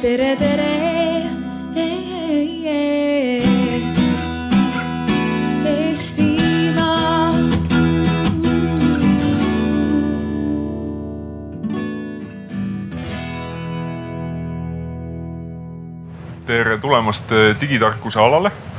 [0.00, 0.68] tere, tere.
[16.50, 18.69] Tere tulemast eh, digitarkuse alale.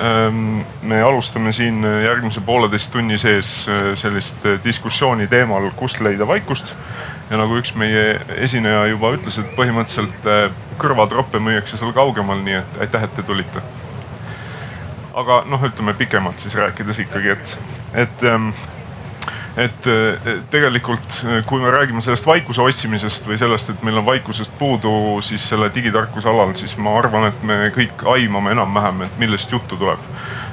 [0.00, 6.28] Ehm, me alustame siin eh, järgmise pooleteist tunni sees eh, sellist diskussiooni teemal, kust leida
[6.28, 6.72] vaikust.
[7.30, 10.24] ja nagu üks meie esineja juba ütles, et põhimõtteliselt
[10.80, 13.62] kõrvatroppe müüakse seal kaugemal, nii et aitäh, et te tulite.
[15.14, 17.58] aga noh, ütleme pikemalt siis rääkides ikkagi, et,
[18.06, 18.50] et ehm,
[19.56, 24.06] et eh, tegelikult, eh, kui me räägime sellest vaikuse otsimisest või sellest, et meil on
[24.06, 24.92] vaikusest puudu,
[25.26, 29.78] siis selle digitarkuse alal, siis ma arvan, et me kõik aimame enam-vähem, et millest juttu
[29.80, 30.02] tuleb.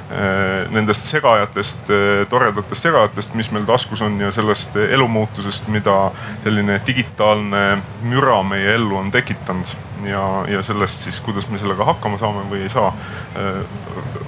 [0.08, 1.90] Eh, nendest segajatest,
[2.32, 5.98] toredatest segajatest, mis meil taskus on ja sellest elumuutusest, mida
[6.46, 9.76] selline digitaalne müra meie ellu on tekitanud
[10.08, 12.94] ja, ja sellest siis, kuidas me sellega hakkama saame või ei saa.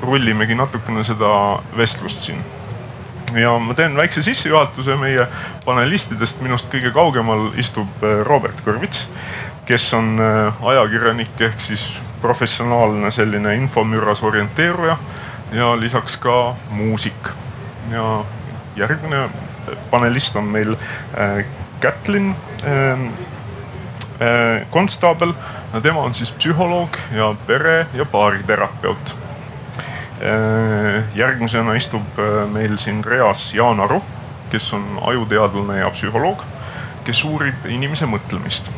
[0.02, 1.30] rullimegi natukene seda
[1.76, 2.44] vestlust siin
[3.34, 5.26] ja ma teen väikse sissejuhatuse meie
[5.64, 6.40] panelistidest.
[6.40, 9.06] minust kõige kaugemal istub äh, Robert Kõrvits,
[9.68, 14.98] kes on äh, ajakirjanik ehk siis professionaalne selline infomüras orienteeruja
[15.52, 17.32] ja lisaks ka muusik.
[17.90, 18.24] ja
[18.76, 19.28] järgmine
[19.90, 21.44] panelist on meil äh,
[21.80, 22.34] Kätlin
[24.70, 25.32] Konstaabel.
[25.82, 29.29] tema on siis psühholoog ja pere ja baariterapeut Äh,
[31.14, 34.02] järgmisena istub äh, meil siin reas Jaan Aru,
[34.50, 36.44] kes on ajuteadlane ja psühholoog,
[37.04, 38.68] kes uurib inimese mõtlemist.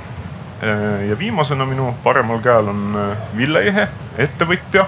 [0.63, 2.99] Äh, ja viimasena minu paremal käel on
[3.37, 4.87] Ville Ehe, ettevõtja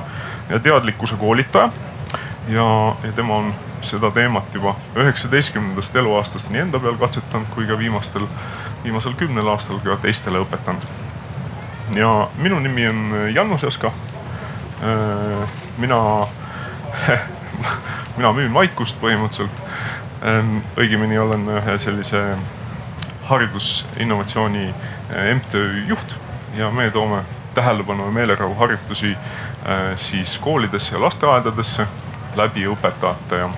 [0.51, 1.71] ja teadlikkuse koolitaja.
[2.49, 7.79] ja, ja tema on seda teemat juba üheksateistkümnendast eluaastast nii enda peal katsetanud kui ka
[7.79, 8.27] viimastel,
[8.85, 10.87] viimasel kümnel aastal ka teistele õpetanud.
[11.97, 13.93] ja minu nimi on Janus Jaska.
[15.79, 16.27] mina
[18.17, 19.63] mina müün vaikust põhimõtteliselt.
[20.25, 22.23] Ehm, õigemini olen ühe sellise
[23.29, 26.17] haridusinnovatsiooni eh, MTÜ juht
[26.57, 27.23] ja me toome
[27.55, 31.87] tähelepanu ja meelerahu harjutusi eh, siis koolidesse ja lasteaedadesse
[32.37, 33.51] läbi õpetajate ja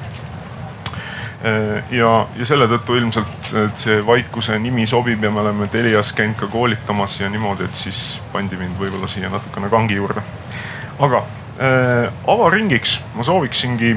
[1.44, 6.38] eh, ja, ja selle tõttu ilmselt see vaikuse nimi sobib ja me oleme Telias käinud
[6.40, 10.22] ka koolitamas ja niimoodi, et siis pandi mind võib-olla siia natukene kangi juurde.
[10.98, 11.45] aga äh,
[12.26, 13.96] avaringiks ma sooviksingi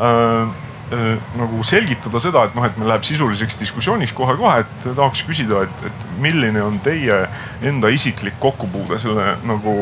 [0.00, 0.48] äh,
[0.92, 5.64] äh, nagu selgitada seda, et noh, et meil läheb sisuliseks diskussiooniks kohe-kohe, et tahaks küsida,
[5.66, 7.22] et, et milline on teie
[7.70, 9.74] enda isiklik kokkupuude selle nagu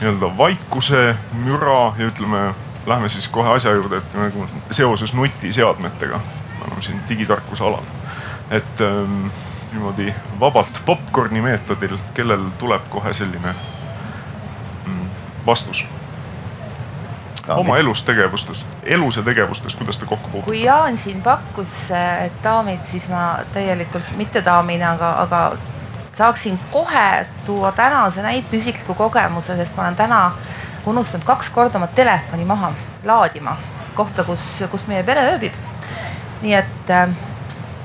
[0.00, 1.08] nii-öelda vaikuse,
[1.44, 2.48] müra ja ütleme,
[2.86, 6.20] lähme siis kohe asja juurde, et nagu seoses nutiseadmetega.
[6.56, 7.86] me oleme siin digitarkuse alal,
[8.50, 9.28] et ähm,
[9.72, 13.54] niimoodi vabalt popkorni meetodil, kellel tuleb kohe selline
[15.46, 15.84] vastus
[17.54, 20.44] oma elus tegevustes, elus ja tegevustes, kuidas te kokku puutute?
[20.44, 21.90] kui Jaan siin pakkus,
[22.24, 25.42] et daamid, siis ma täielikult mitte daamina, aga, aga
[26.16, 30.20] saaksin kohe tuua tänase näite isikliku kogemuse, sest ma olen täna
[30.86, 32.72] unustanud kaks korda oma telefoni maha
[33.04, 33.56] laadima
[33.94, 35.52] kohta, kus, kus meie pere ööbib.
[36.42, 37.08] nii et äh,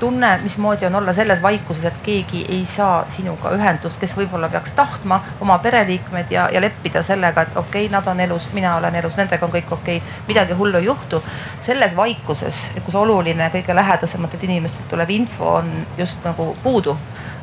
[0.02, 4.72] tunne, mismoodi on olla selles vaikuses, et keegi ei saa sinuga ühendust, kes võib-olla peaks
[4.74, 8.98] tahtma oma pereliikmed ja, ja leppida sellega, et okei okay,, nad on elus, mina olen
[8.98, 11.22] elus, nendega on kõik okei okay,, midagi hullu ei juhtu.
[11.62, 16.96] selles vaikuses, kus oluline kõige lähedasematelt inimestelt tulev info on just nagu puudu,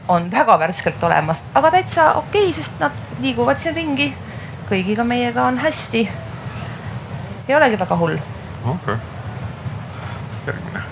[0.08, 2.91] on väga värskelt olemas, aga täitsa okei okay,, sest nad
[3.24, 4.12] liiguvad siin ringi.
[4.68, 6.09] kõigiga meiega on hästi.
[7.47, 8.20] ei olegi väga hull.
[8.66, 8.97] okei okay.,
[10.47, 10.88] järgmine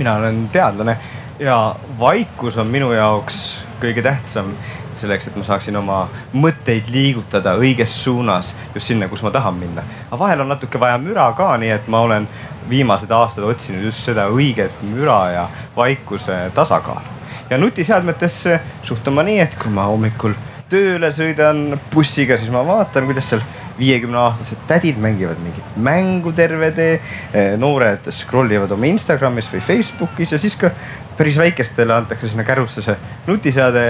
[0.00, 0.96] mina olen teadlane
[1.38, 4.54] ja vaikus on minu jaoks kõige tähtsam
[4.96, 5.98] selleks, et ma saaksin oma
[6.32, 9.84] mõtteid liigutada õiges suunas just sinna, kus ma tahan minna.
[10.08, 12.28] aga vahel on natuke vaja müra ka, nii et ma olen
[12.70, 15.46] viimased aastad otsinud just seda õiget müra ja
[15.76, 17.16] vaikuse tasakaalu.
[17.50, 20.36] ja nutiseadmetesse suhtun ma nii, et kui ma hommikul
[20.70, 23.44] tööle sõidan bussiga, siis ma vaatan, kuidas seal
[23.80, 27.00] viiekümne aastased tädid mängivad mingit mängu terve tee.
[27.32, 30.70] Eh, noored scroll ivad oma Instagramis või Facebookis ja siis ka
[31.16, 32.96] päris väikestele antakse sinna kärusse see
[33.26, 33.84] nutiseade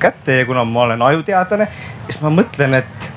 [0.00, 1.66] kätte ja kuna ma olen ajuteadlane,
[2.08, 3.10] siis ma mõtlen, et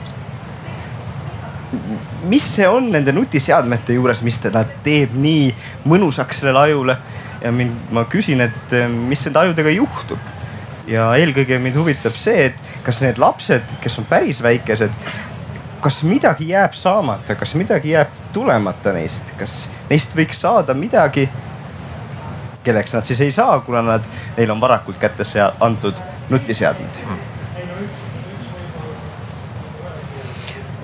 [2.29, 5.47] mis see on nende nutiseadmete juures, mis teda teeb nii
[5.89, 6.97] mõnusaks sellele ajule.
[7.43, 10.31] ja mind, ma küsin, et eh, mis nende ajudega juhtub.
[10.87, 14.91] ja eelkõige mind huvitab see, et kas need lapsed, kes on päris väikesed,
[15.83, 21.27] kas midagi jääb saamata, kas midagi jääb tulemata neist, kas neist võiks saada midagi,
[22.63, 24.07] kelleks nad siis ei saa, kuna nad,
[24.37, 25.27] neil on varakult kätte
[25.59, 25.99] antud
[26.29, 27.03] nutiseadmed?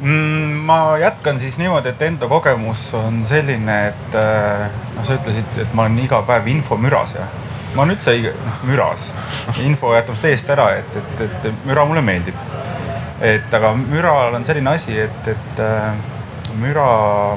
[0.01, 0.56] Mm,?
[0.69, 5.74] ma jätkan siis niimoodi, et enda kogemus on selline, et äh, noh, sa ütlesid, et
[5.74, 7.25] ma olen iga päev infomüras ja
[7.75, 8.13] ma olen noh, üldse
[8.68, 9.10] müras,
[9.63, 12.49] info jätab eest ära, et, et, et müra mulle meeldib
[13.21, 15.92] et aga müral on selline asi, et, et äh,
[16.60, 16.88] müra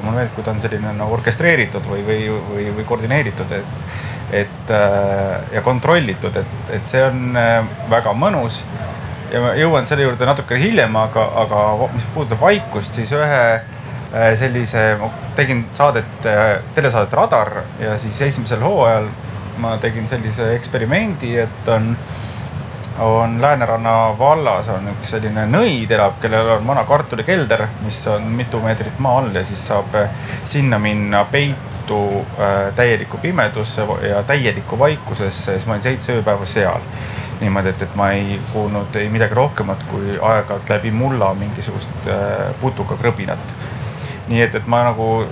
[0.03, 3.77] mulle meeldib, kui ta on selline nagu orkestreeritud või, või, või, või koordineeritud, et,
[4.43, 7.59] et äh, ja kontrollitud, et, et see on äh,
[7.91, 8.63] väga mõnus.
[9.33, 11.61] ja ma jõuan selle juurde natuke hiljem, aga, aga
[11.95, 13.45] mis puudutab vaikust, siis ühe
[14.37, 16.25] sellise, ma tegin saadet,
[16.75, 17.49] telesaadet Radar
[17.81, 19.07] ja siis esimesel hooajal
[19.57, 21.93] ma tegin sellise eksperimendi, et on,
[22.99, 28.61] on Lääneranna vallas on üks selline nõid elab, kellel on vana kartulikelder, mis on mitu
[28.61, 29.95] meetrit maa all ja siis saab
[30.45, 31.99] sinna minna peitu
[32.37, 36.85] äh, täielikku pimedusse ja täielikku vaikusesse, siis ma olin seitse ööpäeva seal
[37.41, 42.53] niimoodi, et, et ma ei kuulnud ei midagi rohkemat kui aeg-ajalt läbi mulla mingisugust äh,
[42.61, 43.53] putukakrõbinat.
[44.27, 45.25] nii et, et ma nagu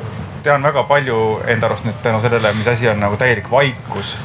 [0.44, 4.18] tean väga palju enda arust nüüd tänu sellele, mis asi on nagu täielik vaikus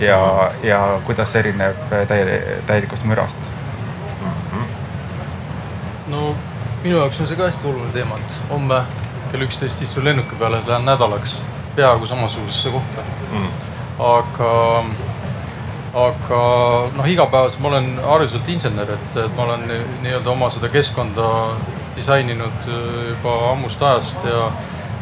[0.00, 3.36] ja, ja kuidas see erineb täie, täielikust mürast
[4.20, 4.28] mm.
[4.28, 4.66] -hmm.
[6.06, 6.34] no
[6.82, 8.82] minu jaoks on see ka hästi oluline teema, et homme
[9.32, 11.38] kell üksteist istun lennuki peale, lähen nädalaks
[11.76, 13.02] peaaegu samasugusesse kohta
[13.32, 13.48] mm..
[13.98, 14.84] aga,
[15.94, 16.42] aga
[16.96, 19.64] noh, igapäevaselt ma olen hariduselt insener, et, et ma olen
[20.02, 21.30] nii-öelda oma seda keskkonda
[21.96, 22.68] disaininud
[23.08, 24.50] juba ammust ajast ja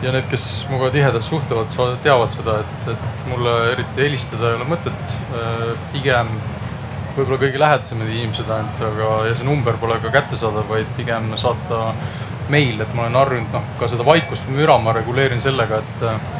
[0.03, 4.67] ja need, kes minuga tihedalt suhtlevad, teavad seda, et, et mulle eriti helistada ei ole
[4.73, 5.17] mõtet.
[5.39, 5.63] Äh,
[5.95, 6.33] pigem
[7.17, 11.93] võib-olla kõige lähedasemad inimesed ainult, aga, ja see number pole ka kättesaadav, vaid pigem saata
[12.53, 16.07] meil, et ma olen harjunud noh, ka seda vaikust või müra ma reguleerin sellega, et
[16.09, 16.31] äh,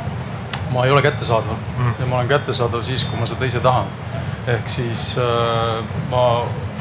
[0.73, 1.95] ma ei ole kättesaadav mm.
[2.01, 3.89] ja ma olen kättesaadav siis, kui ma seda ise tahan.
[4.51, 6.25] ehk siis äh, ma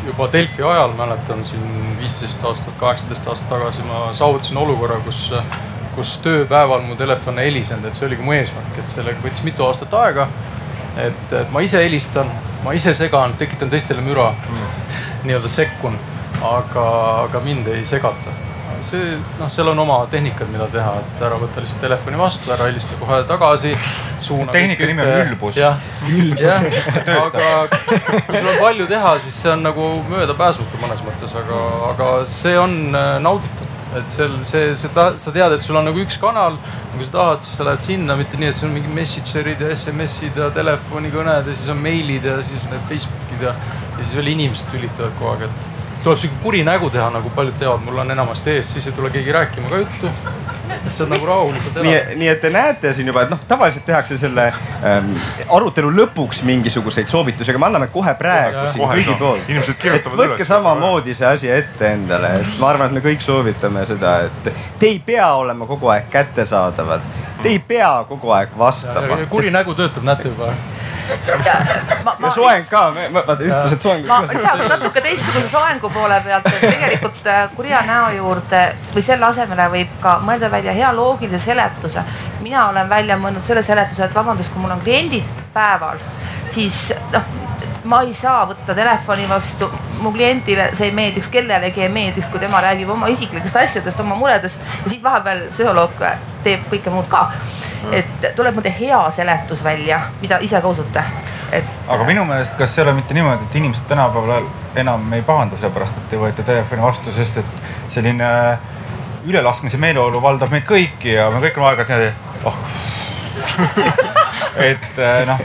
[0.06, 5.60] juba Delfi ajal mäletan siin viisteist aastat, kaheksateist aastat tagasi ma saavutasin olukorra, kus äh,
[5.96, 9.66] kus tööpäeval mu telefon ei helisenud, et see oligi mu eesmärk, et sellega võttis mitu
[9.68, 10.28] aastat aega.
[11.00, 12.28] et, et ma ise helistan,
[12.66, 14.72] ma ise segan, tekitan teistele müra mm.,
[15.24, 15.98] nii-öelda sekkun,
[16.44, 16.86] aga,
[17.26, 18.40] aga mind ei segata.
[18.82, 22.66] see noh, seal on oma tehnikad, mida teha, et ära võtta lihtsalt telefoni vastu, ära
[22.66, 23.76] helista kohe tagasi.
[24.52, 25.58] tehnika nimi on ülbus.
[25.58, 25.78] jah,
[26.42, 26.64] jah,
[27.26, 31.60] aga kui sul on palju teha, siis see on nagu möödapääsmatu mõnes mõttes, aga,
[31.92, 33.61] aga see on äh, nauditav
[33.98, 34.92] et seal see, see,
[35.24, 36.58] sa tead, et sul on nagu üks kanal,
[36.94, 39.74] kui sa tahad, siis sa lähed sinna, mitte nii, et sul on mingi messenger'id ja
[39.76, 43.56] SMS-id ja telefonikõned ja siis on meilid ja siis need Facebookid ja,
[43.98, 45.71] ja siis veel inimesed tülitavad kogu aeg, et
[46.04, 49.10] tuleb sihuke kuri nägu teha, nagu paljud teevad, mul on enamasti ees, siis ei tule
[49.14, 50.10] keegi rääkima ka juttu.
[50.84, 51.90] siis saad nagu rahulikult elada.
[51.90, 54.48] nii, nii et te näete siin juba, et noh, tavaliselt tehakse selle
[54.88, 55.12] ähm,
[55.50, 59.50] arutelu lõpuks mingisuguseid soovitusi, aga me anname kohe praegu ja, siin kõigi poolt.
[59.50, 60.34] inimesed kirjutavad üles.
[60.34, 64.54] võtke samamoodi see asi ette endale, et ma arvan, et me kõik soovitame seda, et
[64.80, 67.10] te ei pea olema kogu aeg kättesaadavad.
[67.42, 69.22] Te ei pea kogu aeg vastama.
[69.30, 70.54] kuri nägu töötab, näete juba
[71.46, 71.56] ja,
[72.04, 72.84] ma, ma, ja soeng ka,
[73.14, 74.08] vaata ütlesid soeng.
[74.08, 78.64] ma lisaks natuke teistsuguse soengu poole pealt, et tegelikult äh, kurja näo juurde
[78.96, 82.04] või selle asemele võib ka mõelda välja hea loogilise seletuse.
[82.42, 86.02] mina olen välja mõelnud selle seletuse, et vabandust, kui mul on kliendid päeval,
[86.50, 87.41] siis noh
[87.84, 89.70] ma ei saa võtta telefoni vastu,
[90.02, 94.16] mu kliendile see ei meeldiks, kellelegi ei meeldiks, kui tema räägib oma isiklikest asjadest, oma
[94.20, 96.04] muredest ja siis vahepeal psühholoog
[96.46, 97.28] teeb kõike muud ka.
[97.92, 101.04] et tuleb mõnda hea seletus välja, mida ise ka usute,
[101.52, 101.66] et.
[101.88, 105.98] aga minu meelest, kas ei ole mitte niimoodi, et inimesed tänapäeval enam ei pahanda sellepärast,
[105.98, 108.30] et ei võeta telefoni vastu, sest et selline
[109.26, 112.14] ülelaskmise meeleolu valdab meid kõiki ja me kõik oleme aeg-ajalt niimoodi,
[112.46, 114.10] oh
[114.60, 115.42] et äh, noh,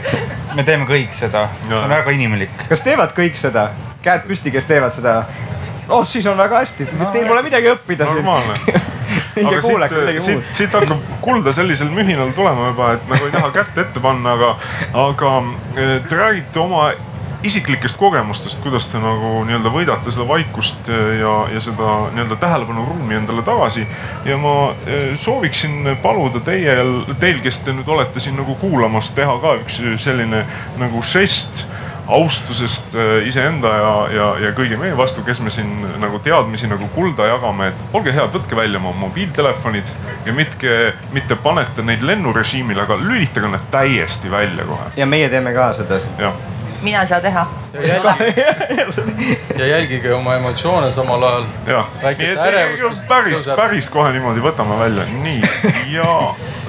[0.55, 2.65] me teeme kõik seda, see on väga inimlik.
[2.69, 3.69] kas teevad kõik seda,
[4.03, 5.21] käed püsti, kes teevad seda?
[5.87, 6.87] oh, siis on väga hästi.
[6.99, 8.21] No,, teil pole midagi õppida siin.
[8.21, 8.55] normaalne.
[9.37, 13.77] Aga siit, siit, siit hakkab kulda sellisel mühinal tulema juba, et nagu ei taha kätt
[13.83, 14.49] ette panna, aga,
[14.97, 15.33] aga
[15.77, 16.89] äh, te räägite oma
[17.43, 23.43] isiklikest kogemustest, kuidas te nagu nii-öelda võidate seda vaikust ja, ja seda nii-öelda tähelepanuruumi endale
[23.45, 23.87] tagasi.
[24.25, 24.53] ja ma
[24.87, 29.81] eh, sooviksin paluda teil, teil, kes te nüüd olete siin nagu kuulamas, teha ka üks
[30.01, 30.45] selline
[30.81, 31.67] nagu žest
[32.07, 35.69] austusest eh, iseenda ja, ja, ja kõigi meie vastu, kes me siin
[36.01, 39.93] nagu teadmisi nagu kulda jagame, et olge head, võtke välja oma mobiiltelefonid
[40.25, 40.77] ja mitke,
[41.13, 44.93] mitte panete neid lennurežiimile, aga lülitage nad täiesti välja kohe.
[44.97, 46.01] ja meie teeme ka seda.
[46.17, 47.47] jah mina ei saa teha.
[49.57, 51.45] ja jälgige oma emotsioone samal ajal.
[51.67, 51.85] jah,
[53.07, 55.41] päris, päris kohe niimoodi võtame välja, nii
[55.91, 56.17] ja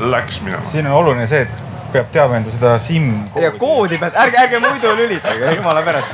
[0.01, 0.67] läks minema.
[0.71, 3.13] siin on oluline see, et peab teadma enda seda SIM.
[3.41, 6.07] ja koodi pead, ärge, ärge muidu lülitage, jumala pärast.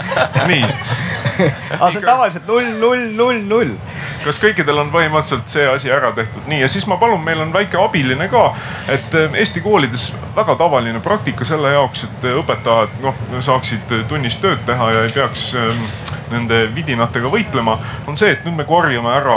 [0.47, 0.65] nii
[1.79, 3.77] aga see on tavaliselt null, null, null, null.
[4.25, 6.47] Kas kõikidel on põhimõtteliselt see asi ära tehtud?
[6.51, 8.47] nii ja siis ma palun, meil on väike abiline ka,
[8.89, 14.65] et eh, Eesti koolides väga tavaline praktika selle jaoks, et õpetajad noh saaksid tunnis tööd
[14.67, 15.87] teha ja ei peaks eh,
[16.33, 17.77] nende vidinatega võitlema,
[18.09, 19.37] on see, et nüüd me korjame ära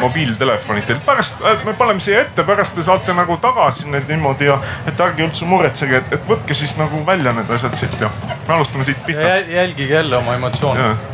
[0.00, 1.04] mobiiltelefonid teilt.
[1.06, 5.26] pärast me paneme siia ette, pärast te saate nagu tagasi need niimoodi ja et ärge
[5.28, 8.10] üldse muretsege, et, et võtke siis nagu välja need asjad siit ja
[8.48, 9.36] me alustame siit pihta.
[9.52, 11.13] jälgige jälle oma emotsioone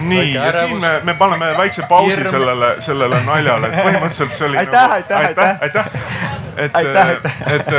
[0.00, 2.30] nii ja siin me, me paneme väikse pausi Hirm.
[2.30, 4.58] sellele, sellele naljale, et põhimõtteliselt see oli.
[4.64, 5.84] aitäh nagu,, aitäh, aitäh, aitäh.
[6.56, 7.24] et, aitäh, et,
[7.54, 7.72] et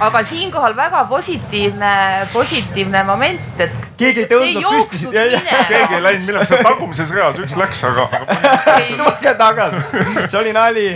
[0.00, 3.72] aga siinkohal väga positiivne, positiivne moment, et.
[3.96, 5.10] keegi ei tõusnud püsti.
[5.14, 8.78] keegi ei läinud minema, seal tagumises reas üks läks, aga, aga.
[9.00, 9.82] tulge tagasi,
[10.26, 10.88] see oli nali.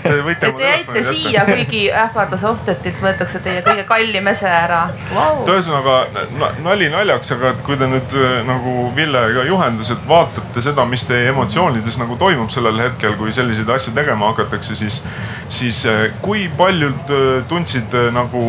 [0.00, 4.80] Võite te jäite siia, kuigi ähvardas oht, et teilt võetakse teie kõige kallim ese ära
[5.12, 5.42] wow..
[5.44, 5.96] ühesõnaga
[6.64, 11.04] nali naljaks, aga kui te nüüd äh, nagu Ville ka juhendas, et vaatate seda, mis
[11.08, 15.02] teie emotsioonides nagu toimub sellel hetkel, kui selliseid asju tegema hakatakse, siis,
[15.52, 18.42] siis äh, kui paljud äh, tundsid nagu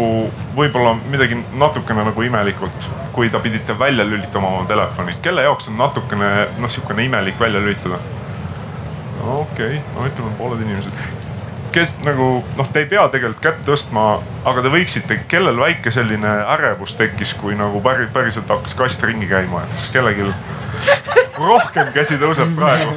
[0.55, 5.79] võib-olla midagi natukene nagu imelikult, kui ta pidite välja lülitama oma telefoni, kelle jaoks on
[5.81, 7.99] natukene noh, sihukene imelik välja lülitada?
[9.21, 11.20] okei okay., no ütleme pooled inimesed
[11.71, 14.05] kes nagu noh, te ei pea tegelikult kätt tõstma,
[14.47, 19.29] aga te võiksite, kellel väike selline ärevus tekkis, kui nagu päris, päriselt hakkas kast ringi
[19.29, 20.27] käima, et kas kellelgi
[21.51, 22.95] rohkem käsi tõuseb praegu?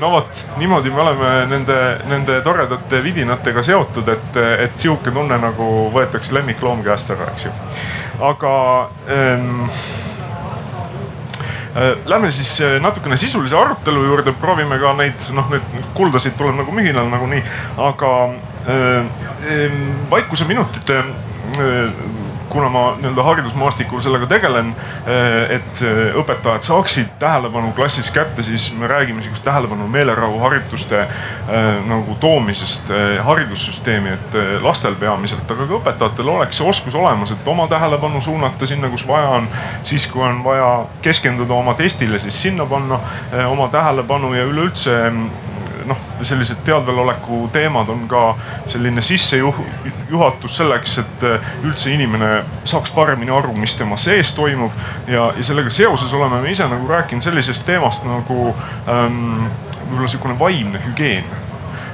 [0.00, 5.68] no vot, niimoodi me oleme nende, nende toredate vidinatega seotud, et, et sihuke tunne nagu
[5.94, 7.54] võetakse lemmikloom käest ära, eks ju.
[8.32, 8.56] aga
[9.10, 10.13] ähm, Äh,
[12.06, 16.74] lähme siis äh, natukene sisulise arutelu juurde, proovime ka neid, noh, neid kuldasid tuleb nagu
[16.74, 17.42] mühinal nagunii,
[17.82, 18.12] aga
[18.70, 19.78] äh,
[20.10, 21.02] vaikuse minutite
[22.54, 24.68] kuna ma nii-öelda haridusmaastikul sellega tegelen,
[25.06, 31.08] eh, et eh, õpetajad saaksid tähelepanu klassis kätte, siis me räägime sihukest tähelepanu meelerahuharjutuste eh,
[31.90, 32.92] nagu toomisest
[33.26, 38.66] haridussüsteemi, et lastel peamiselt, aga ka õpetajatel oleks see oskus olemas, et oma tähelepanu suunata
[38.70, 39.48] sinna, kus vaja on.
[39.82, 40.70] siis, kui on vaja
[41.02, 43.00] keskenduda oma testile, siis sinna panna
[43.50, 44.94] oma tähelepanu ja üleüldse
[45.86, 48.24] noh, sellised teadveloleku teemad on ka
[48.66, 54.72] selline sissejuhatus selleks, et äh, üldse inimene saaks paremini aru, mis tema sees toimub.
[55.06, 58.54] ja, ja sellega seoses oleme me ise nagu rääkinud sellisest teemast nagu
[58.88, 59.48] ähm,
[59.84, 61.43] võib-olla sihukene vaimne hügieen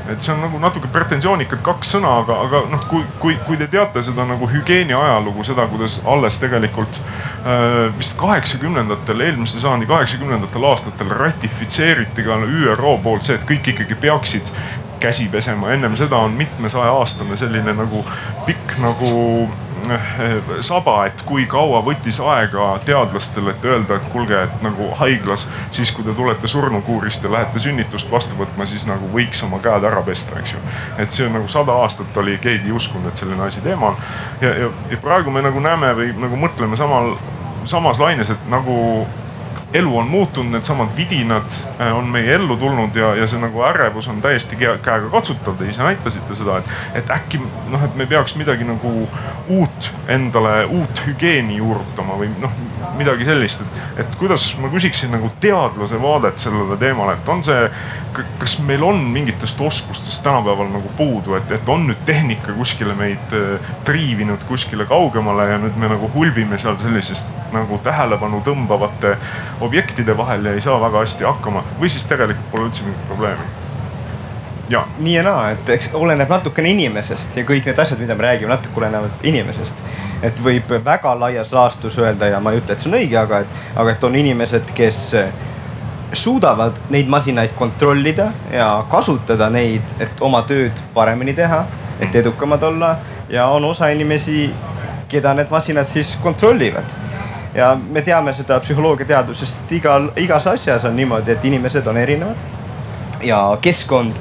[0.08, 3.68] et see on nagu natuke pretensioonikad kaks sõna, aga, aga noh, kui, kui, kui te
[3.70, 10.68] teate seda nagu hügieeni ajalugu, seda, kuidas alles tegelikult äh, vist kaheksakümnendatel, eelmise sajandi kaheksakümnendatel
[10.70, 14.54] aastatel ratifitseeriti ka ÜRO poolt see, et kõik ikkagi peaksid
[15.00, 15.72] käsi pesema.
[15.72, 18.04] ennem seda on mitmesaja aastane selline nagu
[18.46, 19.10] pikk nagu
[20.60, 25.92] saba, et kui kaua võttis aega teadlastel, et öelda, et kuulge, et nagu haiglas siis,
[25.92, 30.02] kui te tulete surnukuurist ja lähete sünnitust vastu võtma, siis nagu võiks oma käed ära
[30.06, 30.62] pesta, eks ju.
[30.98, 33.98] et see nagu sada aastat oli, keegi ei uskunud, et selline asi teema on.
[34.40, 37.14] ja, ja, ja praegu me nagu näeme või nagu mõtleme samal,
[37.64, 38.76] samas laines, et nagu
[39.74, 41.50] elu on muutunud, needsamad vidinad
[41.80, 45.56] äh, on meie ellu tulnud ja, ja see nagu ärevus on täiesti käega katsutav.
[45.58, 46.72] Te ise näitasite seda, et,
[47.02, 49.08] et äkki noh, et me peaks midagi nagu
[49.48, 52.54] uut endale, uut hügieeni juurutama või noh,
[52.98, 57.68] midagi sellist, et, et kuidas ma küsiksin nagu teadlase vaadet sellele teemale, et on see,
[58.40, 63.36] kas meil on mingitest oskustest tänapäeval nagu puudu, et, et on nüüd tehnika kuskile meid
[63.36, 69.16] äh, triivinud kuskile kaugemale ja nüüd me nagu hulbime seal sellisest nagu tähelepanu tõmbavate
[69.60, 73.48] objektide vahel ja ei saa väga hästi hakkama või siis tegelikult pole üldse mingit probleemi.
[74.70, 74.84] Ja.
[74.98, 78.52] nii ja naa, et eks oleneb natukene inimesest ja kõik need asjad, mida me räägime,
[78.52, 79.82] natuke olenevad inimesest.
[80.22, 83.40] et võib väga laias laastus öelda ja ma ei ütle, et see on õige, aga
[83.42, 85.00] et, aga et on inimesed, kes
[86.12, 91.64] suudavad neid masinaid kontrollida ja kasutada neid, et oma tööd paremini teha,
[92.00, 92.96] et edukamad olla
[93.30, 94.50] ja on osa inimesi,
[95.08, 96.99] keda need masinad siis kontrollivad
[97.54, 102.36] ja me teame seda psühholoogiateadusest, et igal, igas asjas on niimoodi, et inimesed on erinevad.
[103.22, 104.16] ja keskkond,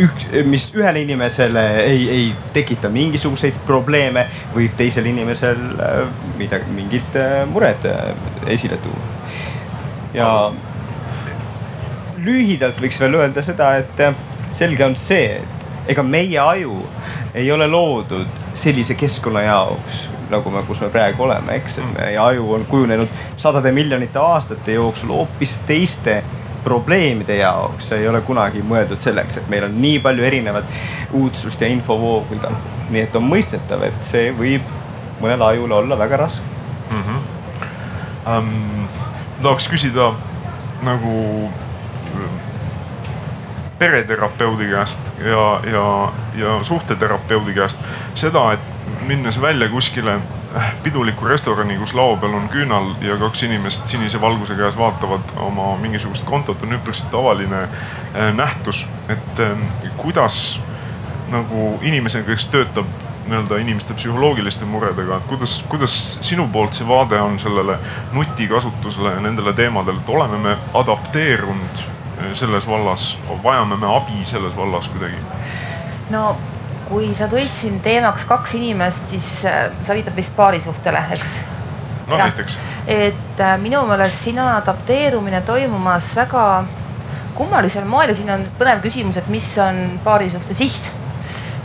[0.00, 5.98] üks, mis ühele inimesele ei, ei tekita mingisuguseid probleeme, võib teisel inimesel äh,
[6.38, 8.14] midagi, mingid äh, mured äh,
[8.46, 9.12] esile tuua.
[10.14, 10.30] ja
[12.16, 14.00] lühidalt võiks veel öelda seda, et
[14.56, 16.80] selge on see, et ega meie aju
[17.36, 21.78] ei ole loodud sellise keskkonna jaoks, nagu me, kus me praegu oleme, eks.
[21.94, 26.22] meie aju on kujunenud sadade miljonite aastate jooksul hoopis teiste
[26.64, 30.72] probleemide jaoks, see ei ole kunagi mõeldud selleks, et meil on nii palju erinevat
[31.14, 32.90] uudsust ja infovoogu igal pool.
[32.90, 34.66] nii et on mõistetav, et see võib
[35.20, 36.44] mõnele ajule olla väga raske
[36.90, 37.02] mm.
[37.02, 37.32] -hmm.
[38.26, 38.88] Um,
[39.42, 40.08] tahaks küsida
[40.82, 41.12] nagu
[43.78, 47.80] pereterapeudi käest ja, ja, ja suhteterapeudi käest
[48.14, 48.60] seda, et
[49.06, 50.14] minnes välja kuskile
[50.56, 55.34] äh, pidulikku restorani, kus lao peal on küünal ja kaks inimest sinise valguse käes vaatavad
[55.36, 58.86] oma mingisugust kontot, on üpris tavaline äh, nähtus.
[59.08, 59.58] et äh,
[59.96, 60.60] kuidas
[61.30, 62.86] nagu inimesega, kes töötab
[63.26, 67.78] nii-öelda inimeste psühholoogiliste muredega, et kuidas, kuidas sinu poolt see vaade on sellele
[68.12, 71.82] nutikasutusele ja nendele teemadele, et oleme me adapteerunud
[72.34, 75.20] selles vallas, vajame me abi selles vallas kuidagi?
[76.10, 76.36] no
[76.88, 81.38] kui sa tõid siin teemaks kaks inimest, siis äh, sa viitad vist paarisuhtele, eks?
[82.06, 82.26] no ja.
[82.26, 82.58] näiteks.
[82.86, 86.44] et äh, minu meelest siin on adapteerumine toimumas väga
[87.36, 90.90] kummalisel moel ja siin on põnev küsimus, et mis on paarisuhte siht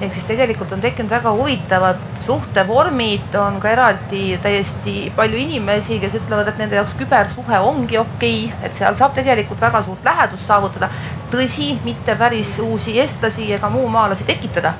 [0.01, 6.17] ehk siis tegelikult on tekkinud väga huvitavad suhtevormid, on ka eraldi täiesti palju inimesi, kes
[6.21, 10.47] ütlevad, et nende jaoks kübersuhe ongi okei okay,, et seal saab tegelikult väga suurt lähedust
[10.47, 10.89] saavutada.
[11.31, 14.73] tõsi, mitte päris uusi eestlasi ega muumaalasi tekitada.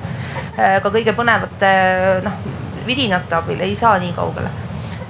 [0.58, 1.72] Äh, ka kõige põnevate
[2.24, 2.36] noh,
[2.86, 4.50] vidinate abil ei saa nii kaugele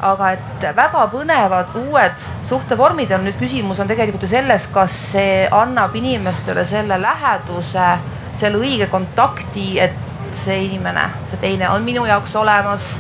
[0.03, 5.47] aga et väga põnevad uued suhtevormid on nüüd küsimus on tegelikult ju selles, kas see
[5.51, 7.87] annab inimestele selle läheduse
[8.37, 9.95] selle õige kontakti, et
[10.37, 12.99] see inimene, see teine on minu jaoks olemas.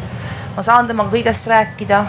[0.56, 2.02] ma saan temaga kõigest rääkida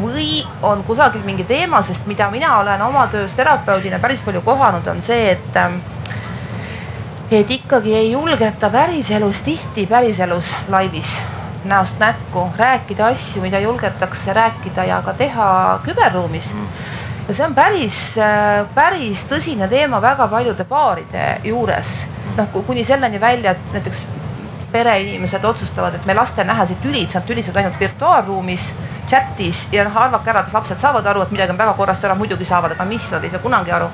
[0.00, 4.86] või on kusagil mingi teema, sest mida mina olen oma töös terapeudina päris palju kohanud,
[4.86, 5.80] on see, et ähm,
[7.30, 11.18] et ikkagi ei julgeta päriselus tihti päriselus laivis
[11.64, 16.68] näost näkku rääkida asju, mida julgetakse rääkida ja ka teha küberruumis mm
[17.28, 22.06] ja see on päris, äh, päris tõsine teema väga paljude paaride juures.
[22.36, 24.06] Noh, kuni selleni välja, et näiteks
[24.72, 28.70] pereinimesed otsustavad, et me laste nähes ei tülitse, nad tülitsevad ainult virtuaalruumis,
[29.10, 32.16] chat'is ja noh, arvake ära, kas lapsed saavad aru, et midagi on väga korrast ära,
[32.18, 33.90] muidugi saavad, aga mis nad ei saa kunagi aru.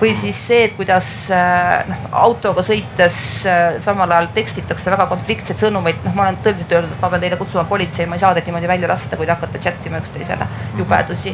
[0.00, 3.14] või siis see, et kuidas äh, noh autoga sõites
[3.48, 7.24] äh, samal ajal tekstitakse väga konfliktseid sõnumeid, noh, ma olen tõeliselt öelnud, et ma pean
[7.24, 10.02] teile kutsuma politsei, ma ei saa teid niimoodi välja lasta, kui te hakkate chat ima
[10.04, 11.32] üksteisele, jubedusi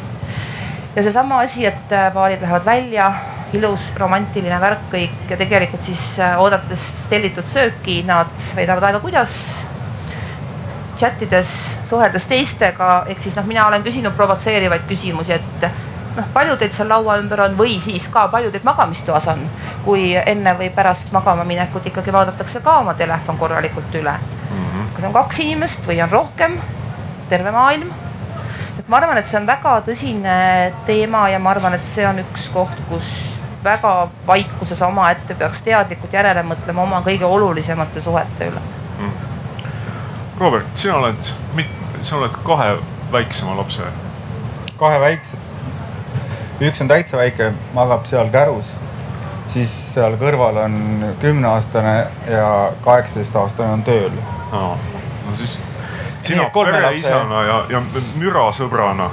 [0.96, 3.12] ja seesama asi, et äh, paarid lähevad välja,
[3.56, 9.34] ilus romantiline värk kõik ja tegelikult siis äh, oodates tellitud sööki, nad veedavad aega kuidas
[11.00, 11.54] chat ides,
[11.90, 15.66] suheldes teistega, ehk siis noh, mina olen küsinud provotseerivaid küsimusi, et
[16.16, 19.42] noh, palju teid seal laua ümber on või siis ka palju teid magamistoas on,
[19.86, 24.62] kui enne või pärast magama minekut ikkagi vaadatakse ka oma telefon korralikult üle mm.
[24.62, 24.94] -hmm.
[24.94, 26.56] kas on kaks inimest või on rohkem,
[27.28, 27.90] terve maailm
[28.78, 30.36] et ma arvan, et see on väga tõsine
[30.86, 33.31] teema ja ma arvan, et see on üks koht, kus
[33.64, 38.62] väga vaikuses omaette peaks teadlikult järele mõtlema oma kõige olulisemate suhete üle
[38.98, 39.12] mm..
[40.40, 41.32] Robert, sina oled,
[42.02, 42.76] sa oled kahe
[43.12, 43.82] väiksema lapse.
[44.76, 45.38] kahe väikse,
[46.60, 48.72] üks on täitsa väike, magab seal kärus,
[49.52, 50.78] siis seal kõrval on
[51.20, 51.94] kümneaastane
[52.30, 54.16] ja kaheksateistaastane on tööl.
[54.52, 54.78] no
[55.34, 55.60] siis
[56.22, 57.82] sina pereisana ja, ja
[58.16, 59.10] mürasõbrana,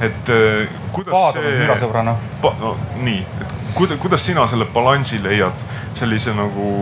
[0.00, 1.62] et eh, kuidas Paadunud see.
[1.62, 2.52] mürasõbrana pa,.
[2.60, 6.72] no nii, et kuidas, kuidas sina selle balansi leiad sellise nagu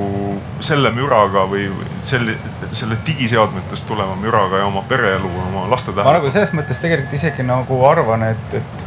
[0.60, 1.68] selle müraga või
[2.04, 2.36] selle,
[2.72, 6.08] selle digiseadmetest tuleva müraga ja oma pereelu, oma laste tähelepanu?
[6.08, 8.84] ma nagu selles mõttes tegelikult isegi nagu arvan, et, et,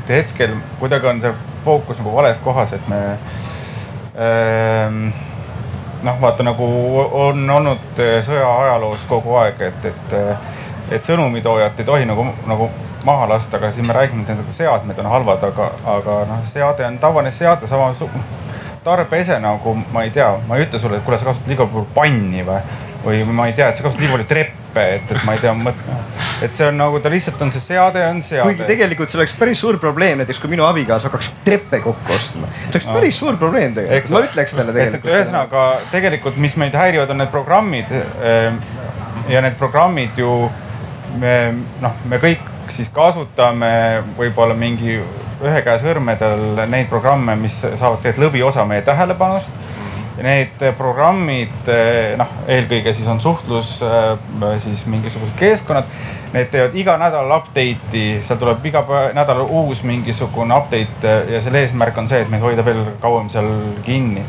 [0.00, 1.34] et hetkel kuidagi on see
[1.64, 3.00] fookus nagu vales kohas, et me
[4.16, 5.08] ähm,
[6.02, 6.66] noh, vaata nagu
[7.26, 10.50] on olnud eh, sõja ajaloos kogu aeg, et, et, eh,
[10.96, 12.70] et sõnumitoojat ei tohi nagu, nagu
[13.06, 16.86] maha lasta, aga siis me räägime, et need seadmed on halvad, aga, aga noh, seade
[16.86, 17.92] on tavaline seade, sama
[18.86, 21.88] tarbeese nagu ma ei tea, ma ei ütle sulle, et kuule, sa kasutad liiga palju
[21.94, 22.60] panni või,
[23.04, 25.54] või ma ei tea, et sa kasutad liiga palju treppe et, et ma ei tea,
[26.44, 28.46] et see on nagu ta lihtsalt on see seade on seade.
[28.46, 32.50] kuigi tegelikult see oleks päris suur probleem, näiteks kui minu abikaasa hakkaks treppe kokku ostma,
[32.58, 35.12] see oleks päris suur probleem tegelikult, ma ütleks talle tegelikult.
[35.14, 38.60] ühesõnaga tegelikult, mis meid häirivad, on need programmid ehm,
[39.32, 40.36] ja need programmid ju
[41.18, 41.38] me
[41.82, 44.98] noh, me kõik siis kasutame võib-olla mingi
[45.44, 49.64] ühe käe sõrmedel neid programme, mis saavad tegelikult lõviosa meie tähelepanust.
[50.16, 51.68] Need programmid,
[52.16, 53.74] noh, eelkõige siis on suhtlus,
[54.64, 55.90] siis mingisugused keskkonnad,
[56.32, 58.80] need teevad iga nädal update'i, seal tuleb iga
[59.12, 63.50] nädal uus mingisugune update ja selle eesmärk on see, et meid hoida veel kauem seal
[63.84, 64.24] kinni.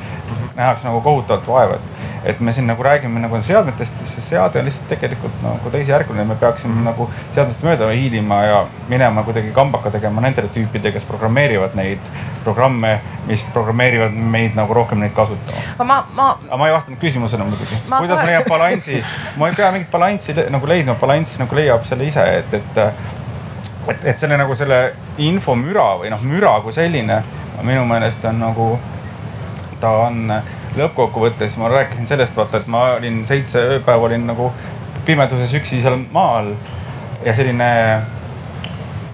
[0.58, 4.66] nähakse nagu kohutavalt vaeva, et et me siin nagu räägime nagu seadmetest, see seade on
[4.68, 6.90] lihtsalt tegelikult nagu teisejärguline, me peaksime -hmm.
[6.90, 8.58] nagu seadmetest mööda hiilima ja
[8.90, 12.12] minema kuidagi kambaka tegema nendele tüüpidele, kes programmeerivad neid
[12.44, 15.62] programme, mis programmeerivad meid nagu rohkem neid kasutama.
[15.76, 16.38] aga ma, ma.
[16.48, 19.04] aga ma ei vastanud küsimusele muidugi, kuidas ma leian balansi,
[19.38, 22.84] ma ei pea mingit balanssi nagu leidma, balanssi nagu leiab selle ise, et, et
[23.88, 27.24] et, et selle nagu selle infomüra või noh, müra kui selline
[27.63, 28.68] minu meelest on nagu,
[29.80, 30.34] ta on
[30.78, 34.52] lõppkokkuvõttes, ma rääkisin sellest, vaata, et ma olin seitse ööpäeva olin nagu
[35.08, 36.54] pimeduses üksi seal maa all
[37.26, 37.70] ja selline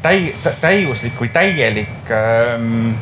[0.04, 2.93] täi-, täiuslik või täielik ähm,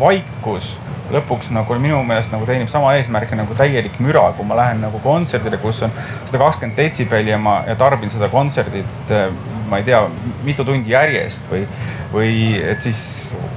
[0.00, 0.76] vaikus
[1.12, 5.00] lõpuks nagu minu meelest nagu teenib sama eesmärki nagu täielik müra, kui ma lähen nagu
[5.04, 5.94] kontserdile, kus on
[6.28, 9.30] sada kakskümmend detsibelli ja ma ja tarbin seda kontserdit, äh,
[9.68, 10.02] ma ei tea,
[10.44, 11.64] mitu tundi järjest või,
[12.12, 13.00] või et siis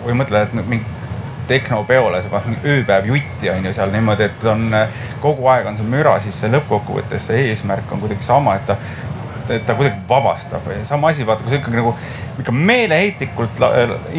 [0.06, 1.01] või mõtle, et mingi
[1.52, 4.68] tehnopeole, sa paned ööpäev jutti on ju seal niimoodi, et on
[5.24, 8.80] kogu aeg on see müra, siis see lõppkokkuvõttes see eesmärk on kuidagi sama, et ta
[9.50, 11.94] et ta kuidagi vabastab või sama asi, vaata, kui sa ikkagi nagu
[12.40, 13.64] ikka meeleheitlikult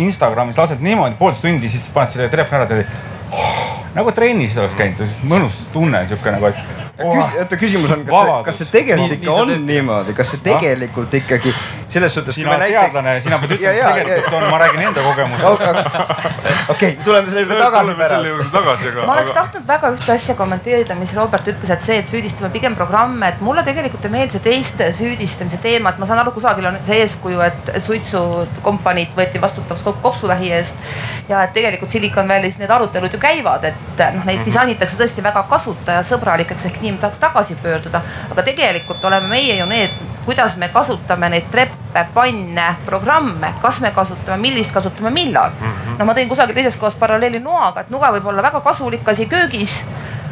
[0.03, 4.77] Instagramis lased niimoodi poolteist tundi, siis paned selle telefoni ära, teed oh, nagu trennis oleks
[4.79, 9.37] käinud, mõnus tunne sihuke nagu, et oota, küsimus on, kas see, kas see tegelikult ikka
[9.45, 11.55] on niimoodi, kas see tegelikult ikkagi
[11.92, 12.35] selles suhtes.
[12.35, 16.68] sina oled teadlane, sina pead ütlema, mis tegelikult on, ma räägin enda kogemusest.
[16.74, 19.07] okei, tuleme selle juurde tagasi pärast.
[19.07, 22.76] ma oleks tahtnud väga ühte asja kommenteerida, mis Robert ütles, et see, et süüdistame pigem
[22.78, 26.68] programme, et mulle tegelikult ei meeldi see teiste süüdistamise teema, et ma saan aru, kusagil
[26.70, 30.88] on see eeskuju, et suitsukompaniid võeti vastutavaks kopsuvähi eest.
[31.28, 34.46] ja et tegelikult Silicon Valley's need arutelud ju käivad, et noh, neid mhm.
[34.48, 40.12] disainitakse tõesti väga kasutajasõbralikeks ehk nii tahaks tagasi pöörduda, aga tegelikult oleme meie ju need,
[40.25, 45.67] kuidas me kasutame neid treppe, panne, programme, kas me kasutame, millist kasutame, millal mm.
[45.67, 45.99] -hmm.
[45.99, 49.27] no ma tõin kusagil teises kohas paralleeli noaga, et nuga võib olla väga kasulik asi
[49.27, 49.85] köögis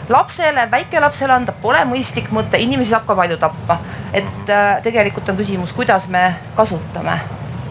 [0.09, 3.79] lapsele, väikelapsele anda pole mõistlik mõte, inimesi saab ka palju tappa.
[4.12, 7.20] et äh, tegelikult on küsimus, kuidas me kasutame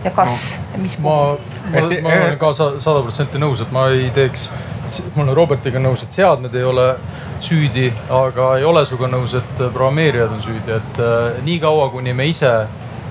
[0.03, 1.37] ja kas no, ja mis puhul.
[1.71, 4.49] ma, ma, ma olen ka sada protsenti nõus, et ma ei teeks,
[5.15, 6.93] ma olen Robertiga nõus, et seadmed ei ole
[7.43, 12.27] süüdi, aga ei ole sinuga nõus, et programmeerijad on süüdi, et äh, niikaua, kuni me
[12.29, 12.51] ise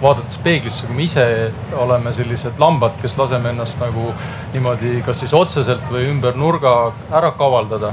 [0.03, 1.25] vaadates peeglisse, kui me ise
[1.79, 4.13] oleme sellised lambad, kes laseme ennast nagu
[4.53, 7.93] niimoodi, kas siis otseselt või ümber nurga ära kavaldada.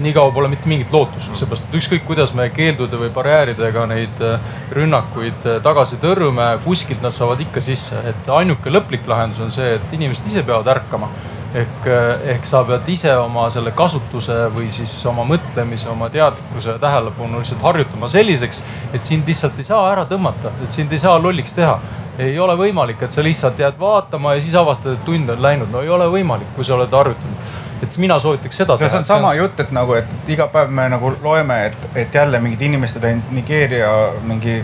[0.00, 4.48] niikaua pole mitte mingit lootust, seepärast et ükskõik, kuidas me keeldude või barjääridega neid äh,
[4.74, 9.76] rünnakuid äh, tagasi tõrjume, kuskilt nad saavad ikka sisse, et ainuke lõplik lahendus on see,
[9.76, 11.12] et inimesed ise peavad ärkama
[11.54, 16.74] ehk, eh, ehk sa pead ise oma selle kasutuse või siis oma mõtlemise, oma teadlikkuse
[16.74, 18.62] ja tähelepanu lihtsalt harjutama selliseks,
[18.92, 21.78] et sind lihtsalt ei saa ära tõmmata, et sind ei saa lolliks teha.
[22.18, 25.70] ei ole võimalik, et sa lihtsalt jääd vaatama ja siis avastad, et tund on läinud,
[25.72, 28.88] no ei ole võimalik, kui sa oled harjutanud et mina soovitaks seda teha.
[28.88, 32.38] see on sama jutt, et nagu, et iga päev me nagu loeme, et, et jälle
[32.40, 33.90] mingid inimesed läinud Nigeeria
[34.22, 34.60] mingi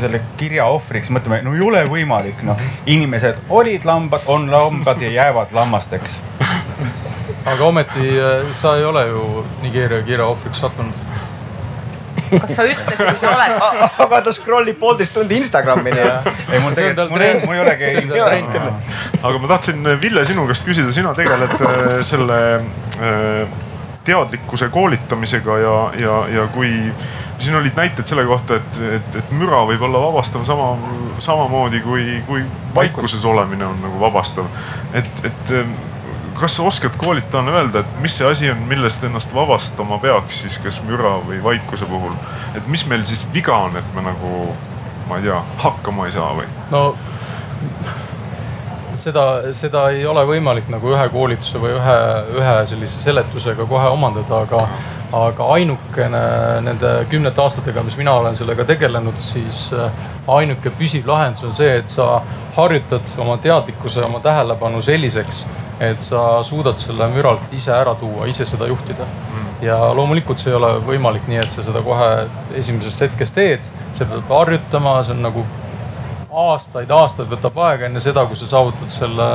[0.00, 2.60] selle kirja ohvriks, mõtleme, no ei ole võimalik, noh.
[2.86, 6.18] inimesed olid lambad, on lambad ja jäävad lammasteks.
[7.44, 11.12] aga ometi äh, sa ei ole ju Nigeeria kirja ohvriks sattunud
[12.40, 13.66] kas sa ütled, kui see oleks?
[14.04, 16.30] aga ta scroll ib poolteist tundi Instagrami, nii et.
[16.48, 17.90] ei, mul tegelikult, mul ei, mul ei olegi
[19.22, 23.58] aga ma tahtsin, Ville, sinu käest küsida, sina tegeled äh, selle äh,
[24.06, 26.72] teadlikkuse koolitamisega ja, ja, ja kui
[27.42, 30.72] siin olid näited selle kohta, et, et, et müra võib olla vabastav sama,
[31.22, 34.50] samamoodi kui, kui vaikuses olemine on nagu vabastav.
[34.94, 35.56] et, et
[36.38, 40.58] kas sa oskad koolitajana öelda, et mis see asi on, millest ennast vabastama peaks siis
[40.62, 42.14] kas müra või vaikuse puhul?
[42.56, 44.46] et mis meil siis viga on, et me nagu,
[45.08, 46.48] ma ei tea, hakkama ei saa või?
[46.70, 46.82] no
[49.02, 49.26] seda,
[49.56, 51.98] seda ei ole võimalik nagu ühe koolituse või ühe,
[52.38, 54.66] ühe sellise seletusega kohe omandada, aga
[55.12, 56.20] aga ainukene
[56.64, 59.92] nende kümnete aastatega, mis mina olen sellega tegelenud, siis äh,
[60.32, 62.22] ainuke püsiv lahendus on see, et sa
[62.56, 65.44] harjutad oma teadlikkuse, oma tähelepanu selliseks,
[65.80, 69.08] et sa suudad selle müralt ise ära tuua, ise seda juhtida.
[69.32, 69.48] Mm.
[69.62, 72.12] ja loomulikult see ei ole võimalik nii, et sa seda kohe
[72.58, 75.44] esimesest hetkest teed, sa pead harjutama, see on nagu
[76.32, 79.28] aastaid, aastaid võtab aega enne seda, kui sa saavutad selle,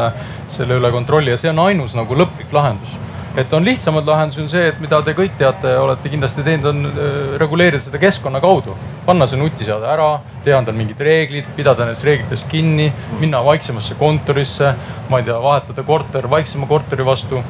[0.50, 2.98] selle üle kontrolli ja see on ainus nagu lõplik lahendus
[3.38, 6.88] et on lihtsamad lahendusi, on see, et mida te kõik teate, olete kindlasti teinud, on
[6.89, 8.76] äh, reguleerida seda keskkonna kaudu.
[9.06, 10.10] panna see nutiseade ära,
[10.43, 12.89] teha endale mingid reeglid, pidada nendest reeglitest kinni,
[13.21, 14.73] minna vaiksemasse kontorisse,
[15.10, 17.43] ma ei tea, vahetada korter vaiksema korteri vastu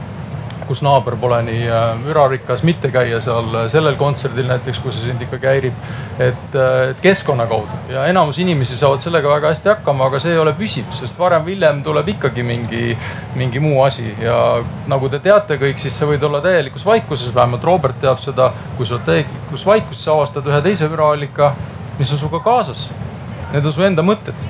[0.68, 5.08] kus naaber pole nii äh, mürarikas, mitte käia seal äh, sellel kontserdil näiteks, kui see
[5.08, 5.80] sind ikkagi häirib.
[6.20, 10.34] et, äh, et keskkonna kaudu ja enamus inimesi saavad sellega väga hästi hakkama, aga see
[10.34, 12.98] ei ole püsiv, sest varem või hiljem tuleb ikkagi mingi,
[13.36, 14.38] mingi muu asi ja
[14.88, 18.52] nagu te teate kõik, siis sa võid olla täielikus vaikuses, vähemalt Robert teab seda.
[18.78, 21.54] kui sa oled täielikus vaikuses, sa avastad ühe teise müraallika,
[22.00, 22.90] mis on sinuga kaasas.
[23.54, 24.48] Need on su enda mõtted.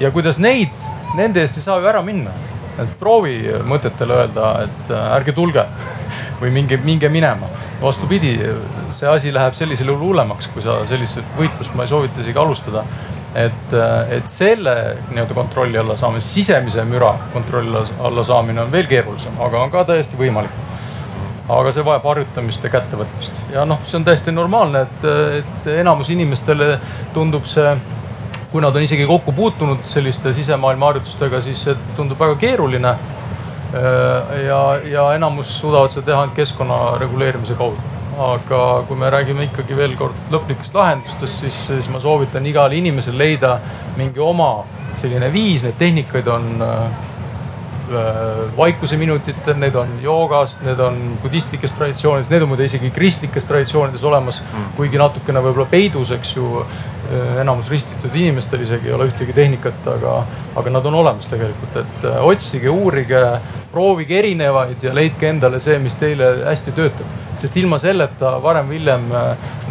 [0.00, 0.72] ja kuidas neid,
[1.16, 2.32] nende eest ei saa ju ära minna
[2.80, 3.36] et proovi
[3.68, 5.64] mõtetele öelda, et äh, ärge tulge
[6.40, 7.50] või minge, minge minema.
[7.82, 8.36] vastupidi,
[8.94, 12.84] see asi läheb sellisel juhul hullemaks, kui sa sellist võitlust, ma ei soovita isegi alustada.
[13.34, 13.72] et,
[14.12, 14.72] et selle
[15.08, 19.84] nii-öelda kontrolli alla saamine, sisemise müra kontrolli alla saamine on veel keerulisem, aga on ka
[19.88, 20.52] täiesti võimalik
[21.48, 25.06] aga see vajab harjutamist ja kättevõtmist ja noh, see on täiesti normaalne, et,
[25.40, 26.76] et enamus inimestele
[27.14, 27.72] tundub see,
[28.52, 32.94] kui nad on isegi kokku puutunud selliste sisemaailma harjutustega, siis see tundub väga keeruline.
[34.46, 37.78] ja, ja enamus suudavad seda teha ainult keskkonna reguleerimise kaudu.
[38.20, 43.16] aga kui me räägime ikkagi veel kord lõplikest lahendustest, siis, siis ma soovitan igal inimesel
[43.18, 43.54] leida
[43.96, 44.50] mingi oma
[45.00, 46.60] selline viis, neid tehnikaid on
[47.92, 54.04] Äh, vaikuseminutid, need on joogast, need on budistlikest traditsioonidest, need on muide isegi kristlikes traditsioonides
[54.06, 54.70] olemas mm..
[54.78, 56.62] kuigi natukene võib-olla peidus, eks ju.
[57.02, 60.20] Äh, enamus ristitud inimestel isegi ei ole ühtegi tehnikat, aga,
[60.56, 63.22] aga nad on olemas tegelikult, et äh, otsige, uurige,
[63.72, 67.18] proovige erinevaid ja leidke endale see, mis teile hästi töötab.
[67.42, 69.08] sest ilma selleta varem või hiljem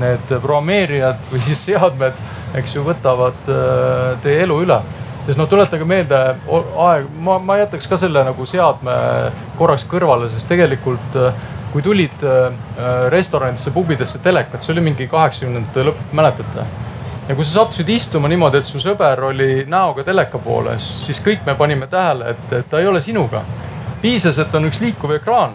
[0.01, 2.17] need programmeerijad või siis seadmed,
[2.59, 3.45] eks ju, võtavad
[4.25, 4.81] teie elu üle
[5.25, 8.93] sest no tuletage meelde aeg, ma, ma jätaks ka selle nagu seadme
[9.59, 12.55] korraks kõrvale, sest tegelikult äh, kui tulid äh,
[13.13, 16.65] restoranidesse, pubidesse telekat, see oli mingi kaheksakümnendate lõpp, mäletate?
[17.31, 21.45] Ja kui sa sattusid istuma niimoodi, et su sõber oli näoga teleka poole, siis kõik
[21.47, 23.45] me panime tähele, et, et ta ei ole sinuga.
[24.01, 25.53] piisas, et on üks liikuv ekraan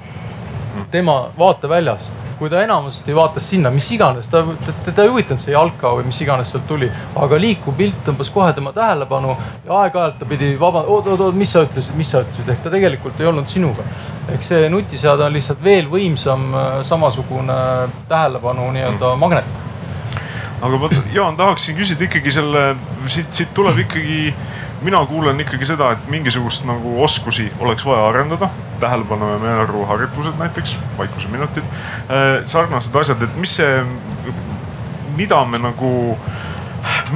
[0.90, 4.42] tema vaateväljas kui ta enamasti vaatas sinna, mis iganes, ta,
[4.84, 6.88] teda ei huvitanud see jalka või mis iganes sealt tuli.
[7.16, 11.36] aga liikuv pilt tõmbas kohe tema tähelepanu ja aeg-ajalt ta pidi vaba, oot, oot, oot,
[11.36, 13.84] mis sa ütlesid, mis sa ütlesid, ehk ta tegelikult ei olnud sinuga.
[14.32, 16.52] ehk see nutiseade on lihtsalt veel võimsam
[16.84, 17.60] samasugune
[18.08, 19.65] tähelepanu nii-öelda magnet
[20.62, 22.68] aga vot Jaan, tahaksin küsida ikkagi selle,
[23.06, 24.34] siit, siit tuleb ikkagi
[24.82, 30.36] mina kuulen ikkagi seda, et mingisugust nagu oskusi oleks vaja arendada, tähelepanu ja meeleolu harjutused
[30.38, 33.84] näiteks, vaikuseminutid, äh, sarnased asjad, et mis see,
[35.16, 35.92] mida me nagu,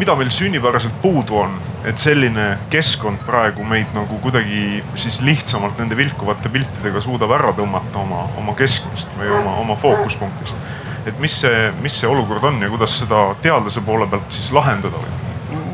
[0.01, 5.97] mida meil sünnipäraselt puudu on, et selline keskkond praegu meid nagu kuidagi siis lihtsamalt nende
[5.97, 10.57] vilkuvate piltidega suudab ära tõmmata oma, oma keskmest või oma, oma fookuspunktist.
[11.07, 15.01] Et mis see, mis see olukord on ja kuidas seda teadlase poole pealt siis lahendada
[15.01, 15.27] võib?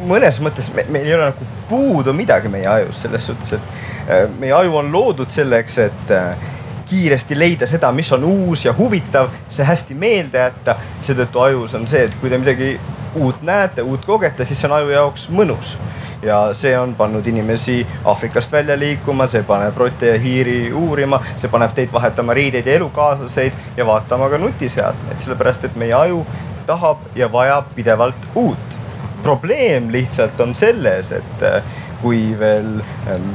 [0.07, 4.27] mõnes mõttes me, meil ei ole nagu puudu midagi meie ajus selles suhtes, et äh,
[4.41, 6.53] meie aju on loodud selleks, et äh,
[6.87, 10.77] kiiresti leida seda, mis on uus ja huvitav, see hästi meelde jätta.
[11.03, 12.77] seetõttu ajus on see, et kui te midagi
[13.17, 15.77] uut näete, uut kogete, siis see on aju jaoks mõnus.
[16.23, 21.51] ja see on pannud inimesi Aafrikast välja liikuma, see paneb rotte ja hiiri uurima, see
[21.53, 26.25] paneb teid vahetama riideid ja elukaaslaseid ja vaatama ka nutiseadmeid, sellepärast et meie aju
[26.67, 28.77] tahab ja vajab pidevalt uut
[29.23, 31.63] probleem lihtsalt on selles, et äh,
[32.03, 32.79] kui veel
[33.11, 33.31] ähm,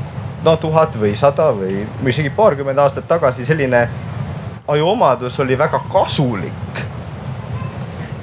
[0.45, 3.81] no tuhat või sada või, isegi paarkümmend aastat tagasi selline
[4.71, 6.81] ajuomadus oli väga kasulik.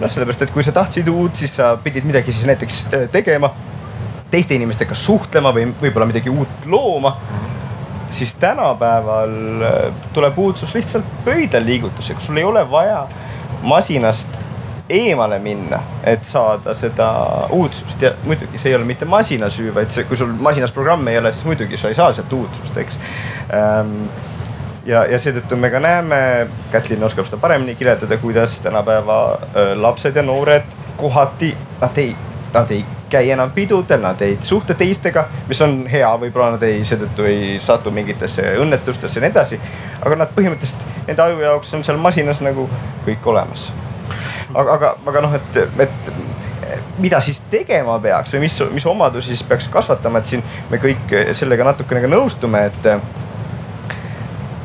[0.01, 3.53] Noh, sellepärast, et kui sa tahtsid uut, siis sa pidid midagi siis näiteks äh, tegema,
[4.31, 7.17] teiste inimestega suhtlema või võib-olla midagi uut looma
[8.11, 13.07] siis tänapäeval äh, tuleb uudsus lihtsalt pöidlal liigutusega, sul ei ole vaja
[13.63, 14.39] masinast
[14.89, 17.09] eemale minna, et saada seda
[17.53, 18.03] uudsust.
[18.03, 21.21] Ja muidugi see ei ole mitte masina süü, vaid see, kui sul masinas programmi ei
[21.21, 22.99] ole, siis muidugi sa ei saa sealt uudsust, eks.
[23.53, 24.07] Ähm,
[24.89, 26.21] ja, ja seetõttu me ka näeme,
[26.73, 29.19] Kätlin oskab seda paremini kirjeldada, kuidas tänapäeva
[29.77, 32.15] lapsed ja noored kohati, nad ei,
[32.55, 36.81] nad ei käi enam pidudel, nad ei suhtle teistega, mis on hea, võib-olla nad ei,
[36.85, 39.61] seetõttu ei satu mingitesse õnnetustesse ja nii edasi.
[40.05, 42.69] aga nad põhimõtteliselt, nende aju jaoks on seal masinas nagu
[43.07, 43.71] kõik olemas
[44.55, 46.13] aga, aga, aga noh, et, et
[46.99, 51.15] mida siis tegema peaks või mis, mis omadusi siis peaks kasvatama, et siin me kõik
[51.39, 52.93] sellega natukene ka nõustume, et.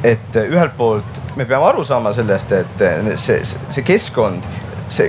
[0.03, 2.83] Et ühelt poolt me peame aru saama sellest, et
[3.15, 4.43] see, see keskkond,
[4.91, 5.07] see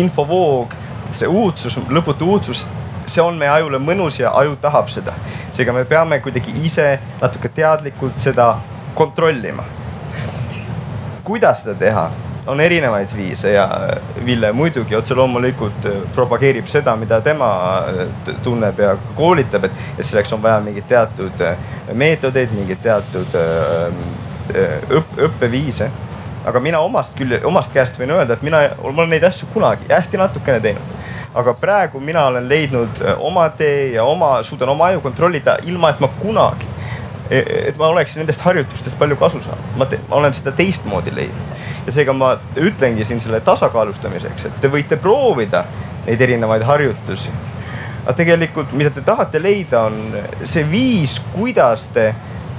[0.00, 0.74] infovoog,
[1.12, 2.64] see uudsus, lõputu uudsus
[3.06, 5.14] see on meie ajule mõnus ja aju tahab seda.
[5.52, 8.56] seega me peame kuidagi ise natuke teadlikult seda
[8.94, 9.64] kontrollima.
[11.24, 12.10] kuidas seda teha?
[12.46, 13.68] on erinevaid viise ja
[14.26, 17.50] Ville muidugi otse loomulikult äh, propageerib seda, mida tema
[17.86, 21.56] äh, tunneb ja koolitab, et, et selleks on vaja mingeid teatud äh,
[21.92, 23.38] meetodeid, mingeid teatud
[24.52, 25.90] õpp, õppeviise.
[26.46, 29.86] aga mina omast küll, omast käest võin öelda, et mina, ma olen neid asju kunagi
[29.90, 31.02] hästi natukene teinud
[31.34, 36.00] aga praegu mina olen leidnud oma tee ja oma, suudan oma aju kontrollida, ilma et
[36.00, 36.66] ma kunagi,
[37.30, 37.38] e,
[37.68, 39.76] et ma oleksin nendest harjutustest palju kasu saanud.
[39.76, 44.70] ma, ma olen seda teistmoodi leidnud ja seega ma ütlengi siin selle tasakaalustamiseks, et te
[44.70, 45.64] võite proovida
[46.06, 47.32] neid erinevaid harjutusi.
[48.04, 52.10] aga tegelikult, mida te tahate leida, on see viis, kuidas te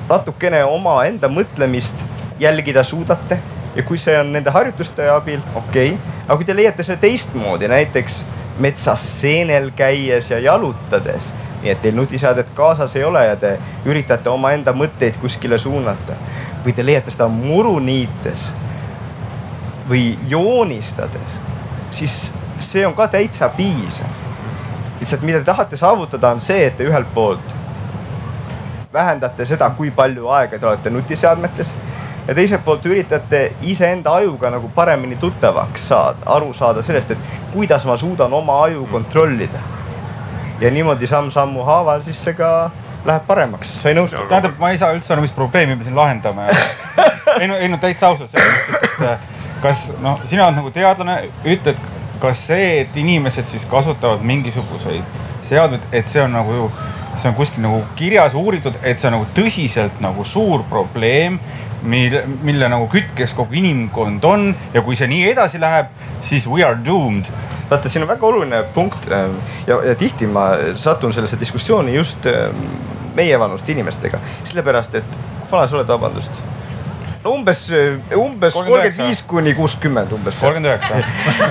[0.09, 2.03] natukene omaenda mõtlemist
[2.39, 3.39] jälgida suudate
[3.75, 7.67] ja kui see on nende harjutuste abil, okei okay., aga kui te leiate selle teistmoodi,
[7.67, 8.23] näiteks
[8.63, 11.33] metsas seenel käies ja jalutades.
[11.63, 13.53] nii et teil nutiseadet kaasas ei ole ja te
[13.85, 16.17] üritate omaenda mõtteid kuskile suunata
[16.65, 18.49] või te leiate seda muru niites
[19.89, 21.39] või joonistades,
[21.91, 24.11] siis see on ka täitsa piisav.
[24.99, 27.62] lihtsalt mida te tahate saavutada, on see, et te ühelt poolt
[28.93, 31.73] vähendate seda, kui palju aega te olete nutiseadmetes
[32.27, 37.85] ja teiselt poolt üritate iseenda ajuga nagu paremini tuttavaks saada, aru saada sellest, et kuidas
[37.85, 39.59] ma suudan oma aju kontrollida.
[40.61, 42.71] ja niimoodi samm-sammu haaval siis see ka
[43.05, 44.27] läheb paremaks, sa ei nõustu?
[44.29, 46.47] tähendab, ma ei saa üldse aru, mis probleemi me siin lahendame
[47.41, 51.17] ei no, ei no täitsa ausalt, selles mõttes, et kas noh, sina oled nagu teadlane,
[51.43, 51.79] ütled,
[52.23, 56.69] kas see, et inimesed siis kasutavad mingisuguseid seadmeid, et see on nagu ju,
[57.17, 61.39] see on kuskil nagu kirjas, uuritud, et see on nagu tõsiselt nagu suur probleem
[61.83, 66.63] mille, mille nagu kütkes kogu inimkond on ja kui see nii edasi läheb, siis we
[66.65, 67.29] are doomed.
[67.69, 72.25] vaata, siin on väga oluline punkt ähm, ja, ja tihti ma satun sellesse diskussiooni just
[72.29, 72.65] ähm,
[73.15, 76.43] meievanuste inimestega, sellepärast et kui vana sa oled, vabandust?
[77.23, 77.65] No umbes,
[78.17, 80.39] umbes kolmkümmend viis kuni kuuskümmend umbes.
[80.39, 81.01] kolmkümmend üheksa.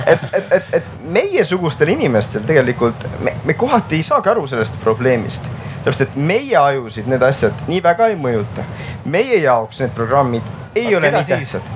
[0.05, 5.49] et, et, et, et meiesugustel inimestel tegelikult me, me kohati ei saagi aru sellest probleemist
[5.83, 8.63] sellepärast, et meie ajusid need asjad nii väga ei mõjuta.
[9.05, 10.43] meie jaoks need programmid
[10.75, 11.71] ei Aga ole nii tähtsad.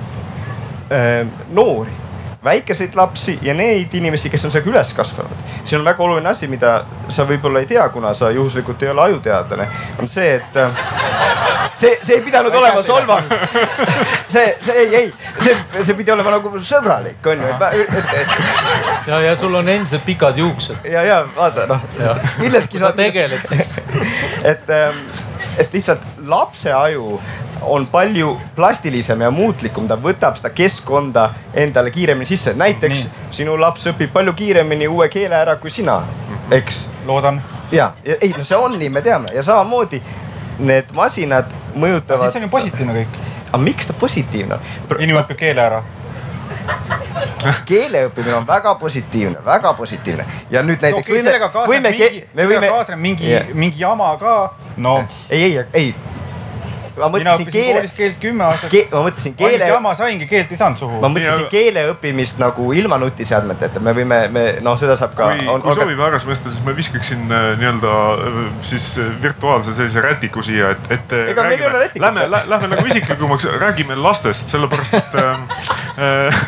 [1.52, 1.92] noori,
[2.48, 5.46] väikeseid lapsi ja neid inimesi, kes on sellega üles kasvanud.
[5.64, 9.08] siin on väga oluline asi, mida sa võib-olla ei tea, kuna sa juhuslikult ei ole
[9.08, 9.68] ajuteadlane,
[10.00, 10.62] on see, et
[11.78, 13.32] see, see ei pidanud olema solvang.
[14.34, 17.52] see, see ei, ei, see, see pidi olema nagu sõbralik, on ju.
[19.06, 20.88] ja, ja sul on endiselt pikad juuksed.
[20.90, 21.84] ja, ja vaata noh,
[22.42, 23.76] milleski sa tegeled siis.
[24.52, 25.04] et, ähm,
[25.58, 27.18] et lihtsalt lapse aju
[27.62, 32.54] on palju plastilisem ja muutlikum, ta võtab seda keskkonda endale kiiremini sisse.
[32.54, 33.28] näiteks Nii.
[33.40, 36.02] sinu laps õpib palju kiiremini uue keele ära kui sina,
[36.50, 36.86] eks.
[37.06, 37.42] loodan.
[37.72, 40.02] ja, ja ei no see on nii, me teame ja samamoodi
[40.58, 42.26] need masinad mõjutavad.
[42.26, 43.22] siis on ju positiivne kõik.
[43.52, 44.60] aga miks ta positiivne on?
[44.98, 45.82] inimene õpib keele ära
[47.68, 51.34] keele õppimine on väga positiivne, väga positiivne ja nüüd näiteks okay, võime,
[51.70, 52.70] võime, me võime.
[52.72, 54.36] kaasneb mingi yeah., mingi jama ka,
[54.76, 55.00] no.
[55.30, 55.94] ei, ei, ei
[56.98, 57.82] ma mõtlesin keele.
[57.96, 58.84] keelt kümme aastat ke.
[58.92, 59.64] ma mõtlesin keele.
[59.64, 61.00] ainult jama saingi, keelt ei saanud suhu.
[61.02, 61.50] ma mõtlesin ja...
[61.52, 65.30] keele õppimist nagu ilma nutiseadmeteta, me võime, me noh, seda saab ka.
[65.32, 69.74] kui, kui on, sobib härra Semester, siis ma viskaksin äh, nii-öelda äh, siis äh, virtuaalse
[69.76, 71.16] sellise rätiku siia, et, et.
[71.34, 72.06] ega meil ei ole rätikut.
[72.06, 76.46] Lähme, lähme nagu isiklikumaks, räägime lastest, sellepärast et äh,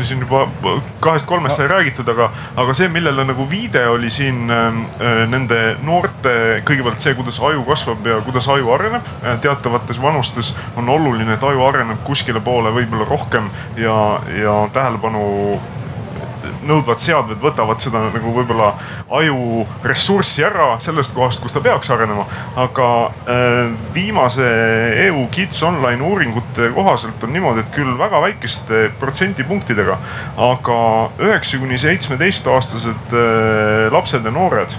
[0.06, 0.46] siin juba
[1.00, 4.78] kahest-kolmest sai räägitud, aga, aga see, millele nagu viide oli siin äh,
[5.30, 6.34] nende noorte,
[6.68, 9.10] kõigepealt see, kuidas aju kasvab ja kuidas aju areneb
[9.42, 15.60] teatav teatavates vanustes on oluline, et aju areneb kuskile poole võib-olla rohkem ja, ja tähelepanu
[16.66, 18.72] nõudvad seadmed võtavad seda nagu võib-olla
[19.16, 22.26] aju ressurssi ära sellest kohast, kus ta peaks arenema.
[22.56, 24.46] aga äh, viimase
[25.06, 29.98] EU Kids Online uuringute kohaselt on niimoodi, et küll väga väikeste protsendipunktidega,
[30.36, 30.78] aga
[31.20, 34.76] üheksa kuni seitsmeteistaastased äh, lapsed ja noored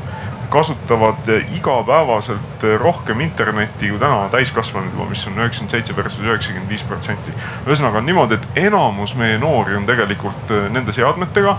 [0.52, 6.84] kasutavad igapäevaselt rohkem internetti kui täna täiskasvanud juba, mis on üheksakümmend seitse versus üheksakümmend viis
[6.84, 7.32] protsenti.
[7.66, 11.56] ühesõnaga on niimoodi, et enamus meie noori on tegelikult äh, nende seadmetega.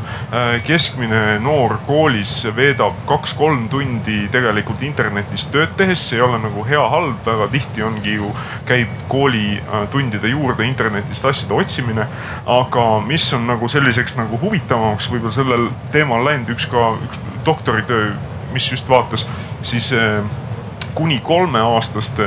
[0.66, 7.20] Keskmine noor koolis veedab kaks-kolm tundi tegelikult internetis tööd tehes, see ei ole nagu hea-halb,
[7.26, 8.33] väga tihti ongi ju,
[8.68, 12.07] käib koolitundide juurde internetist asjade otsimine.
[12.46, 18.12] aga mis on nagu selliseks nagu huvitavamaks võib-olla sellel teemal läinud üks ka üks doktoritöö
[18.52, 19.26] mis just vaatas,
[19.62, 20.22] siis eh,
[20.94, 22.24] kuni kolmeaastaste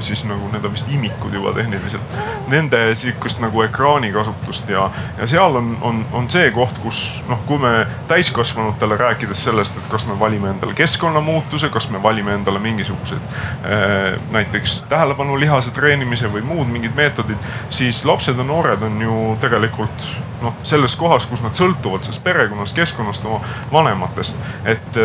[0.00, 2.16] siis nagu need on vist imikud juba tehniliselt.
[2.48, 7.58] Nende sihukest nagu ekraanikasutust ja, ja seal on, on, on see koht, kus noh, kui
[7.58, 13.18] me täiskasvanutele rääkides sellest, et kas me valime endale keskkonnamuutuse, kas me valime endale mingisugused
[13.18, 20.08] äh, näiteks tähelepanulihase treenimise või muud mingid meetodid, siis lapsed ja noored on ju tegelikult
[20.42, 23.40] noh, selles kohas, kus nad sõltuvad sellest perekonnast, keskkonnast, oma
[23.72, 24.40] vanematest.
[24.64, 25.00] et,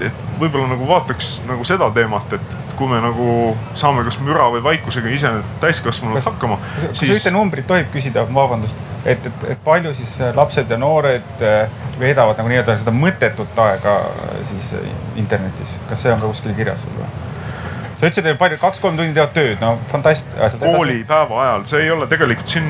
[0.00, 3.28] et võib-olla nagu vaataks nagu seda teemat, et kui me nagu
[3.78, 5.32] saame kas müra või vaikusega ise
[5.62, 6.58] täiskasvanud hakkama.
[6.80, 7.16] kas siis...
[7.16, 12.38] ühte numbrit tohib küsida, vabandust, et, et, et palju siis lapsed ja noored eh, veedavad
[12.38, 13.96] nagu nii-öelda seda mõttetut aega
[14.28, 17.10] eh, siis eh, internetis, kas see on ka kuskil kirjas sul või?
[17.98, 20.58] sa ütlesid, et palju, kaks-kolm tundi teevad tööd, no fantastiline.
[20.62, 22.68] koolipäeva ajal, see ei ole tegelikult siin,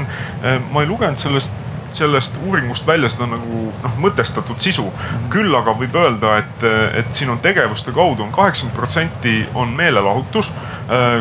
[0.72, 4.88] ma ei lugenud sellest sellest uuringust välja seda nagu noh, mõtestatud sisu.
[5.30, 6.64] küll aga võib öelda, et,
[7.00, 10.50] et siin on tegevuste kaudu on kaheksakümmend protsenti on meelelahutus,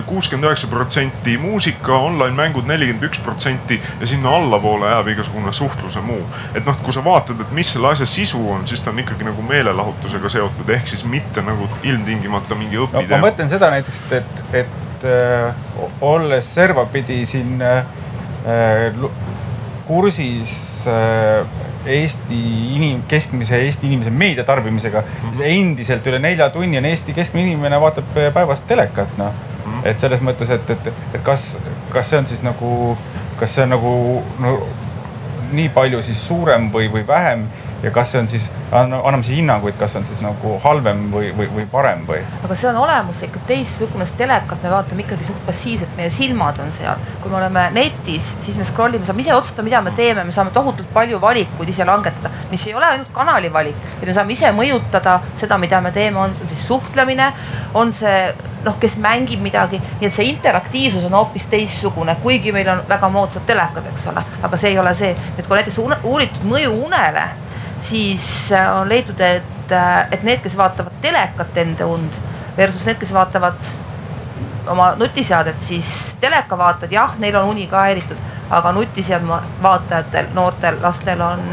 [0.05, 6.01] kuuskümmend üheksa protsenti muusika, online mängud nelikümmend üks protsenti ja sinna allapoole jääb igasugune suhtluse
[6.01, 6.23] muu.
[6.55, 9.27] et noh, kui sa vaatad, et mis selle asja sisu on, siis ta on ikkagi
[9.27, 13.21] nagu meelelahutusega seotud, ehk siis mitte nagu ilmtingimata mingi õpiteema no,.
[13.21, 15.65] ma mõtlen seda näiteks, et, et, et äh,
[16.01, 17.83] olles servapidi siin äh,
[19.87, 20.53] kursis
[20.87, 21.45] äh,
[21.87, 22.39] Eesti
[22.75, 25.29] inim-, keskmise Eesti inimese meediatarbimisega mm.
[25.29, 25.43] -hmm.
[25.45, 29.71] endiselt üle nelja tunni on Eesti keskmine inimene vaatab päevast telekat, noh mm.
[29.71, 29.87] -hmm.
[29.87, 31.57] et selles mõttes, et, et, et kas,
[31.93, 32.97] kas see on siis nagu,
[33.39, 33.93] kas see on nagu
[34.39, 34.57] no,
[35.51, 37.47] nii palju siis suurem või, või vähem
[37.83, 41.49] ja kas see on siis, anname siis hinnanguid, kas on siis nagu halvem või, või,
[41.53, 42.23] või parem või?
[42.45, 46.73] aga see on olemuslikult teistsugune, sest telekat me vaatame ikkagi suht passiivselt, meie silmad on
[46.73, 46.97] seal.
[47.21, 50.33] kui me oleme netis, siis me scroll ime, saame ise otsustada, mida me teeme, me
[50.33, 54.33] saame tohutult palju valikuid ise langetada, mis ei ole ainult kanali valik, vaid me saame
[54.33, 57.31] ise mõjutada seda, mida me teeme, on see siis suhtlemine,
[57.77, 58.19] on see
[58.65, 63.09] noh, kes mängib midagi, nii et see interaktiivsus on hoopis teistsugune, kuigi meil on väga
[63.13, 67.27] moodsad telekad, eks ole, aga see ei ole see, et kui näiteks uuritud mõju unele
[67.79, 72.17] siis äh, on leitud, et, äh, et need, kes vaatavad telekat enda und
[72.57, 73.71] versus need, kes vaatavad
[74.67, 78.19] oma nutiseadet, siis teleka vaatajad, jah, neil on uni ka häiritud,
[78.49, 81.43] aga nutiseadme vaatajatel, noortel lastel on,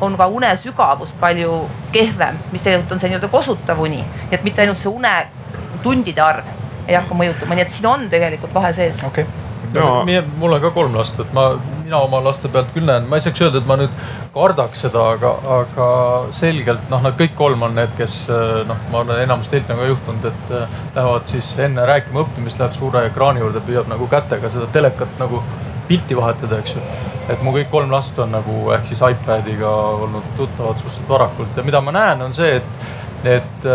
[0.00, 4.46] on ka une sügavus palju kehvem, mis tegelikult on see nii-öelda kosutav uni, nii et
[4.46, 5.14] mitte ainult see une
[5.82, 6.56] tundide arv
[6.86, 9.04] ei hakka mõjutama, nii et siin on tegelikult vahe sees.
[9.06, 10.04] Okay no..
[10.38, 11.50] mul on ka kolm last, et ma,
[11.84, 13.94] mina oma laste pealt küll näen, ma ei saaks öelda, et ma nüüd
[14.34, 15.88] kardaks seda, aga, aga
[16.36, 18.16] selgelt noh, nad kõik kolm on need, kes
[18.68, 22.60] noh, ma olen enamus teilt on ka juhtunud, et äh, lähevad siis enne rääkima õppimist,
[22.62, 25.42] läheb suure ekraani juurde, püüab nagu kätega seda telekat nagu
[25.90, 26.82] pilti vahetada, eks ju.
[27.30, 29.70] et mu kõik kolm last on nagu ehk siis iPad'iga
[30.04, 31.56] olnud tuttavad suhteliselt varakult.
[31.56, 32.86] Ja mida ma näen, on see, et,
[33.38, 33.66] et,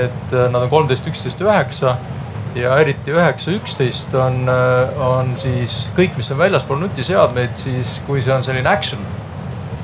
[0.00, 1.96] et nad on kolmteist, üksteist, üheksa
[2.56, 4.48] ja eriti üheksa, üksteist on,
[5.02, 9.02] on siis kõik, mis on väljaspool nutiseadmeid, siis kui see on selline action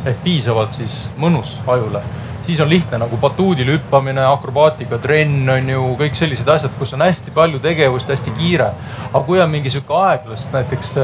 [0.07, 2.01] ehk piisavalt siis mõnus ajule,
[2.47, 7.05] siis on lihtne nagu batuudil hüppamine, akrobaatika trenn on ju kõik sellised asjad, kus on
[7.05, 8.71] hästi palju tegevust, hästi kiire.
[9.11, 10.97] aga kui on mingi sihuke aeglast, näiteks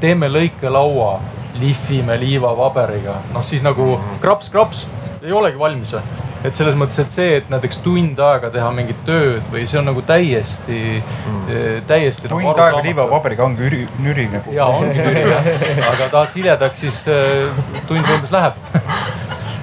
[0.00, 1.14] teeme lõikelaua,
[1.60, 4.86] lihvime liivapaberiga, noh siis nagu kraps-kraps,
[5.22, 8.98] ei olegi valmis või et selles mõttes, et see, et näiteks tund aega teha mingit
[9.06, 12.28] tööd või see on nagu täiesti mm., täiesti.
[12.28, 14.54] tund nagu aega liivapaberiga ongi üri, nüri nagu.
[14.54, 15.50] ja ongi nüri jah,
[15.92, 17.46] aga tahad siledaks, siis äh,
[17.90, 18.58] tund umbes läheb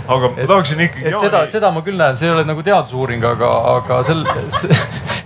[0.09, 1.07] aga ma tahaksin ikkagi.
[1.11, 4.23] et seda, seda ma küll näen, see ei ole nagu teadusuuring, aga, aga sel,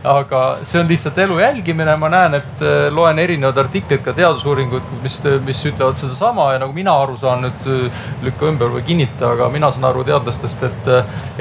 [0.04, 4.90] aga see on lihtsalt elu jälgimine, ma näen, et äh, loen erinevaid artikleid, ka teadusuuringuid,
[5.04, 6.50] mis, mis ütlevad sedasama.
[6.54, 10.04] Ja nagu mina aru saan nüüd, äh, lükka ümber või kinnita, aga mina saan aru
[10.08, 10.92] teadlastest, et,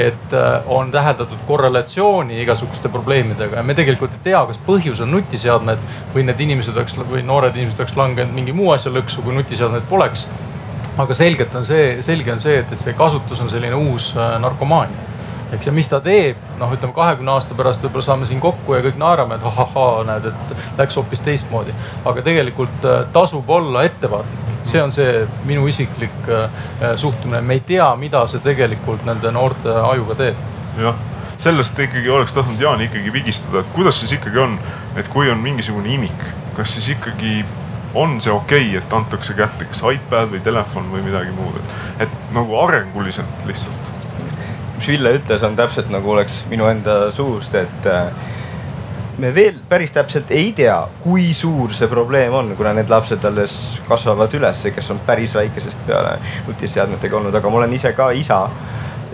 [0.06, 3.58] et äh, on täheldatud korrelatsiooni igasuguste probleemidega.
[3.58, 5.82] Ja me tegelikult ei tea, kas põhjus on nutiseadmed
[6.14, 9.90] või need inimesed oleks või noored inimesed oleks langenud mingi muu asja lõksu, kui nutiseadmeid
[9.90, 10.28] poleks.
[11.02, 15.11] Aga selgelt on see, selge on see, et see kasutus on selline uus narkomaania.
[15.52, 18.82] Eks ja mis ta teeb, noh, ütleme kahekümne aasta pärast võib-olla saame siin kokku ja
[18.84, 21.74] kõik naerame, et ahahaa, näed, et läks hoopis teistmoodi.
[22.04, 26.50] aga tegelikult äh, tasub olla ettevaatlik, see on see minu isiklik äh,
[26.96, 30.46] suhtumine, me ei tea, mida see tegelikult nende noorte ajuga teeb.
[30.80, 31.08] jah
[31.42, 34.58] sellest ikkagi oleks tahtnud Jaan ikkagi vigistada, et kuidas siis ikkagi on,
[34.96, 36.20] et kui on mingisugune imik,
[36.54, 37.40] kas siis ikkagi
[37.94, 41.58] on see okei okay,, et antakse kätte kas iPad või telefon või midagi muud,
[42.00, 43.81] et nagu arenguliselt lihtsalt.
[44.82, 48.08] Mis Ville ütles, on täpselt nagu oleks minu enda suust, et äh,
[49.22, 50.74] me veel päris täpselt ei tea,
[51.04, 53.54] kui suur see probleem on, kuna need lapsed alles
[53.86, 56.16] kasvavad üles, kes on päris väikesest peale
[56.48, 58.40] nutiseadmetega olnud, aga ma olen ise ka isa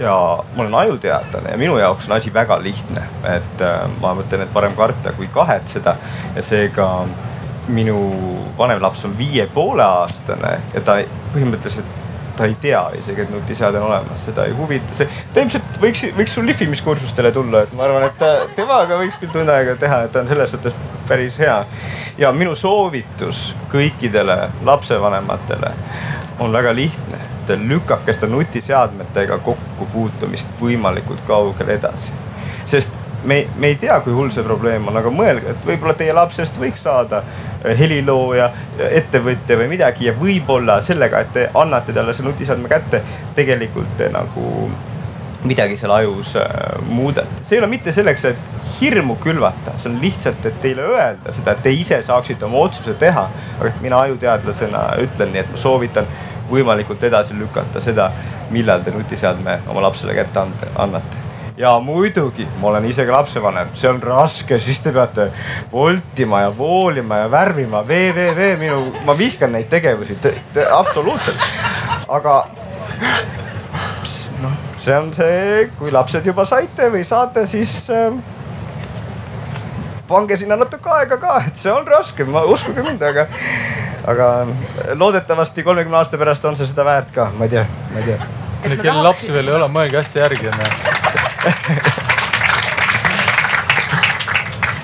[0.01, 0.17] ja
[0.55, 3.05] ma olen ajuteadlane ja minu jaoks on asi väga lihtne,
[3.35, 5.99] et äh, ma mõtlen, et parem karta kui kahetseda
[6.33, 6.89] ja seega
[7.69, 8.01] minu
[8.57, 11.03] vanem laps on viie poole aastane ja ta
[11.35, 11.98] põhimõtteliselt
[12.39, 15.09] ta ei tea isegi, et nutiseade on olemas, seda ei huvita see.
[15.35, 19.33] ta ilmselt võiks, võiks sul lihvimiskursustele tulla, et ma arvan, et ta, temaga võiks küll
[19.35, 20.77] tund aega teha, et ta on selles suhtes
[21.09, 21.59] päris hea.
[22.19, 25.75] ja minu soovitus kõikidele lapsevanematele
[26.39, 27.27] on väga lihtne.
[27.49, 32.13] Lükake seda nutiseadmetega kokkupuutumist võimalikult kaugele edasi.
[32.69, 36.15] sest me, me ei tea, kui hull see probleem on, aga mõelge, et võib-olla teie
[36.17, 38.51] lapsest võiks saada äh, helilooja,
[38.91, 43.03] ettevõtja või midagi ja võib-olla sellega, et te annate talle selle nutiseadme kätte,
[43.39, 44.71] tegelikult te nagu
[45.49, 46.47] midagi seal ajus äh,
[46.89, 47.43] muudate.
[47.43, 51.55] see ei ole mitte selleks, et hirmu külvata, see on lihtsalt, et teile öelda seda,
[51.55, 53.29] et te ise saaksite oma otsuse teha.
[53.59, 56.11] aga mina ajuteadlasena ütlen nii, et ma soovitan
[56.51, 58.11] võimalikult edasi lükata seda,
[58.51, 60.47] millal te nutiseadme oma lapsele kätte
[60.77, 61.18] annate
[61.59, 65.29] ja muidugi, ma olen ise ka lapsevanem, see on raske, siis te peate
[65.73, 70.17] voltima ja voolima ja värvima, www minu, ma vihkan neid tegevusi,
[70.71, 71.49] absoluutselt.
[72.09, 72.37] aga
[74.43, 78.15] noh, see on see, kui lapsed juba saite või saate, siis äh,
[80.09, 83.27] pange sinna natuke aega ka, et see on raske, ma uskuge mind, aga,
[84.07, 84.31] aga
[84.95, 88.31] loodetavasti kolmekümne aasta pärast on see seda väärt ka, ma ei tea, ma ei tea.
[88.77, 90.98] kellel lapsi veel ei ole, mõelge hästi järgi onju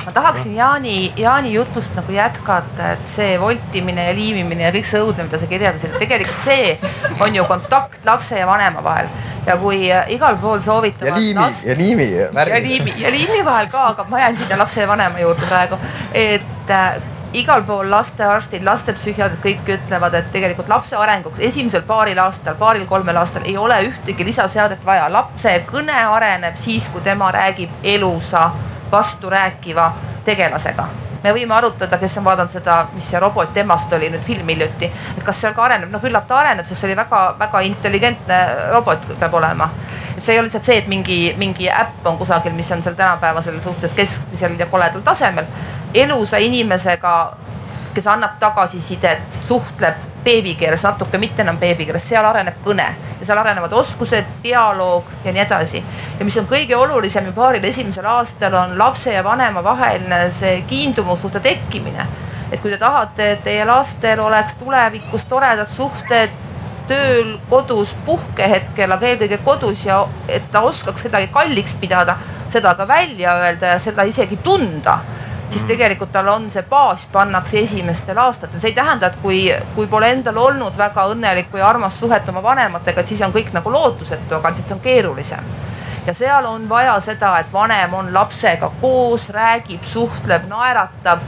[0.05, 5.01] ma tahaksin Jaani, Jaani jutust nagu jätkata, et see voltimine ja liimimine ja kõik see
[5.05, 6.79] õudne, mida sa kirjeldasid, tegelikult see
[7.21, 9.09] on ju kontakt lapse ja vanema vahel
[9.47, 11.09] ja kui äh, igal pool soovitavad.
[11.09, 11.65] ja liimi last...
[11.67, 12.11] ja liimi.
[12.13, 15.79] ja liimi ja liimi vahel ka, aga ma jään sinna lapse ja vanema juurde praegu,
[16.13, 16.95] et äh,
[17.35, 23.43] igal pool lastearstid, lastepsühhiaatrid kõik ütlevad, et tegelikult lapse arenguks esimesel paaril aastal, paaril-kolmel aastal
[23.45, 25.13] ei ole ühtegi lisaseadet vaja.
[25.13, 28.51] lapse kõne areneb siis, kui tema räägib elusa,
[28.93, 29.93] vasturääkiva
[30.25, 34.49] tegelasega me võime arutada, kes on vaadanud seda, mis see robot temast oli nüüd film
[34.53, 38.41] hiljuti, et kas seal ka areneb, noh küllap ta areneb, sest see oli väga-väga intelligentne
[38.75, 39.71] robot peab olema.
[40.19, 43.61] see ei ole lihtsalt see, et mingi, mingi äpp on kusagil, mis on seal tänapäevasel
[43.61, 45.49] suhteliselt keskmisel ja koledal tasemel
[45.95, 47.15] elusa inimesega,
[47.95, 52.87] kes annab tagasisidet, suhtleb beebikeeles natuke, mitte enam beebikeeles, seal areneb kõne
[53.21, 55.85] ja seal arenevad oskused, dialoog ja nii edasi.
[56.19, 60.63] Ja mis on kõige olulisem ju paaril esimesel aastal on lapse ja vanema vaheline see
[60.69, 62.07] kiindumussuhte tekkimine.
[62.53, 66.31] et kui te tahate, et teie lastel oleks tulevikus toredad suhted
[66.89, 72.17] tööl, kodus, puhkehetkel, aga eelkõige kodus ja et ta oskaks kedagi kalliks pidada,
[72.53, 74.99] seda ka välja öelda ja seda isegi tunda
[75.55, 79.39] siis tegelikult tal on see baas pannakse esimestel aastatel, see ei tähenda, et kui,
[79.77, 83.53] kui pole endal olnud väga õnnelikku ja armast suhet oma vanematega, et siis on kõik
[83.55, 85.53] nagu lootusetu, aga lihtsalt see on keerulisem.
[86.07, 91.21] Ja seal on vaja seda, et vanem on lapsega koos, räägib, suhtleb, naeratab.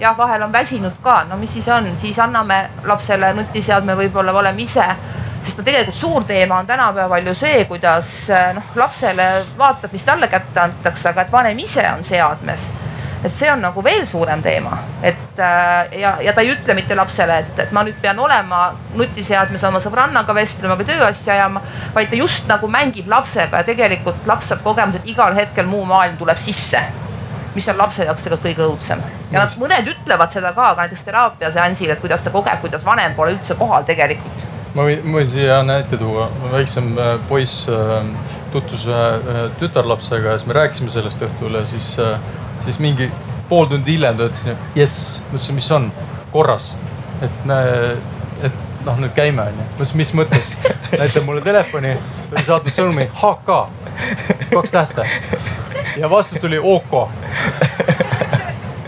[0.00, 4.62] Jah, vahel on väsinud ka, no mis siis on, siis anname lapsele nutiseadme, võib-olla oleme
[4.62, 4.86] ise.
[5.42, 8.08] Sest no tegelikult suur teema on tänapäeval ju see, kuidas
[8.54, 9.28] noh, lapsele
[9.58, 12.70] vaatab, mis talle kätte antakse, aga et vanem ise on seadmes
[13.24, 16.96] et see on nagu veel suurem teema, et äh, ja, ja ta ei ütle mitte
[16.98, 18.64] lapsele, et, et ma nüüd pean olema
[18.98, 21.62] nutiseadmes oma sõbrannaga vestlema või tööasja ajama,
[21.94, 25.86] vaid ta just nagu mängib lapsega ja tegelikult laps saab kogemuse, et igal hetkel muu
[25.88, 26.82] maailm tuleb sisse
[27.54, 29.00] mis on lapse jaoks tegelikult kõige õudsem.
[29.32, 33.12] Ja nad mõned ütlevad seda ka, ka näiteks teraapiaseansil, et kuidas ta kogeb, kuidas vanem
[33.16, 34.46] pole üldse kohal tegelikult.
[34.72, 38.06] ma võin, ma võin siia näite tuua, väiksem äh, poiss äh,
[38.54, 41.94] tutvus ühe tütarlapsega ja siis me rääkisime sellest õhtul ja siis
[42.64, 43.10] siis mingi
[43.48, 44.46] pool tundi hiljem ta ütles,
[44.78, 45.88] jess, ma ütlesin, mis on,
[46.32, 46.72] korras.
[47.22, 47.50] et,
[48.42, 49.66] et noh, nüüd käime onju.
[49.66, 50.52] ma ütlesin, mis mõttes,
[51.00, 51.96] näitab mulle telefoni,
[52.30, 53.58] ta oli saatnud sõnumi HK,
[54.54, 55.06] kaks tähte.
[55.96, 56.96] ja vastus tuli OK.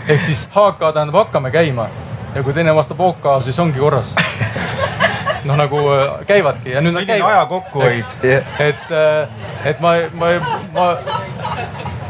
[0.07, 1.89] ehk siis HK tähendab hakkame käima
[2.35, 4.15] ja kui teine vastab OK, siis ongi korras
[5.45, 7.31] noh, nagu äh, käivadki ja nüüd nad käivad.
[7.31, 8.05] aja kokkuhoid.
[8.23, 9.27] et, äh,
[9.65, 10.33] et ma, ma,
[10.73, 10.87] ma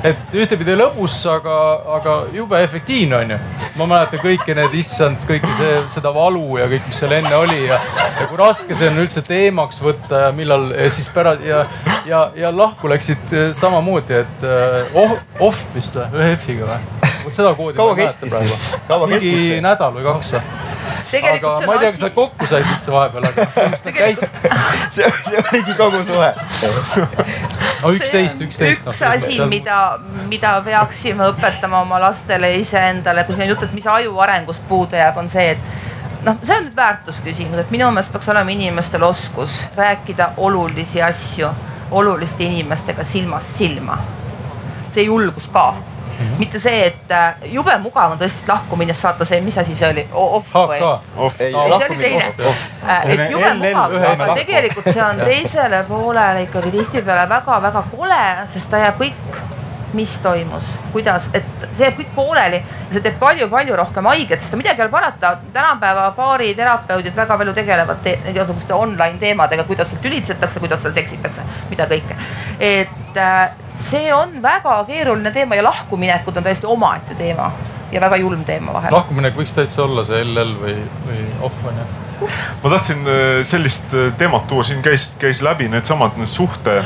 [0.05, 1.55] et ühtepidi lõbus, aga,
[1.97, 3.39] aga jube efektiivne on ju.
[3.79, 7.65] ma mäletan kõiki need, issand, kõike see, seda valu ja kõik, mis seal enne oli
[7.65, 7.79] ja,
[8.19, 11.65] ja kui raske see on üldse teemaks võtta ja millal ja siis pärast ja,
[12.07, 15.17] ja, ja lahku läksid eh, samamoodi, et eh, oh,
[15.49, 17.11] off vist või, ühe F-iga või?
[17.25, 17.77] vot seda koodi.
[17.79, 18.71] kaua kestis siis?
[19.17, 20.74] mingi nädal või kaks või?
[21.23, 24.29] Aga ma ei tea, kas nad kokku said üldse vahepeal, aga põhimõtteliselt nad käisid.
[24.95, 26.31] see, see oligi kogu suhe.
[27.81, 28.89] no üksteist, üksteist.
[28.89, 29.79] üks asi, mida,
[30.31, 34.99] mida peaksime õpetama oma lastele iseendale, kui siin on jutt, et mis aju arengust puudu
[34.99, 39.05] jääb, on see, et noh, see on nüüd väärtusküsimus, et minu meelest peaks olema inimestel
[39.07, 41.53] oskus rääkida olulisi asju
[41.91, 43.97] oluliste inimestega silmast silma.
[44.91, 45.73] see julgus ka.
[46.39, 50.05] Mitte see, et äh, jube mugav on tõesti lahkuminnes saata see, mis asi see oli,
[50.11, 50.79] off või?
[51.39, 52.29] ei, see oli teine.
[52.85, 58.71] Äh, et jube mugav, aga tegelikult see on teisele poolele ikkagi tihtipeale väga-väga kole, sest
[58.71, 59.43] ta jääb kõik
[59.95, 64.57] mis toimus, kuidas, et see jääb kõik pooleli ja see teeb palju-palju rohkem haiget, sest
[64.59, 65.37] midagi ei ole parata.
[65.53, 71.45] tänapäeva baariterapeudid väga palju tegelevad te igasuguste online teemadega, kuidas seal tülitsetakse, kuidas seal seksitakse,
[71.69, 72.17] mida kõike.
[72.59, 77.51] et äh, see on väga keeruline teema ja lahkuminekud on täiesti omaette teema
[77.91, 78.93] ja väga julm teema vahel.
[78.93, 81.89] lahkuminek võiks täitsa olla see LL või, või off on ju.
[82.63, 86.79] Ma tahtsin äh, sellist äh, teemat tuua, siin käis, käis läbi needsamad need suhte,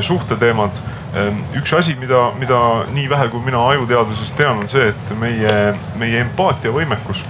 [0.00, 0.78] suhteteemad
[1.10, 2.58] Ehm, üks asi, mida, mida
[2.94, 5.54] nii vähe, kui mina ajuteadusest tean, on see, et meie,
[5.98, 7.24] meie empaatiavõimekus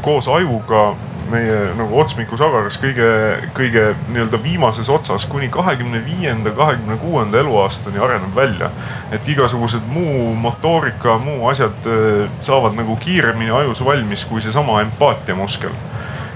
[0.00, 0.86] koos ajuga
[1.30, 3.08] meie nagu otsmiku sagaras kõige,
[3.56, 8.70] kõige nii-öelda viimases otsas kuni kahekümne viienda, kahekümne kuuenda eluaastani areneb välja.
[9.12, 15.72] et igasugused muu motoorika, muu asjad äh, saavad nagu kiiremini ajus valmis kui seesama empaatiamuskel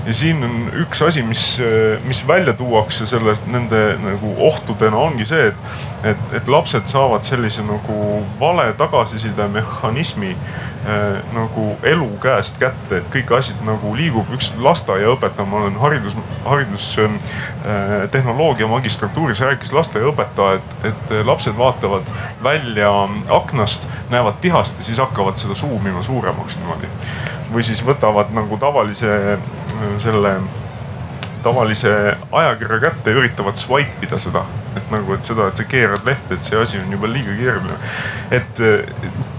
[0.06, 1.60] ja siin on üks asi, mis,
[2.04, 5.56] mis välja tuuakse selle, nende nagu ohtudena ongi see, et,
[6.12, 7.96] et, et lapsed saavad sellise nagu
[8.40, 10.40] vale tagasiside mehhanismi äh,
[11.34, 16.14] nagu elu käest kätte, et kõik asjad nagu liigub, üks lasteaiaõpetaja, ma olen haridus,
[16.48, 22.04] haridustehnoloogia äh, magistratuuris, rääkis lasteaiaõpetaja, et, et lapsed vaatavad
[22.42, 22.90] välja
[23.30, 26.88] aknast, näevad tihast ja siis hakkavad seda suumima suuremaks niimoodi
[27.52, 29.38] või siis võtavad nagu tavalise
[30.02, 30.36] selle
[31.42, 34.44] tavalise ajakirja kätte ja üritavad swipe ida seda.
[34.76, 37.78] et nagu, et seda, et sa keerad lehte, et see asi on juba liiga keeruline.
[38.30, 38.62] et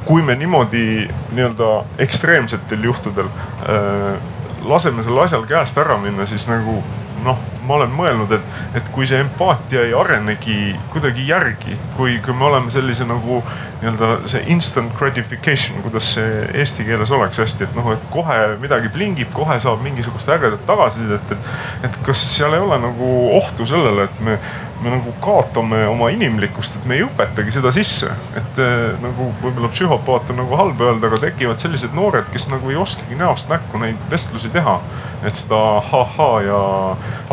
[0.06, 1.70] kui me niimoodi nii-öelda
[2.04, 3.30] ekstreemsetel juhtudel
[3.70, 4.20] äh,
[4.64, 6.82] laseme sel asjal käest ära minna, siis nagu
[7.24, 12.36] noh, ma olen mõelnud, et, et kui see empaatia ei arenegi kuidagi järgi, kui, kui
[12.38, 13.40] me oleme sellise nagu
[13.82, 18.92] nii-öelda see instant gratification, kuidas see eesti keeles oleks hästi, et noh, et kohe midagi
[18.94, 21.50] plingib, kohe saab mingisugust ägedat tagasisidet, et,
[21.90, 23.10] et kas seal ei ole nagu
[23.40, 24.38] ohtu sellele, et me
[24.84, 28.10] me nagu kaotame oma inimlikkust, et me ei õpetagi seda sisse.
[28.36, 32.72] et äh, nagu võib-olla psühhopaat on nagu halb öelda, aga tekivad sellised noored, kes nagu
[32.72, 34.80] ei oskagi näost näkku neid vestlusi teha.
[35.24, 35.60] et seda
[35.92, 36.64] ha-ha ja,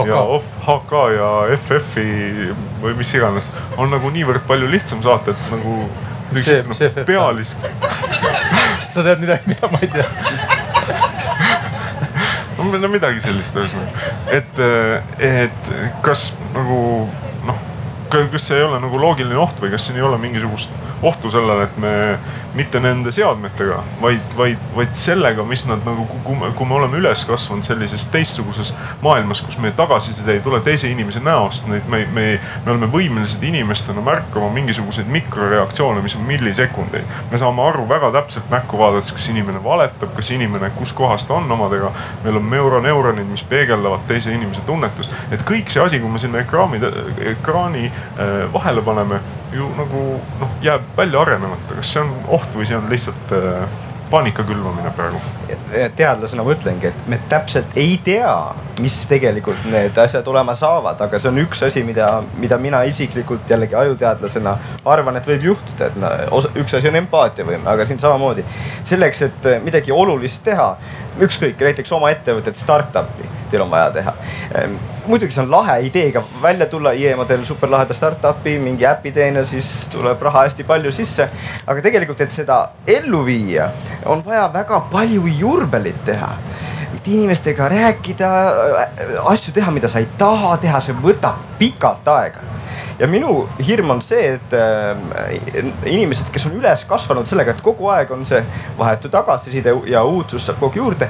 [0.06, 5.50] ja off, HK ja FF-i või mis iganes on nagu niivõrd palju lihtsam saata, et
[5.56, 5.80] nagu.
[6.36, 7.06] see, see FF.
[7.08, 7.56] pealis
[8.94, 10.06] sa tead midagi, mida ma ei tea
[12.78, 14.62] no midagi sellist ühesõnaga, et,
[15.18, 15.74] et
[16.04, 16.78] kas nagu
[18.10, 20.70] kas see ei ole nagu loogiline oht või kas siin ei ole mingisugust
[21.02, 22.18] ohtu sellele, et me
[22.54, 27.66] mitte nende seadmetega, vaid, vaid, vaid sellega, mis nad nagu, kui me oleme üles kasvanud
[27.66, 28.72] sellises teistsuguses
[29.04, 32.26] maailmas, kus meie tagasiside ei tule teise inimese näost, neid me, me,
[32.64, 37.16] me oleme võimelised inimestena märkama mingisuguseid mikroreaktsioone, mis on millisekundeid.
[37.30, 41.38] me saame aru väga täpselt näkku vaadates, kas inimene valetab, kas inimene, kus kohas ta
[41.38, 41.92] on omadega.
[42.24, 46.42] meil on neuroneuronid, mis peegeldavad teise inimese tunnetust, et kõik see asi, kui me sinna
[46.42, 46.82] ekraani,
[47.36, 49.20] ekraani äh, vahele paneme
[49.52, 53.78] ju nagu noh, jääb välja arenemata, kas see on oht või see on lihtsalt äh,
[54.10, 55.20] paanika külvamine praegu?
[55.96, 58.34] Teadlasena ma ütlengi, et me täpselt ei tea,
[58.80, 62.08] mis tegelikult need asjad olema saavad, aga see on üks asi, mida,
[62.40, 67.66] mida mina isiklikult jällegi ajuteadlasena arvan, et võib juhtuda, et no, üks asi on empaatiavõime,
[67.70, 68.46] aga siin samamoodi
[68.82, 70.72] selleks, et midagi olulist teha,
[71.20, 74.14] ükskõik näiteks oma ettevõtet, startup'i teil on vaja teha
[74.54, 74.76] ehm,
[75.06, 79.44] muidugi see on lahe ideega välja tulla, IE model super laheda startup'i, mingi äpi teine,
[79.48, 81.28] siis tuleb raha hästi palju sisse.
[81.66, 83.70] aga tegelikult, et seda ellu viia,
[84.06, 86.34] on vaja väga palju jurbelit teha
[87.10, 88.28] inimestega rääkida,
[89.26, 92.44] asju teha, mida sa ei taha teha, see võtab pikalt aega
[93.00, 95.00] ja minu hirm on see, et äh,
[95.88, 98.42] inimesed, kes on üles kasvanud sellega, et kogu aeg on see
[98.78, 101.08] vahetu tagasiside ja uudsus saab kogu juurde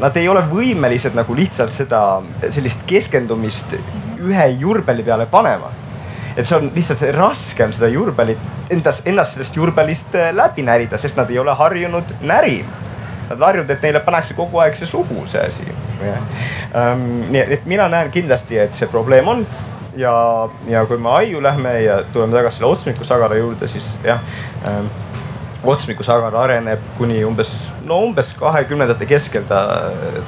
[0.00, 2.02] nad ei ole võimelised nagu lihtsalt seda,
[2.50, 3.76] sellist keskendumist
[4.24, 5.70] ühe jurbeli peale panema.
[6.36, 10.98] et see on lihtsalt raske on seda jurbelit endas, ennast sellest jurbelist äh, läbi närida,
[10.98, 12.82] sest nad ei ole harjunud närima.
[13.28, 15.68] Nad on harjunud, et neile pannakse kogu aeg see suhu, see asi.
[16.74, 19.46] Ähm, nii et mina näen kindlasti, et see probleem on
[19.96, 20.14] ja,
[20.68, 24.20] ja kui me aiu lähme ja tuleme tagasi selle otsmiku sagara juurde, siis jah
[24.68, 24.90] ähm,
[25.64, 27.54] otsmikusagar areneb kuni umbes,
[27.88, 29.60] no umbes kahekümnendate keskel ta,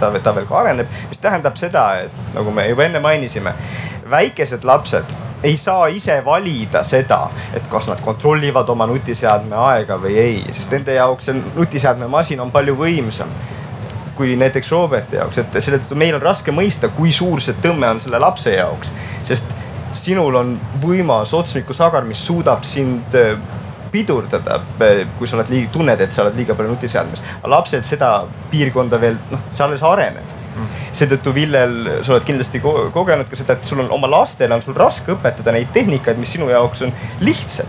[0.00, 0.88] ta, ta veel ka areneb.
[1.10, 3.52] mis tähendab seda, et nagu me juba enne mainisime,
[4.10, 5.12] väikesed lapsed
[5.46, 10.72] ei saa ise valida seda, et kas nad kontrollivad oma nutiseadme aega või ei, sest
[10.74, 13.30] nende jaoks see nutiseadme masin on palju võimsam
[14.16, 17.90] kui näiteks Roberti jaoks, et selle tõttu meil on raske mõista, kui suur see tõmme
[17.92, 18.88] on selle lapse jaoks,
[19.28, 19.52] sest
[19.98, 23.16] sinul on võimas otsmikusagar, mis suudab sind
[23.92, 24.60] pidurdada,
[25.18, 27.22] kui sa oled tunned, et sa oled liiga palju nutiseadmes.
[27.44, 28.10] lapsed seda
[28.50, 30.35] piirkonda veel noh, see alles areneb.
[30.96, 34.64] Seetõttu Villel, sa oled kindlasti ko kogenud ka seda, et sul on oma lastele on
[34.64, 37.66] sul raske õpetada neid tehnikaid, mis sinu jaoks on lihtsad.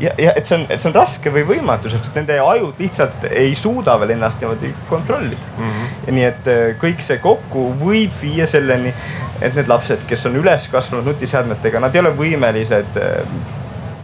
[0.00, 3.28] ja, ja et see on, et see on raske või võimatu, sest nende ajud lihtsalt
[3.30, 5.70] ei suuda veel ennast niimoodi kontrollida mm.
[5.70, 6.12] -hmm.
[6.14, 8.94] nii, et äh, kõik see kokku võib viia selleni,
[9.40, 13.56] et need lapsed, kes on üles kasvanud nutiseadmetega, nad ei ole võimelised äh,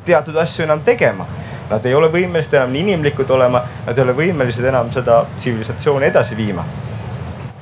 [0.05, 1.27] teatud asju enam tegema.
[1.71, 6.11] Nad ei ole võimelised enam nii inimlikud olema, nad ei ole võimelised enam seda tsivilisatsiooni
[6.11, 6.65] edasi viima.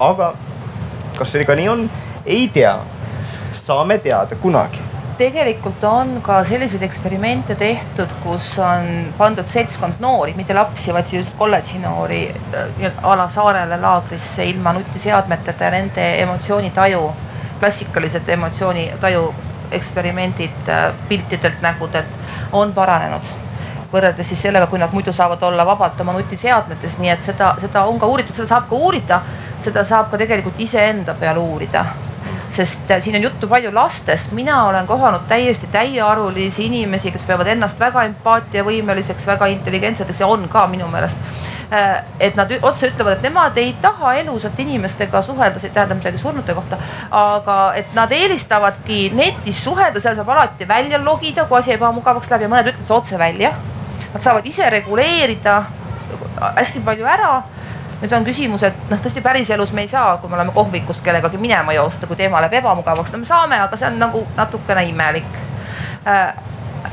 [0.03, 0.33] Aga
[1.19, 1.91] kas see ka nii on,
[2.27, 2.79] ei tea.
[3.53, 4.81] saame teada kunagi.
[5.19, 11.29] Tegelikult on ka selliseid eksperimente tehtud, kus on pandud seltskond noori, mitte lapsi, vaid siis
[11.39, 17.05] kolledži noori äh, a la saarele laagrisse ilma nutiseadmeteta ja nende emotsioonitaju,
[17.61, 19.29] klassikalised emotsioonitaju
[19.79, 22.19] eksperimendid äh, piltidelt, nägudelt
[22.53, 23.37] on paranenud.
[23.93, 27.85] Võrreldes siis sellega, kui nad muidu saavad olla vabalt oma nutiseadmetes, nii et seda, seda
[27.85, 29.21] on ka uuritud, seda saab ka uurida,
[29.65, 31.85] seda saab ka tegelikult iseenda peal uurida.
[32.53, 37.49] Sest äh, siin on juttu palju lastest, mina olen kohanud täiesti täiearvulisi inimesi, kes peavad
[37.49, 41.19] ennast väga empaatiavõimeliseks, väga intelligentseteks ja on ka minu meelest.
[41.73, 45.97] Äh, et nad otse ütlevad, et nemad ei taha elusate inimestega suhelda, see ei tähenda
[45.97, 46.77] midagi surnute kohta,
[47.11, 52.45] aga et nad eelistavadki netis suhelda, seal saab alati välja logida, kui asi ebamugavaks läheb.
[52.45, 53.55] Ja mõned ütlevad otse välja.
[54.13, 55.63] Nad saavad ise reguleerida
[56.53, 57.33] hästi palju ära
[58.03, 61.39] nüüd on küsimus, et noh, tõesti päriselus me ei saa, kui me oleme kohvikust kellegagi
[61.39, 65.39] minema joosta, kui teema läheb ebamugavaks, no me saame, aga see on nagu natukene imelik.
[66.07, 66.35] Äh,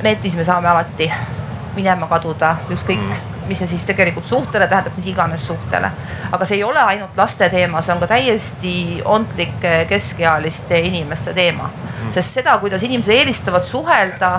[0.05, 1.09] netis me saame alati
[1.75, 5.91] minema kaduda, ükskõik mm mis see siis tegelikult suhtele tähendab, mis iganes suhtele.
[6.31, 8.73] aga see ei ole ainult laste teema, see on ka täiesti
[9.05, 11.69] ontlike keskealiste inimeste teema.
[11.69, 12.13] Mm..
[12.15, 14.31] sest seda, kuidas inimesed eelistavad suhelda,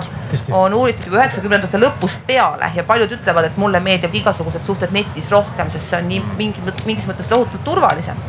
[0.51, 5.31] on uuritud juba üheksakümnendate lõpust peale ja paljud ütlevad, et mulle meeldivad igasugused suhted netis
[5.31, 8.19] rohkem, sest see on nii mingi, mingis mõttes tohutult turvalisem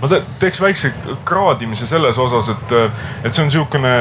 [0.00, 0.92] ma te teeks väikse
[1.24, 2.72] kraadimise selles osas, et,
[3.24, 3.92] et see on niisugune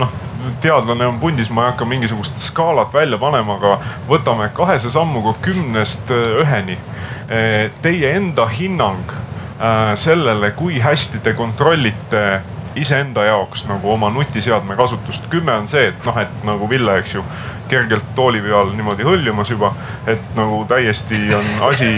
[0.00, 0.16] noh
[0.60, 3.78] teadlane on pundis, ma ei hakka mingisugust skaalat välja panema, aga
[4.08, 6.78] võtame kahese sammuga kümnest äh, üheni.
[7.26, 12.26] Äh, teie enda hinnang äh, sellele, kui hästi te kontrollite
[12.76, 15.30] iseenda jaoks nagu oma nutiseadme kasutust.
[15.32, 17.24] kümme on see, et noh, et nagu Ville, eks ju,
[17.68, 19.72] kergelt tooli peal niimoodi hõljumas juba,
[20.06, 21.90] et nagu täiesti on asi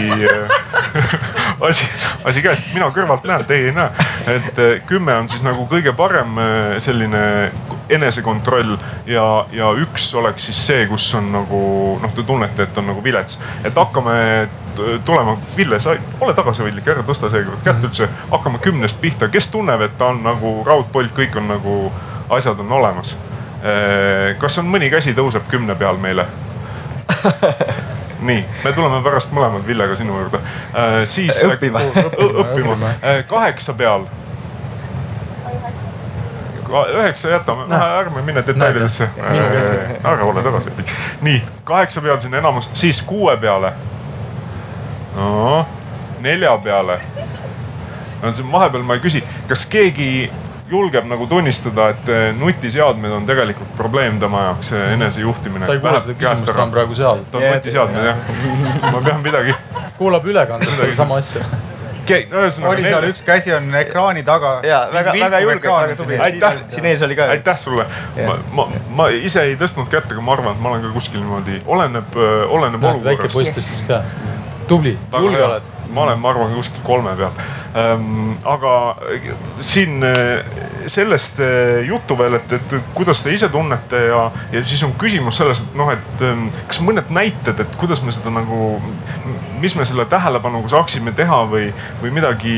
[1.69, 1.89] asi,
[2.23, 3.89] asi käes, mina kõrvalt näen, teie ei näe.
[4.27, 6.39] et kümme on siis nagu kõige parem
[6.81, 7.51] selline
[7.89, 8.77] enesekontroll
[9.09, 11.61] ja, ja üks oleks siis see, kus on nagu
[12.01, 13.39] noh, te tunnete, et on nagu vilets.
[13.63, 14.47] et hakkame
[15.05, 18.09] tulema, Ville, sa ole tagasihoidlik, ära tõsta seekord kätt üldse.
[18.31, 21.75] hakkame kümnest pihta, kes tunneb, et ta on nagu raudpolt, kõik on nagu,
[22.29, 23.15] asjad on olemas.
[24.39, 26.25] Kas on mõni käsi tõuseb kümne peal meile?
[28.29, 31.03] nii, me tuleme pärast mõlemad Villega sinu juurde äh,.
[31.09, 31.81] siis õppima,
[32.19, 32.95] õppima.
[33.33, 34.07] kaheksa peal
[36.69, 39.09] üheksa jätame no., ärme mine detailidesse.
[40.03, 40.91] ära ole tagasihoidlik.
[41.21, 43.73] nii, kaheksa peal siin enamus, siis kuue peale.
[45.15, 45.65] no
[46.19, 46.99] nelja peale.
[48.21, 50.31] no vahepeal ma ei küsi, kas keegi
[50.69, 55.65] julgeb nagu tunnistada, et eh, nutiseadmed on tegelikult probleem tema jaoks, enesejuhtimine.
[55.65, 57.25] ta ei kuule seda küsimust, ta on praegu seal.
[57.31, 58.23] ta on nutiseadmed jah,
[58.93, 59.57] ma pean midagi.
[59.97, 61.45] kuulab ülekandes sedasama asja
[62.09, 62.69] ühesõnaga.
[62.71, 64.53] oli seal üks käsi on ekraani taga.
[64.65, 66.19] ja väga, väga julge, väga tubli.
[66.25, 67.29] aitäh, siin ees oli ka.
[67.35, 67.85] aitäh sulle.
[68.25, 68.67] ma, ma,
[69.01, 72.15] ma ise ei tõstnud kätt, aga ma arvan, et ma olen ka kuskil niimoodi, oleneb,
[72.49, 73.09] oleneb olukorrast.
[73.11, 74.01] väike poiss tõstis ka.
[74.71, 77.31] tubli, julge oled ma olen, ma arvan, kuskil kolme peal
[77.79, 78.33] ähm,.
[78.45, 78.73] aga
[79.59, 80.03] siin
[80.89, 81.41] sellest
[81.87, 84.23] juttu veel, et, et kuidas te ise tunnete ja,
[84.53, 88.13] ja siis on küsimus selles, et noh, et ähm, kas mõned näited, et kuidas me
[88.15, 88.75] seda nagu,
[89.61, 91.69] mis me selle tähelepanuga saaksime teha või,
[92.01, 92.57] või midagi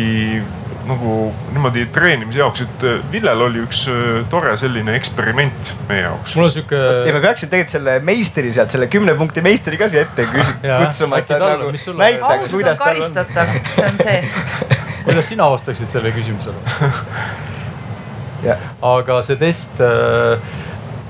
[0.88, 1.16] nagu
[1.52, 6.36] niimoodi treenimise jaoks, et äh, Villel oli üks äh, tore selline eksperiment meie jaoks.
[6.38, 6.82] mul on sihuke.
[7.08, 11.22] ja me peaksime tegelikult selle meistri sealt, selle kümne punkti meistri ka siia ette kutsuma,
[11.22, 13.22] et ta nagu näitaks, kuidas tal on.
[13.76, 14.20] see on see
[15.06, 16.60] kuidas sina vastaksid sellele küsimusele
[18.96, 20.42] aga see test äh,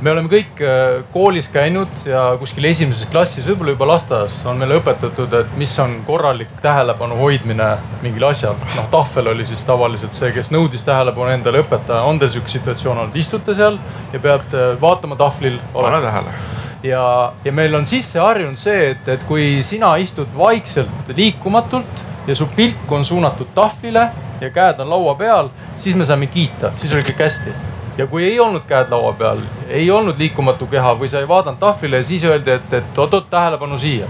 [0.02, 4.80] me oleme kõik äh, koolis käinud ja kuskil esimeses klassis, võib-olla juba lasteaias on meile
[4.80, 7.68] õpetatud, et mis on korralik tähelepanu hoidmine
[8.02, 8.58] mingil asjal.
[8.76, 12.02] noh, tahvel oli siis tavaliselt see, kes nõudis tähelepanu endale, õpetaja.
[12.10, 13.78] on teil sihuke situatsioon olnud, istute seal
[14.14, 15.60] ja peate vaatama tahvlil?
[15.74, 16.38] pane tähele.
[16.84, 17.06] ja,
[17.45, 22.49] ja meil on sisse harjunud see, et, et kui sina istud vaikselt liikumatult ja su
[22.56, 24.10] pilk on suunatud tahvlile
[24.41, 28.24] ja käed on laua peal, siis me saame kiita, siis oli kõik hästi ja kui
[28.26, 32.24] ei olnud käed laua peal, ei olnud liikumatu keha või sa ei vaadanud tahvlile, siis
[32.24, 34.08] öeldi, et, et oot-oot, tähelepanu siia.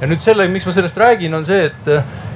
[0.00, 1.90] ja nüüd selle, miks ma sellest räägin, on see, et,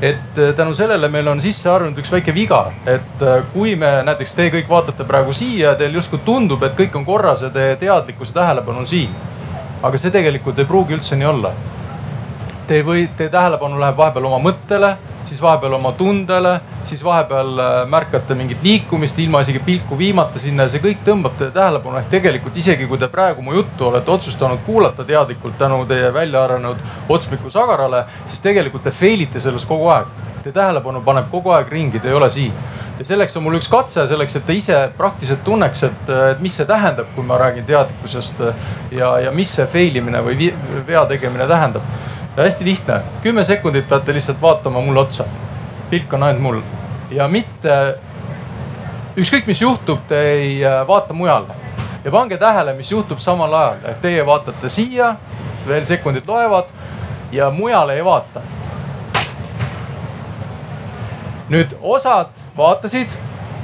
[0.05, 3.25] et tänu sellele meil on sisse harjunud üks väike viga, et
[3.55, 7.47] kui me näiteks te kõik vaatate praegu siia, teil justkui tundub, et kõik on korras
[7.47, 9.15] ja teie teadlikkus ja tähelepanu on siin.
[9.85, 11.53] aga see tegelikult ei pruugi üldse nii olla.
[12.69, 14.95] Te või, teie tähelepanu läheb vahepeal oma mõttele
[15.25, 20.67] siis vahepeal oma tundele, siis vahepeal äh, märkate mingit liikumist ilma isegi pilku viimata sinna
[20.67, 21.99] ja see kõik tõmbab teie tähelepanu.
[21.99, 26.45] ehk tegelikult isegi kui te praegu mu juttu olete otsustanud kuulata teadlikult tänu teie välja
[26.45, 26.77] arenenud
[27.09, 30.07] otsmiku sagarale, siis tegelikult te fail ite selles kogu aeg.
[30.43, 32.53] Teie tähelepanu paneb kogu aeg ringi, te ei ole siin
[32.99, 36.55] ja selleks on mul üks katse selleks, et ta ise praktiliselt tunneks, et, et mis
[36.55, 38.43] see tähendab, kui ma räägin teadlikkusest
[38.93, 40.53] ja, ja mis see fail imine või
[40.87, 41.83] vea tegemine tähendab.
[42.43, 45.25] Hästi lihtne, kümme sekundit peate lihtsalt vaatama mulle otsa.
[45.91, 46.61] pilk on ainult mul.
[47.11, 47.99] Ja mitte
[49.17, 51.55] ükskõik, mis juhtub, te ei vaata mujale
[52.05, 55.15] ja pange tähele, mis juhtub samal ajal, et teie vaatate siia,
[55.69, 56.73] veel sekundid loevad
[57.33, 58.41] ja mujale ei vaata.
[61.49, 63.11] nüüd osad vaatasid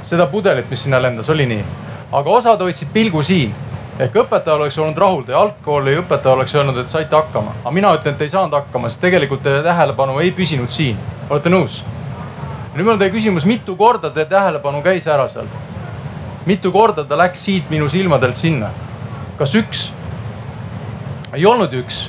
[0.03, 1.63] seda pudelit, mis sinna lendas, oli nii,
[2.11, 3.55] aga osad hoidsid pilgu siin
[3.99, 7.93] ehk õpetaja oleks olnud rahul, teie algkooli õpetaja oleks öelnud, et saite hakkama, aga mina
[7.97, 10.97] ütlen, et ei saanud hakkama, sest tegelikult teie tähelepanu ei püsinud siin.
[11.29, 11.81] olete nõus?
[12.75, 15.49] nüüd mul on teie küsimus, mitu korda teie tähelepanu käis ära seal?
[16.45, 18.71] mitu korda ta läks siit minu silmadelt sinna?
[19.37, 19.89] kas üks?
[21.33, 22.07] ei olnud üks.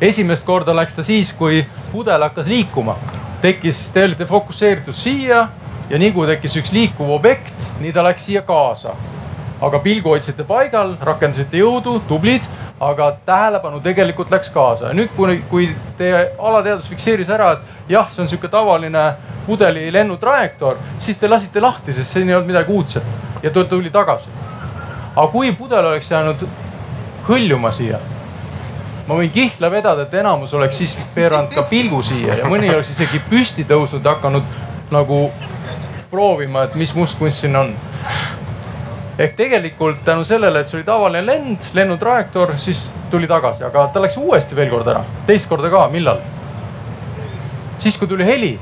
[0.00, 2.96] esimest korda läks ta siis, kui pudel hakkas liikuma.
[3.42, 5.48] tekkis, te olite fokusseeritud siia
[5.90, 8.96] ja nii kui tekkis üks liikuv objekt, nii ta läks siia kaasa.
[9.60, 12.44] Aga pilgu hoidsite paigal, rakendasite jõudu, tublid,
[12.80, 18.22] aga tähelepanu tegelikult läks kaasa nüüd, kui, kui teie alateadvus fikseeris ära, et jah, see
[18.22, 19.04] on sihuke tavaline
[19.46, 24.28] pudeli lennutrajektoor, siis te lasite lahti, sest siin ei olnud midagi uudset ja tuli tagasi.
[25.16, 26.46] aga kui pudel oleks jäänud
[27.28, 27.98] hõljuma siia,
[29.08, 32.92] ma võin kihla vedada, et enamus oleks siis pööranud ka pilgu siia ja mõni oleks
[32.94, 34.42] isegi püsti tõusnud ja hakanud
[34.90, 35.30] nagu
[36.10, 37.74] proovima, et mis mustkunst siin on.
[39.18, 44.02] Ehk tegelikult tänu sellele, et see oli tavaline lend, lennutrajektoor, siis tuli tagasi, aga ta
[44.02, 46.20] läks uuesti veel kord ära, teist korda ka, millal?
[47.78, 48.52] siis, kui tuli heli,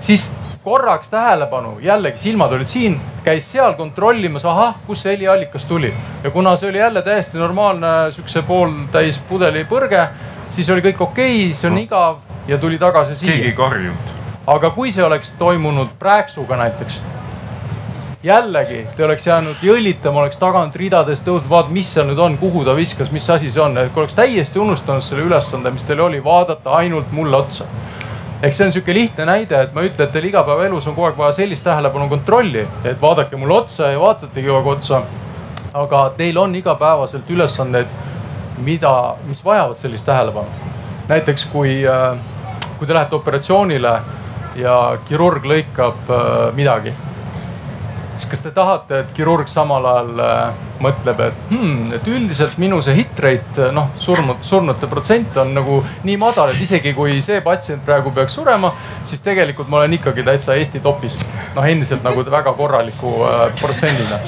[0.00, 0.30] siis
[0.64, 5.92] korraks tähelepanu, jällegi silmad olid siin, käis seal kontrollimas, ahah, kust see heliallikas tuli.
[6.24, 10.08] ja kuna see oli jälle täiesti normaalne sihukese pooltäis pudeli põrge,
[10.48, 13.32] siis oli kõik okei okay,, see on igav ja tuli tagasi siia.
[13.32, 14.12] keegi ei karjunud.
[14.46, 17.00] aga kui see oleks toimunud prääksuga näiteks
[18.22, 22.64] jällegi te oleks jäänud jõllitama, oleks tagant ridadest tõusnud, vaat mis seal nüüd on, kuhu
[22.66, 26.18] ta viskas, mis asi see on, et oleks täiesti unustanud selle ülesande, mis teil oli,
[26.24, 27.68] vaadata ainult mulle otsa
[28.42, 31.08] eks see on sihuke lihtne näide, et ma ei ütle, et teil igapäevaelus on kogu
[31.08, 35.02] aeg vaja sellist tähelepanu kontrolli, et vaadake mulle otsa ja vaatategi kogu aeg otsa.
[35.78, 37.90] aga teil on igapäevaselt ülesandeid,
[38.64, 40.46] mida, mis vajavad sellist tähelepanu.
[41.08, 42.18] näiteks kui, äh,
[42.78, 44.00] kui te lähete operatsioonile
[44.56, 46.94] ja kirurg lõikab äh, midagi
[48.18, 52.80] siis kas te tahate, et kirurg samal ajal äh, mõtleb, et hmm, et üldiselt minu
[52.82, 57.40] see hit rate, noh surnud, surnute protsent on nagu nii madal, et isegi kui see
[57.44, 58.72] patsient praegu peaks surema,
[59.06, 61.18] siis tegelikult ma olen ikkagi täitsa Eesti topis.
[61.54, 64.18] noh, endiselt nagu väga korraliku äh, protsendina.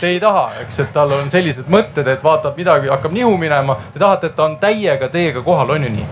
[0.00, 3.76] Te ei taha, eks, et tal on sellised mõtted, et vaatab midagi, hakkab nihu minema.
[3.92, 6.06] Te tahate, et ta on täiega teiega kohal, on ju nii?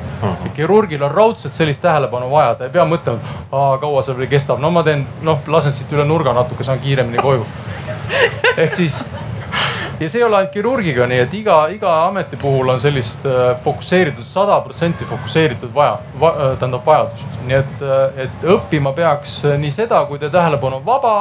[0.57, 4.71] Kirurgil on raudselt sellist tähelepanu vaja, ta ei pea mõtlema, kaua see veel kestab, no
[4.75, 7.47] ma teen, noh, lasen siit üle nurga natuke, saan kiiremini koju.
[8.57, 9.03] ehk siis
[10.01, 13.53] ja see ei ole ainult kirurgiga nii, et iga, iga ameti puhul on sellist äh,
[13.65, 17.39] fokusseeritud, sada protsenti fokusseeritud vaja va,, äh, tähendab vajadust.
[17.47, 21.15] nii et, äh, et õppima peaks nii seda, kui teie tähelepanu on vaba,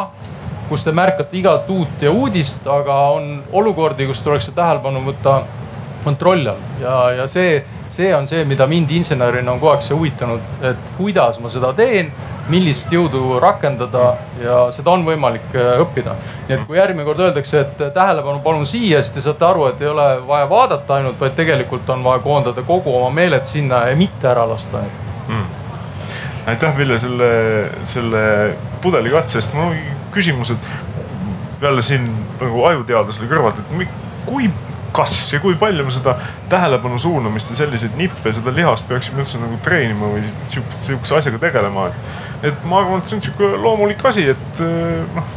[0.70, 5.40] kus te märkate igat uut ja uudist, aga on olukordi, kus tuleks see tähelepanu võtta
[6.04, 7.64] kontrolli all ja, ja see,
[7.98, 11.74] see on see, mida mind insenerina on kogu aeg see huvitanud, et kuidas ma seda
[11.78, 12.12] teen,
[12.52, 16.16] millist jõudu rakendada ja seda on võimalik äh, õppida.
[16.48, 19.82] nii et kui järgmine kord öeldakse, et tähelepanu palun siia, siis te saate aru, et
[19.84, 23.98] ei ole vaja vaadata ainult, vaid tegelikult on vaja koondada kogu oma meeled sinna ja
[24.00, 25.44] mitte ära lasta neid mm..
[26.54, 27.32] aitäh, Ville, selle,
[27.96, 28.24] selle
[28.82, 29.58] pudelikatse eest.
[29.58, 29.82] mul on
[30.16, 32.08] küsimus, et jälle siin
[32.40, 33.76] nagu ajuteadlasele kõrvalt, et
[34.28, 34.50] kui
[34.98, 36.16] kas ja kui palju me seda
[36.50, 40.24] tähelepanu suunamist ja selliseid nippe, seda lihast peaksime üldse nagu treenima või
[40.54, 41.90] sihukese asjaga tegelema.
[42.44, 45.36] et ma arvan, et see on sihuke loomulik asi, et eh, noh,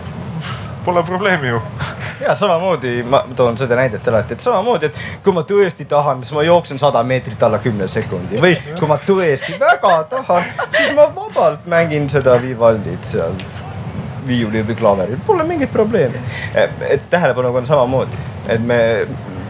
[0.84, 1.60] pole probleemi ju
[2.20, 6.36] ja samamoodi ma toon seda näidet alati, et samamoodi, et kui ma tõesti tahan, siis
[6.36, 11.08] ma jooksen sada meetrit alla kümne sekundi või kui ma tõesti väga tahan, siis ma
[11.16, 13.36] vabalt mängin seda Vivaldit seal
[14.26, 16.20] viiulil või klaveril, pole mingit probleemi.
[16.54, 18.80] et tähelepanuga on samamoodi, et me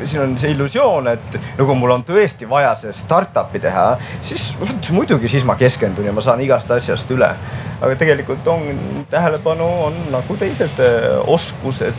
[0.05, 3.86] siin on see illusioon, et nagu mul on tõesti vaja see startup'i teha,
[4.26, 4.51] siis
[4.94, 7.30] muidugi siis ma keskendun ja ma saan igast asjast üle.
[7.80, 8.66] aga tegelikult on,
[9.11, 11.96] tähelepanu on nagu teised äh, oskused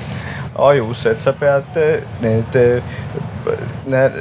[0.55, 4.19] ajus, et sa pead äh, need, äh, need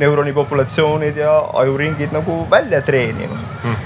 [0.00, 3.38] neuroni populatsioonid ja ajuringid nagu välja treenima.
[3.62, 3.76] Hmm..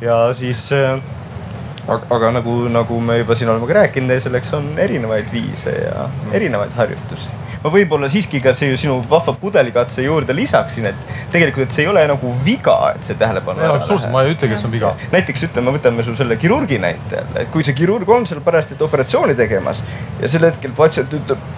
[0.00, 5.32] ja siis aga, aga nagu, nagu me juba siin oleme ka rääkinud, selleks on erinevaid
[5.32, 11.12] viise ja erinevaid harjutusi ma võib-olla siiski ka see sinu vahva pudelikatse juurde lisaksin, et
[11.32, 14.08] tegelikult, et see ei ole nagu viga, et see tähelepanu ära läheb.
[14.12, 14.92] ma ei ütlegi, et see on viga.
[15.14, 18.76] näiteks ütleme, võtame sul selle kirurgi näite jälle, et kui see kirurg on seal parajasti
[18.84, 19.80] operatsiooni tegemas
[20.20, 21.52] ja sel hetkel patsient ütleb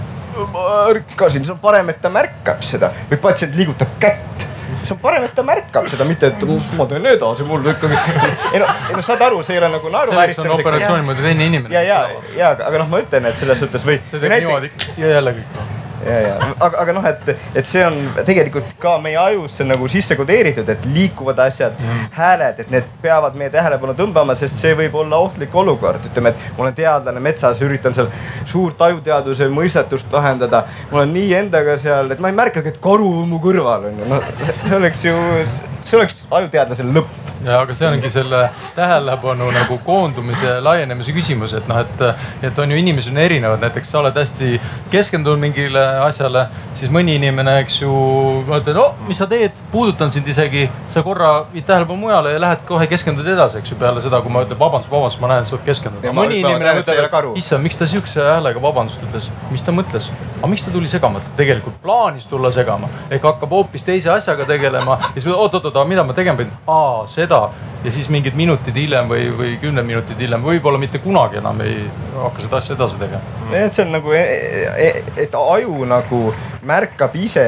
[0.52, 4.46] ma ärkasin, siis on parem, et ta märkab seda või patsient liigutab kätt
[4.76, 6.44] siis on parem, et ta märkab seda, mitte et
[6.78, 7.98] ma teen edasi, mul ikkagi.
[8.52, 10.52] ei no, ei no saad aru, see ei ole nagu naeruvääristamiseks.
[10.52, 11.74] see on operatsiooni mõttes teine inimene.
[11.74, 11.98] ja, ja,
[12.36, 13.98] ja aga noh, ma ütlen, et selles suhtes või.
[14.06, 14.70] see teeb niimoodi
[15.02, 17.30] ja jälle kõik ja, ja aga, aga noh, et,
[17.60, 22.62] et see on tegelikult ka meie ajusse nagu sisse kodeeritud, et liikuvad asjad mm., hääled,
[22.64, 26.08] et need peavad meie tähelepanu tõmbama, sest see võib olla ohtlik olukord.
[26.10, 28.10] ütleme, et ma olen teadlane metsas, üritan seal
[28.48, 30.64] suurt ajuteaduse mõistatust lahendada.
[30.90, 34.02] ma olen nii endaga seal, et ma ei märkagi, et karu on mu kõrval on
[34.02, 35.16] ju, no see oleks ju,
[35.86, 37.22] see oleks ajuteadlasel lõpp.
[37.44, 42.00] Ja aga see ongi selle tähelepanu nagu koondumise laienemise küsimus, et noh, et,
[42.48, 44.56] et on ju inimesed on erinevad, näiteks sa oled hästi
[44.90, 47.92] keskendunud mingile asjale, siis mõni inimene, eks ju,
[48.48, 52.64] ütled, no mis sa teed, puudutan sind isegi, sa korra viid tähelepanu mujale ja lähed
[52.66, 55.58] kohe keskendud edasi, eks ju, peale seda, kui ma ütlen vabandust, vabandust, ma näen, sa
[55.58, 56.08] oled keskendunud.
[56.16, 60.08] mõni inimene ütleb, issand, miks ta sihukese häälega vabandust ütles, mis ta mõtles,
[60.40, 62.90] aga miks ta tuli segama, tegelikult plaanis tulla segama.
[63.10, 64.98] Ehk hakkab hoopis teise asjaga tegelema.
[65.14, 67.48] Ja siis oot-oot-oot, mida ma tegema pean, aa seda.
[67.84, 71.84] Ja siis mingid minutid hiljem või, või kümned minutid hiljem, võib-olla mitte kunagi enam ei
[72.16, 73.20] hakka seda asja edasi tegema.
[73.54, 74.22] et see on nagu, e,
[74.86, 74.88] e,
[75.22, 76.22] et aju nagu
[76.66, 77.44] märkab ise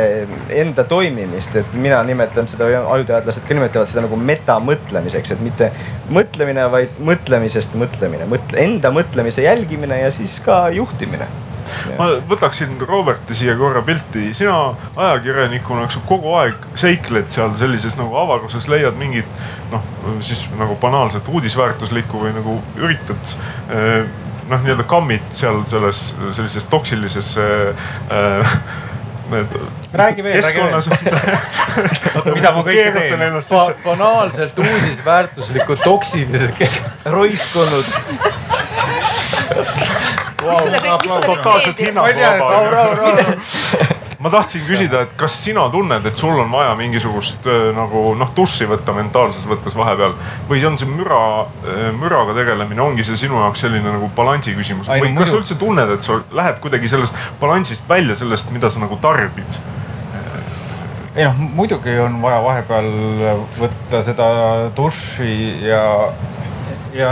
[0.61, 5.73] enda toimimist, et mina nimetan seda, ajuteadlased ka nimetavad seda nagu metamõtlemiseks, et mitte
[6.15, 11.27] mõtlemine, vaid mõtlemisest mõtlemine, mõtle, enda mõtlemise jälgimine ja siis ka juhtimine
[11.99, 14.57] ma võtaksin Roberti siia korra pilti, sina
[14.97, 19.29] ajakirjanikuna, eks kogu aeg seikled seal sellises nagu avaruses, leiad mingit
[19.73, 19.83] noh,
[20.25, 23.37] siis nagu banaalset uudisväärtuslikku või nagu üritad
[23.75, 24.03] eh,
[24.49, 25.99] noh, nii-öelda kammid seal selles
[26.37, 27.45] sellises toksilises äh,
[29.31, 29.47] need.
[29.93, 30.75] räägi veel, räägi veel.
[32.35, 33.21] mida ma kõike teen?
[33.85, 36.83] banaalselt uudisväärtuslikud toksilised kes-.
[37.05, 37.85] roiskunud
[44.19, 48.67] ma tahtsin küsida, et kas sina tunned, et sul on vaja mingisugust nagu noh, duši
[48.71, 50.17] võtta mentaalses mõttes vahepeal?
[50.51, 51.21] Või on see müra,
[51.99, 54.91] müraga tegelemine, ongi see sinu jaoks selline nagu balansi küsimus?
[54.91, 58.83] Või kas sa üldse tunned, et sa lähed kuidagi sellest balansist välja, sellest, mida sa
[58.83, 59.61] nagu tarbid?
[61.19, 62.89] ei noh, muidugi on vaja vahepeal
[63.59, 64.27] võtta seda
[64.77, 65.33] duši
[65.67, 65.83] ja,
[66.95, 67.11] ja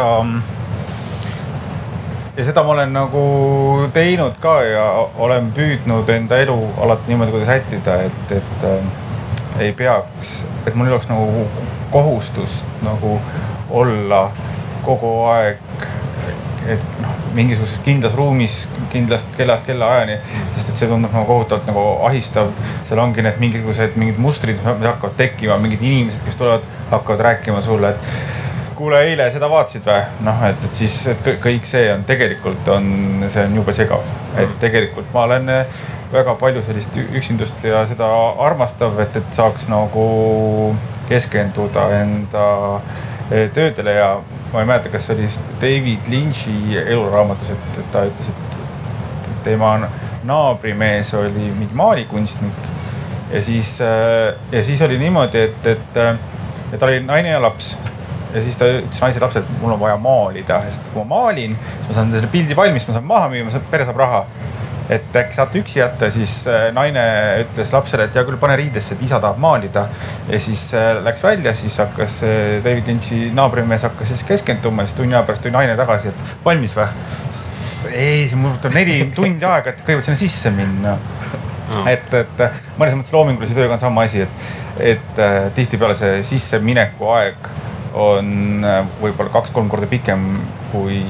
[2.37, 3.23] ja seda ma olen nagu
[3.97, 4.85] teinud ka ja
[5.25, 10.91] olen püüdnud enda elu alati niimoodi kuidagi sättida, et, et äh, ei peaks, et mul
[10.91, 11.47] ei oleks nagu
[11.91, 13.17] kohustust nagu
[13.71, 14.27] olla
[14.85, 15.63] kogu aeg,
[16.69, 18.59] et noh, mingisuguses kindlas ruumis
[18.93, 20.19] kindlast kellast kellaajani,
[20.55, 22.53] sest et see tundub nagu kohutavalt nagu ahistav.
[22.89, 27.63] seal ongi need mingisugused mingid mustrid, mis hakkavad tekkima, mingid inimesed, kes tulevad, hakkavad rääkima
[27.65, 28.45] sulle, et
[28.77, 30.03] kuule, eile seda vaatasid või?
[30.27, 32.89] noh, et, et siis, et kõik see on tegelikult on,
[33.33, 34.05] see on jube segav,
[34.39, 35.79] et tegelikult ma olen eh,
[36.13, 38.09] väga palju sellist üksindust ja seda
[38.47, 40.07] armastav, et, et saaks nagu
[41.09, 42.47] keskenduda enda
[43.31, 44.11] eh, töödele ja
[44.53, 45.31] ma ei mäleta, kas see oli
[45.63, 49.77] David Lynch'i eluraamatus, et, ta ütles, et tema
[50.27, 52.73] naabrimees oli mingi maalikunstnik.
[53.33, 56.01] Ja siis, eh, ja siis oli niimoodi, et, et,
[56.73, 57.75] et tal oli naine ja laps
[58.35, 61.57] ja siis ta ütles naise lapsele, et mul on vaja maalida, sest kui ma maalin,
[61.57, 64.27] siis ma saan selle pildi valmis, ma saan maha müüa, ma saan, pere saab raha.
[64.87, 67.03] et äkki saate üksi jätta, siis äh, naine
[67.43, 69.89] ütles lapsele, et hea küll, pane riidesse, et isa tahab maalida.
[70.29, 74.95] ja siis äh, läks välja, siis hakkas äh, David Lynch'i naabrimees hakkas siis keskenduma, siis
[75.01, 76.87] tunni aja pärast tuli naine tagasi, et valmis või?
[77.91, 80.97] ei, see mul võtab neli tundi aega, et kõigepealt sinna sisse minna
[81.75, 81.85] no..
[81.91, 82.47] et, et
[82.79, 84.51] mõnes mõttes loomingulise tööga on sama asi, et,
[84.95, 85.23] et
[85.59, 87.51] tihtipeale see sissemineku aeg
[87.97, 90.27] on äh, võib-olla kaks-kolm korda pikem
[90.73, 91.01] kui,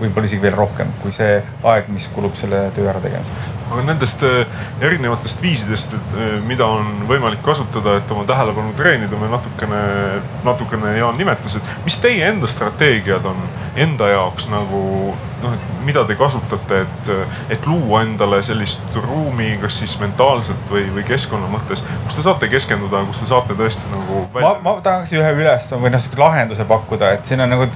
[0.00, 3.52] võib-olla isegi veel rohkem kui see aeg, mis kulub selle töö ära tegemiseks.
[3.70, 4.46] Aga nendest äh,
[4.80, 9.82] erinevatest viisidest, äh, mida on võimalik kasutada, et oma tähelepanu treenida, me natukene,
[10.44, 13.40] natukene Jaan nimetas, et mis teie enda strateegiad on
[13.76, 14.82] enda jaoks nagu
[15.44, 17.10] noh, et mida te kasutate, et,
[17.52, 22.48] et luua endale sellist ruumi, kas siis mentaalselt või, või keskkonna mõttes, kus te saate
[22.52, 24.24] keskenduda, kus te saate tõesti nagu.
[24.36, 27.68] ma, ma tahaks ühe üles või noh, sihuke lahenduse pakkuda, et siin on nagu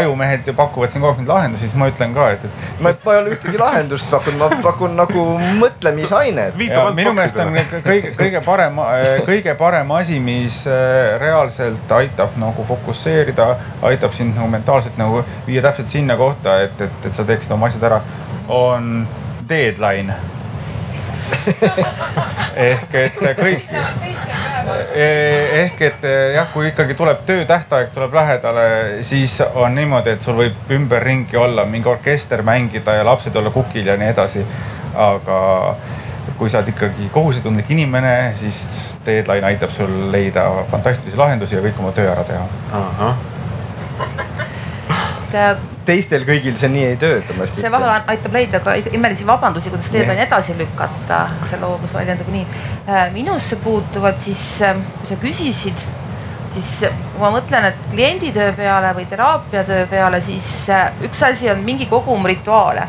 [0.00, 2.66] ajumehed ju pakuvad siin kogu aeg neid lahendusi, siis ma ütlen ka, et, et.
[2.84, 5.26] ma ei ole ühtegi lahendust pakkunud, ma pakun nagu
[5.60, 6.56] mõtlemisainet.
[6.58, 8.78] minu meelest on kõige, kõige parem,
[9.30, 13.48] kõige parem asi, mis äh, reaalselt aitab nagu fokusseerida,
[13.82, 17.70] aitab sind nagu mentaalselt nagu viia täpselt sinna kohta, et, et, et sa teeksid oma
[17.70, 18.00] asjad ära,
[18.48, 19.08] on
[19.48, 20.14] deadline
[22.68, 23.74] ehk et kõik,
[24.94, 28.66] ehk et jah, kui ikkagi tuleb töötähtaeg tuleb lähedale,
[29.06, 33.92] siis on niimoodi, et sul võib ümberringi olla mingi orkester mängida ja lapsed olla kukil
[33.92, 34.44] ja nii edasi.
[34.96, 35.38] Aga
[36.38, 38.58] kui sa oled ikkagi kohusetundlik inimene, siis
[39.06, 43.14] Deadline aitab sul leida fantastilisi lahendusi ja kõik oma töö ära teha.
[45.84, 47.46] teistel kõigil see nii ei tööta.
[47.50, 52.46] see vahel aitab leida ka imelisi vabandusi, kuidas Deadline edasi lükata, see loovus väljendub nii.
[52.88, 55.86] Äh, minusse puutuvad siis, äh, kui sa küsisid,
[56.56, 61.64] siis kui ma mõtlen, et klienditöö peale või teraapiatöö peale, siis äh, üks asi on
[61.66, 62.88] mingi kogum rituaale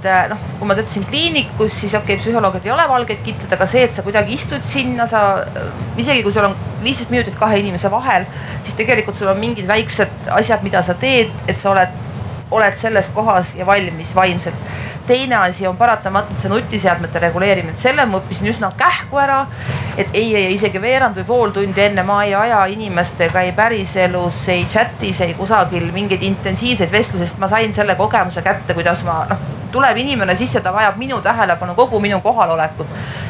[0.00, 3.52] et äh, noh, kui ma töötasin kliinikus, siis okei okay,, psühholoogid ei ole valgeid kitted,
[3.52, 5.42] aga see, et sa kuidagi istud sinna, sa
[6.00, 8.24] isegi kui sul on viisteist minutit kahe inimese vahel,
[8.64, 11.98] siis tegelikult sul on mingid väiksed asjad, mida sa teed, et sa oled,
[12.50, 14.70] oled selles kohas ja valmis vaimselt.
[15.10, 19.44] teine asi on paratamatult see nutiseadmete reguleerimine, et selle ma õppisin üsna kähku ära.
[19.98, 24.42] et ei, ei isegi veerand või pool tundi enne ma ei aja inimestega ei päriselus,
[24.48, 29.24] ei chat'is, ei kusagil mingeid intensiivseid vestlusi, sest ma sain selle kogemuse kätte, kuidas ma
[29.28, 32.86] noh tuleb inimene sisse, ta vajab minu tähelepanu, kogu minu kohalolekut.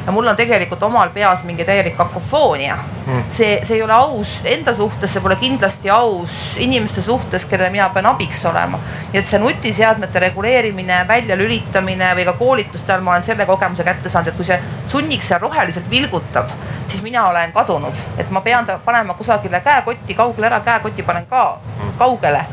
[0.06, 2.76] ja mul on tegelikult omal peas mingi täielik kakofoonia
[3.06, 3.24] mm..
[3.28, 7.88] see, see ei ole aus enda suhtes, see pole kindlasti aus inimeste suhtes, kellele mina
[7.88, 8.80] pean abiks olema.
[9.12, 14.08] nii et see nutiseadmete reguleerimine, väljalülitamine või ka koolituste ajal ma olen selle kogemuse kätte
[14.08, 16.48] saanud, et kui see sunnik seal roheliselt vilgutab,
[16.88, 21.26] siis mina olen kadunud, et ma pean ta panema kusagile käekotti kaugele ära, käekoti panen
[21.26, 21.94] ka mm.
[21.98, 22.44] kaugele.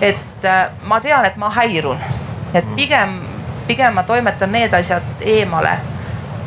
[0.00, 1.98] et äh, ma tean, et ma häirun
[2.54, 3.20] et pigem,
[3.66, 5.78] pigem ma toimetan need asjad eemale.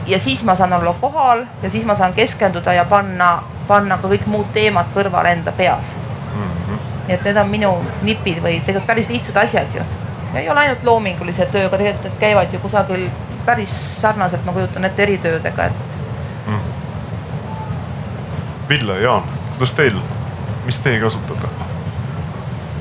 [0.07, 4.07] ja siis ma saan olla kohal ja siis ma saan keskenduda ja panna, panna ka
[4.07, 5.95] kõik muud teemad kõrvale enda peas
[6.35, 6.41] mm.
[6.41, 6.79] -hmm.
[7.07, 9.83] nii et need on minu nipid või tegelikult päris lihtsad asjad ju.
[10.33, 13.09] ja ei ole ainult loomingulise tööga, tegelikult need käivad ju kusagil
[13.45, 15.99] päris sarnaselt, ma kujutan ette, eritöödega, et
[16.47, 16.59] mm..
[18.69, 19.23] Ville, Jaan,
[19.55, 19.99] kuidas teil,
[20.65, 21.47] mis teie kasutate?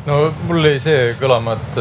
[0.07, 1.79] no mul jäi see kõlama, et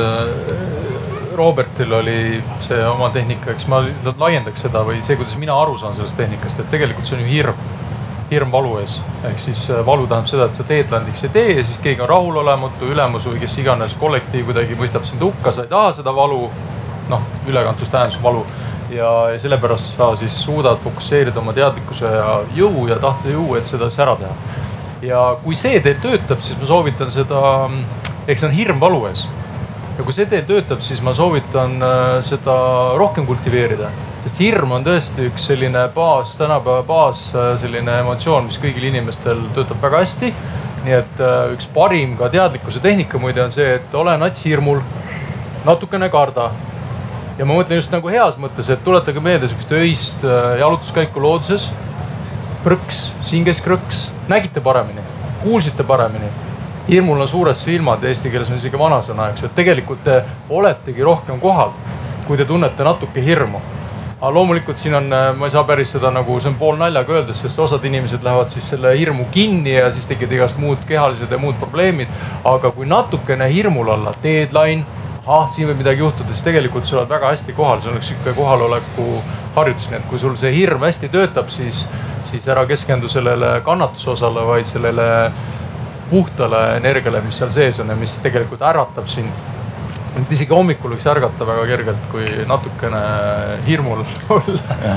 [1.36, 3.82] Robertil oli see oma tehnika, eks ma
[4.18, 7.32] laiendaks seda või see, kuidas mina aru saan sellest tehnikast, et tegelikult see on ju
[7.32, 7.66] hirm,
[8.32, 8.98] hirm valu ees.
[9.30, 12.10] ehk siis äh, valu tähendab seda, et sa deadline'iks ei tee ja siis keegi on
[12.10, 16.50] rahulolematu, ülemus või kes iganes kollektiiv kuidagi mõistab sind hukka, sa ei taha seda valu.
[17.10, 18.46] noh, ülekantus tähendus valu
[18.90, 23.90] ja, ja sellepärast sa siis suudad fokusseerida oma teadlikkuse ja jõu ja tahtejõu, et seda
[23.90, 24.34] siis ära teha.
[25.02, 27.42] ja kui see teil töötab, siis ma soovitan seda,
[28.28, 29.28] eks see on hirm valu ees
[29.98, 32.58] ja kui see teil töötab, siis ma soovitan äh, seda
[33.00, 33.92] rohkem kultiveerida.
[34.26, 39.46] sest hirm on tõesti üks selline baas, tänapäeva baas, äh, selline emotsioon, mis kõigil inimestel
[39.56, 40.34] töötab väga hästi.
[40.86, 44.82] nii et äh, üks parim ka teadlikkuse tehnika muide on see, et ole nats hirmul,
[45.66, 46.52] natukene karda.
[47.38, 50.28] ja ma mõtlen just nagu heas mõttes, et tuletage meelde sihukest öist
[50.60, 51.72] jalutuskäiku looduses.
[52.66, 55.02] prõks, siin käis krõks, nägite paremini,
[55.44, 56.45] kuulsite paremini
[56.90, 60.20] hirmul on suured silmad, eesti keeles on isegi vanasõna, eks ju, et tegelikult te
[60.54, 61.74] oletegi rohkem kohal,
[62.28, 63.62] kui te tunnete natuke hirmu.
[64.16, 67.60] aga loomulikult siin on, ma ei saa päris seda nagu, see on poolnaljaga öeldes, sest
[67.60, 71.58] osad inimesed lähevad siis selle hirmu kinni ja siis tekivad igast muud kehalised ja muud
[71.60, 72.08] probleemid.
[72.44, 74.86] aga kui natukene hirmul olla, deadline,
[75.26, 78.14] ahah, siin võib midagi juhtuda, siis tegelikult sa oled väga hästi kohal, see on üks
[78.14, 79.06] sihuke kohaloleku
[79.56, 81.86] harjutus, nii et kui sul see hirm hästi töötab, siis,
[82.24, 85.10] siis ära keskendu sellele kannatuse osale, vaid sellele
[86.10, 89.54] puhtale energiale, mis seal sees on ja mis tegelikult äratab sind.
[90.16, 93.00] et isegi hommikul võiks ärgata väga kergelt, kui natukene
[93.66, 94.94] hirmul olla.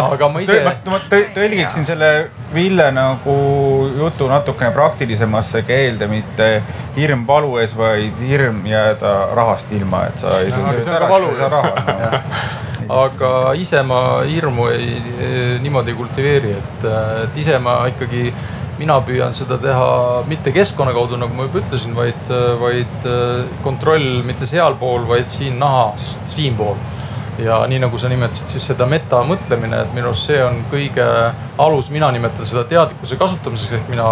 [0.00, 0.62] aga ma ise.
[0.64, 3.34] ma tõlgiksin selle Ville nagu
[3.98, 6.48] jutu natukene praktilisemasse keelde, mitte
[6.96, 11.38] hirm valu ees, vaid hirm jääda rahast ilma, et sa ei tule ära, siis ei
[11.38, 12.22] saa raha no.
[13.04, 14.96] aga ise ma hirmu ei,
[15.62, 16.88] niimoodi ei kultiveeri, et,
[17.26, 18.32] et ise ma ikkagi
[18.80, 19.88] mina püüan seda teha
[20.28, 23.08] mitte keskkonna kaudu, nagu ma juba ütlesin, vaid, vaid
[23.64, 26.80] kontroll mitte sealpool, vaid siin nahast siinpool.
[27.40, 31.06] ja nii nagu sa nimetasid, siis seda metamõtlemine, et minu arust see on kõige
[31.64, 34.10] alus, mina nimetan seda teadlikkuse kasutamiseks, ehk mina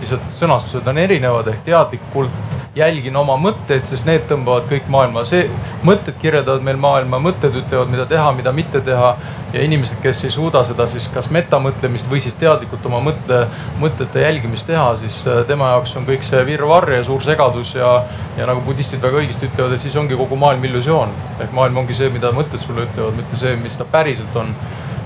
[0.00, 5.46] lihtsalt sõnastused on erinevad ehk teadlikult jälgin oma mõtteid, sest need tõmbavad kõik maailma, see,
[5.86, 9.16] mõtted kirjeldavad meil maailma, mõtted ütlevad, mida teha, mida mitte teha.
[9.54, 13.44] ja inimesed, kes ei suuda seda siis kas metamõtlemist või siis teadlikult oma mõtte,
[13.78, 17.92] mõtete jälgimist teha, siis äh, tema jaoks on kõik see virvarr ja suur segadus ja,
[18.36, 21.14] ja nagu budistid väga õigesti ütlevad, et siis ongi kogu maailm illusioon.
[21.38, 24.50] ehk maailm ongi see, mida mõtted sulle ütlevad, mitte see, mis ta päriselt on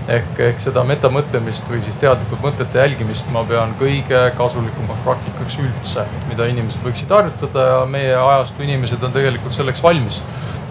[0.08, 6.04] ehk, ehk seda metamõtlemist või siis teadlikult mõtete jälgimist ma pean kõige kasulikumaks praktikaks üldse,
[6.30, 10.22] mida inimesed võiksid harjutada ja meie ajastu inimesed on tegelikult selleks valmis.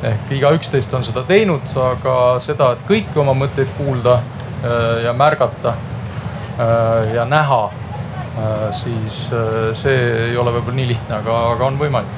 [0.04, 5.14] ehk igaüks teist on seda teinud, aga seda, et kõiki oma mõtteid kuulda äh, ja
[5.14, 7.70] märgata äh, ja näha,
[8.78, 9.16] siis
[9.74, 12.14] see ei ole võib-olla nii lihtne, aga, aga on võimalik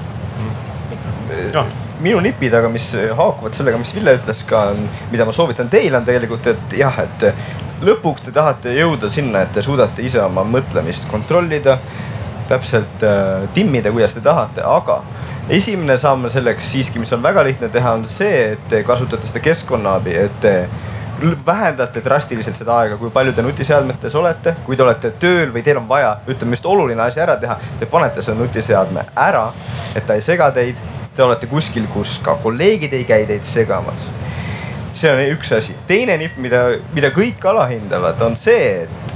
[2.04, 4.70] minu nipid, aga mis haakuvad sellega, mis Ville ütles ka,
[5.12, 7.28] mida ma soovitan teile on tegelikult, et jah, et
[7.86, 11.78] lõpuks te tahate jõuda sinna, et te suudate ise oma mõtlemist kontrollida,
[12.50, 15.02] täpselt äh, timmida, kuidas te tahate, aga
[15.54, 19.44] esimene samm selleks siiski, mis on väga lihtne teha, on see, et te kasutate seda
[19.44, 20.56] keskkonnaabi, et te
[21.46, 25.82] vähendate drastiliselt seda aega, kui palju te nutiseadmetes olete, kui te olete tööl või teil
[25.82, 29.50] on vaja, ütleme just oluline asi ära teha, te panete selle nutiseadme ära,
[29.96, 30.80] et ta ei sega teid
[31.20, 34.08] te olete kuskil, kus ka kolleegid ei käi teid segamas.
[34.96, 35.74] see on üks asi.
[35.88, 36.62] teine nipp, mida,
[36.96, 39.12] mida kõik alahindavad, on see, et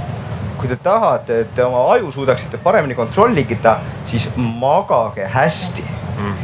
[0.60, 3.78] kui te tahate, et te oma aju suudaksite paremini kontrollida,
[4.10, 6.36] siis magage hästi mm..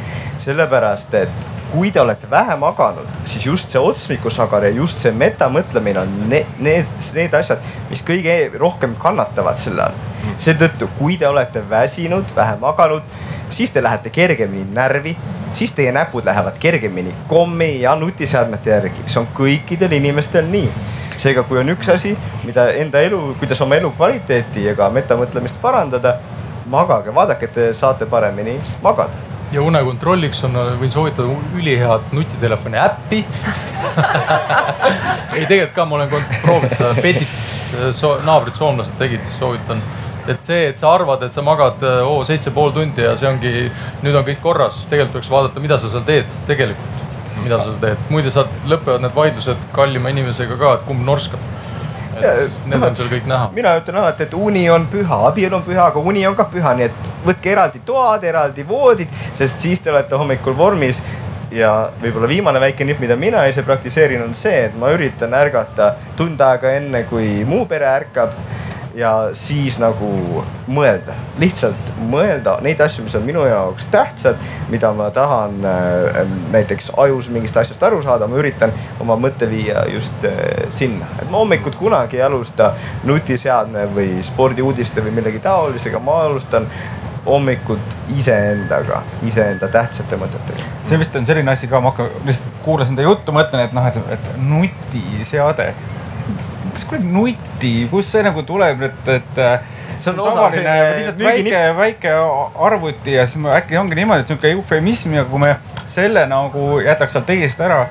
[0.47, 6.03] sellepärast, et kui te olete vähe maganud, siis just see otsmikusagar ja just see metamõtlemine
[6.03, 10.01] on need, need, need asjad, mis kõige rohkem kannatavad selle all.
[10.43, 13.19] Seetõttu, kui te olete väsinud, vähe maganud,
[13.51, 15.15] siis te lähete kergemini närvi
[15.55, 20.69] siis teie näpud lähevad kergemini kommi ja nutiseadmete järgi, see on kõikidel inimestel nii.
[21.21, 22.15] seega, kui on üks asi,
[22.49, 26.15] mida enda elu, kuidas oma elukvaliteeti ja ka metamõtlemist parandada,
[26.67, 32.79] magage, vaadake, et te saate paremini magada ja une kontrolliks on, võin soovitada ülihead nutitelefoni
[32.81, 33.25] äppi
[35.37, 36.13] ei, tegelikult ka ma olen
[36.43, 37.33] proovinud seda Pedit
[37.97, 39.83] so,, naabrid soomlased tegid, soovitan
[40.29, 43.53] et see, et sa arvad, et sa magad oo seitse pool tundi ja see ongi,
[44.05, 47.01] nüüd on kõik korras, tegelikult tuleks vaadata, mida sa seal teed tegelikult,
[47.43, 48.05] mida sa seal teed.
[48.13, 51.43] muide, saad, lõpevad need vaidlused kallima inimesega ka, et kumb norskab.
[52.21, 53.49] Need on seal kõik näha.
[53.55, 56.75] mina ütlen alati, et uni on püha, abielu on püha, aga uni on ka püha,
[56.79, 61.03] nii et võtke eraldi toad, eraldi voodid, sest siis te olete hommikul vormis.
[61.51, 65.97] Ja võib-olla viimane väike nipp, mida mina ise praktiseerin, on see, et ma üritan ärgata
[66.17, 68.37] tund aega enne, kui muu pere ärkab
[68.95, 70.11] ja siis nagu
[70.71, 74.41] mõelda, lihtsalt mõelda neid asju, mis on minu jaoks tähtsad,
[74.71, 76.21] mida ma tahan äh,
[76.53, 80.41] näiteks ajus mingist asjast aru saada, ma üritan oma mõtte viia just äh,
[80.75, 82.73] sinna, et ma hommikut kunagi ei alusta
[83.09, 86.67] nutiseadme või spordiuudiste või millegi taolisega, ma alustan
[87.27, 90.67] hommikut iseendaga, iseenda tähtsate mõtetega.
[90.89, 93.87] see vist on selline asi ka, ma hakkan, lihtsalt kuulasin teie juttu, mõtlen, et noh,
[93.87, 95.75] et, et nutiseade
[96.81, 99.41] mis kuradi nuti, kust see nagu tuleb, et, et
[100.01, 102.15] see on tavaline lihtsalt väike, väike
[102.69, 105.55] arvuti ja siis äkki ongi niimoodi, et sihuke eufemism ja kui me
[105.91, 107.85] selle nagu jätaks sealt teisest ära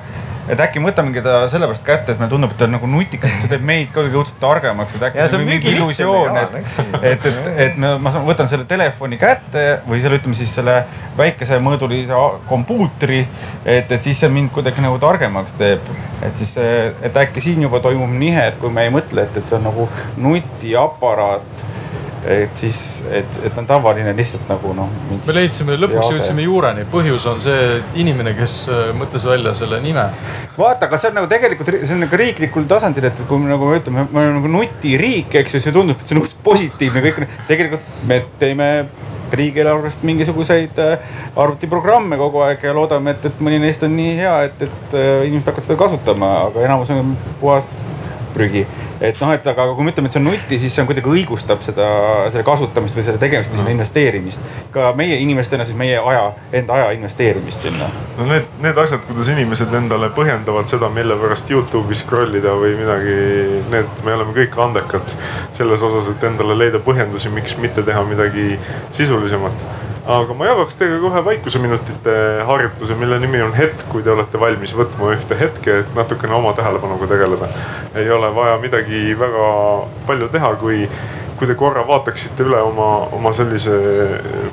[0.48, 3.50] et äkki võtamegi ta sellepärast kätte, et meile tundub, et ta on nagu nutikas, see
[3.50, 6.56] teeb meid ka õudselt targemaks, et äkki ja, see on mingi illusioon, et,
[7.00, 10.76] et, et, et me, ma võtan selle telefoni kätte või selle, ütleme siis selle
[11.18, 13.24] väikese mõõdulise kompuutri.
[13.64, 15.92] et, et siis see mind kuidagi nagu targemaks teeb,
[16.22, 16.54] et siis,
[17.02, 19.68] et äkki siin juba toimub nihe, et kui me ei mõtle, et, et see on
[19.70, 21.68] nagu nutiaparaat
[22.28, 22.78] et siis,
[23.08, 24.90] et, et on tavaline lihtsalt nagu noh.
[25.10, 30.04] me leidsime, lõpuks jõudsime juureni, põhjus on see inimene, kes äh, mõtles välja selle nime.
[30.58, 33.70] vaata, aga see on nagu tegelikult, see on nagu riiklikul tasandil, et kui me nagu
[33.76, 37.22] ütleme, me oleme nagu nutiriik, eks ju, see tundub, et see on positiivne kõik.
[37.48, 38.68] tegelikult me teeme
[39.32, 44.36] riigieelarvest mingisuguseid äh, arvutiprogramme kogu aeg ja loodame, et, et mõni neist on nii hea,
[44.50, 47.78] et, et äh, inimesed hakkavad seda kasutama, aga enamus on puhas
[48.34, 48.66] prügi
[49.00, 51.08] et noh, et aga kui me ütleme, et see on nuti, siis see on kuidagi
[51.08, 51.88] õigustab seda,
[52.32, 54.50] selle kasutamist või selle tegemist või selle investeerimist.
[54.74, 56.26] ka meie inimestena siis meie aja,
[56.60, 57.88] enda aja investeerimist sinna.
[58.18, 62.76] no need, need asjad, kuidas inimesed endale põhjendavad seda, mille pärast Youtube'i scroll ida või
[62.78, 63.16] midagi,
[63.72, 65.14] need, me oleme kõik andekad
[65.56, 68.52] selles osas, et endale leida põhjendusi, miks mitte teha midagi
[68.96, 72.12] sisulisemat aga ma jagaks teiega kohe vaikuseminutite
[72.48, 76.52] harjutuse, mille nimi on hetk, kui te olete valmis võtma ühte hetke, et natukene oma
[76.56, 77.48] tähelepanuga tegeleda.
[77.94, 79.48] ei ole vaja midagi väga
[80.06, 80.88] palju teha, kui,
[81.36, 83.76] kui te korra vaataksite üle oma, oma sellise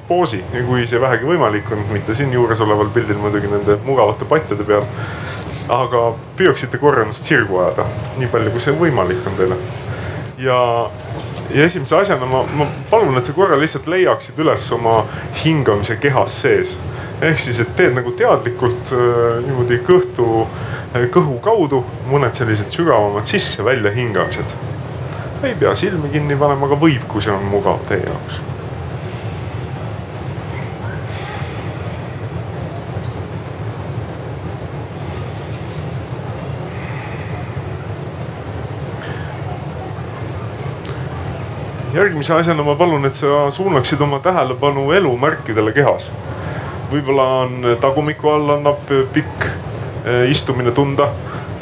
[0.07, 4.87] poosi kui see vähegi võimalik on, mitte siin juuresoleval pildil muidugi nende mugavate patjade peal.
[5.67, 7.83] aga püüaksite korra ennast sirgu ajada,
[8.19, 9.57] nii palju kui see võimalik on teile.
[10.37, 10.89] Ja
[11.53, 14.99] ja esimese asjana ma, ma palun, et sa korra lihtsalt leiaksid üles oma
[15.43, 16.75] hingamise kehas sees.
[17.21, 20.27] ehk siis, et teed nagu teadlikult äh, niimoodi kõhtu,
[20.93, 21.81] äh, kõhu kaudu
[22.11, 24.57] mõned sellised sügavamad sisse-välja hingamised.
[25.43, 28.46] ei pea silmi kinni panema, aga võib, kui see on mugav teie jaoks
[41.97, 46.11] järgmise asjana ma palun, et sa suunaksid oma tähelepanu elumärkidele kehas.
[46.91, 49.49] võib-olla on tagumiku all annab pikk
[50.31, 51.09] istumine tunda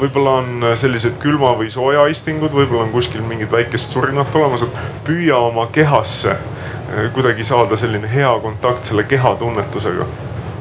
[0.00, 5.04] võib-olla on sellised külma või sooja istingud, võib-olla on kuskil mingid väikest surinat olemas, et
[5.08, 6.36] püüa oma kehasse
[7.14, 10.06] kuidagi saada selline hea kontakt selle keha tunnetusega.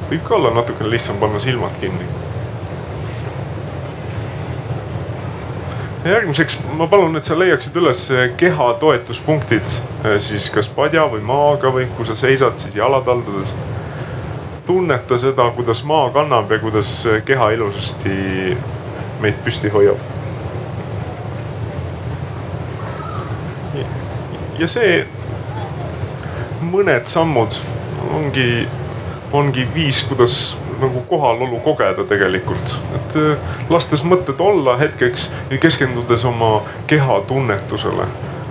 [0.09, 2.24] võib ka olla natukene lihtsam panna silmad kinni
[6.09, 8.01] järgmiseks ma palun, et sa leiaksid üles
[8.37, 9.65] keha toetuspunktid
[10.05, 13.53] eh, siis kas padja või maaga või kui sa seisad, siis jalad haldades.
[14.65, 18.57] tunneta seda, kuidas maa kannab ja kuidas keha ilusasti
[19.21, 19.97] meid püsti hoiab.
[24.59, 25.05] ja see
[26.71, 27.57] mõned sammud
[28.15, 28.67] ongi,
[29.35, 32.75] ongi viis, kuidas nagu kohalolu kogeda tegelikult.
[32.95, 38.07] et äh, lastes mõtted olla hetkeks ja keskendudes oma keha tunnetusele.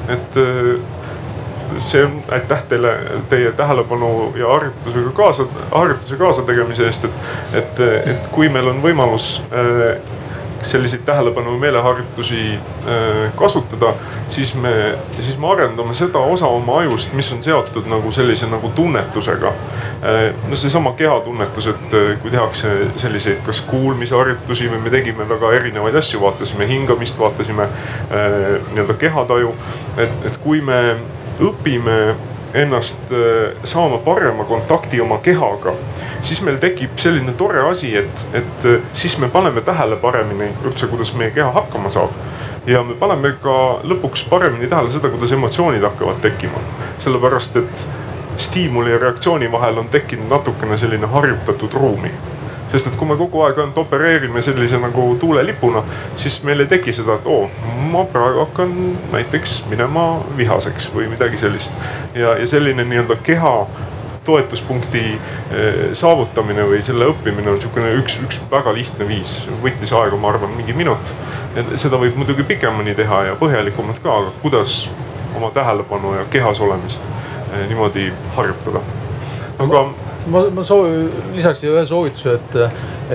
[0.09, 0.81] et äh,
[1.81, 2.97] see on, aitäh teile
[3.29, 7.11] teie tähelepanu ja harjutusega kaasa, harjutuse kaasategemise eest, et,
[7.53, 7.81] et,
[8.15, 9.97] et kui meil on võimalus äh,
[10.65, 13.95] selliseid tähelepanu meeleharjutusi äh, kasutada,
[14.29, 18.69] siis me, siis me arendame seda osa oma ajust, mis on seotud nagu sellise nagu
[18.75, 19.49] tunnetusega.
[19.49, 25.53] Äh, no seesama kehatunnetus, et äh, kui tehakse selliseid kas kuulmisharjutusi või me tegime väga
[25.61, 27.69] erinevaid asju, vaatasime hingamist, vaatasime
[28.11, 29.55] nii-öelda kehataju.
[29.97, 30.97] et, et kui me
[31.41, 32.15] õpime
[32.55, 33.13] ennast
[33.65, 35.75] saama parema kontakti oma kehaga
[36.25, 40.89] siis meil tekib selline tore asi, et, et äh, siis me paneme tähele paremini üldse,
[40.89, 42.11] kuidas meie keha hakkama saab.
[42.67, 46.63] ja me paneme ka lõpuks paremini tähele seda, kuidas emotsioonid hakkavad tekkima.
[46.99, 47.87] sellepärast, et
[48.37, 52.11] stiimuli ja reaktsiooni vahel on tekkinud natukene selline harjutatud ruumi
[52.75, 55.85] sest et kui me kogu aeg ainult opereerime sellise nagu tuulelipuna,
[56.19, 57.47] siis meil ei teki seda, et oo,
[57.93, 58.75] ma praegu hakkan
[59.13, 61.73] näiteks minema vihaseks või midagi sellist.
[62.15, 63.55] ja, ja selline nii-öelda keha
[64.25, 69.37] toetuspunkti eh, saavutamine või selle õppimine on niisugune üks, üks väga lihtne viis.
[69.63, 71.15] võttis aega, ma arvan, mingi minut.
[71.75, 74.89] seda võib muidugi pikemini teha ja põhjalikumalt ka, aga kuidas
[75.37, 77.05] oma tähelepanu ja kehas olemist
[77.53, 78.83] eh, niimoodi harjutada.
[79.59, 79.87] aga.
[80.31, 82.57] Ma, ma soovin, lisaks ühe soovituse, et,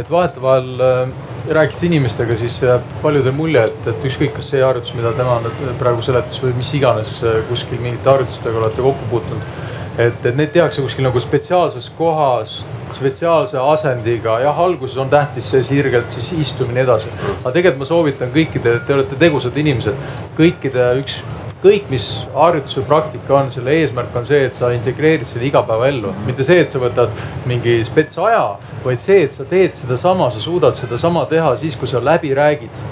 [0.02, 1.16] et vahetevahel äh,
[1.50, 5.40] rääkides inimestega, siis jääb paljudel mulje, et, et ükskõik, kas see harjutus, mida tema
[5.80, 7.20] praegu seletas või mis iganes
[7.50, 9.68] kuskil mingite harjutustega olete kokku puutunud
[10.00, 12.60] et, et neid tehakse kuskil nagu spetsiaalses kohas,
[12.96, 14.40] spetsiaalse asendiga.
[14.44, 17.12] jah, alguses on tähtis see sirgelt siis istumine edasi.
[17.44, 20.08] aga tegelikult ma soovitan kõikidele, te olete tegusad inimesed,
[20.38, 21.20] kõikide üks
[21.64, 26.14] kõik, mis harjutus või praktika on, selle eesmärk on see, et sa integreerid selle igapäevaellu,
[26.28, 27.12] mitte see, et sa võtad
[27.50, 28.44] mingi spets aja,
[28.86, 32.84] vaid see, et sa teed sedasama, sa suudad sedasama teha siis, kui sa läbi räägid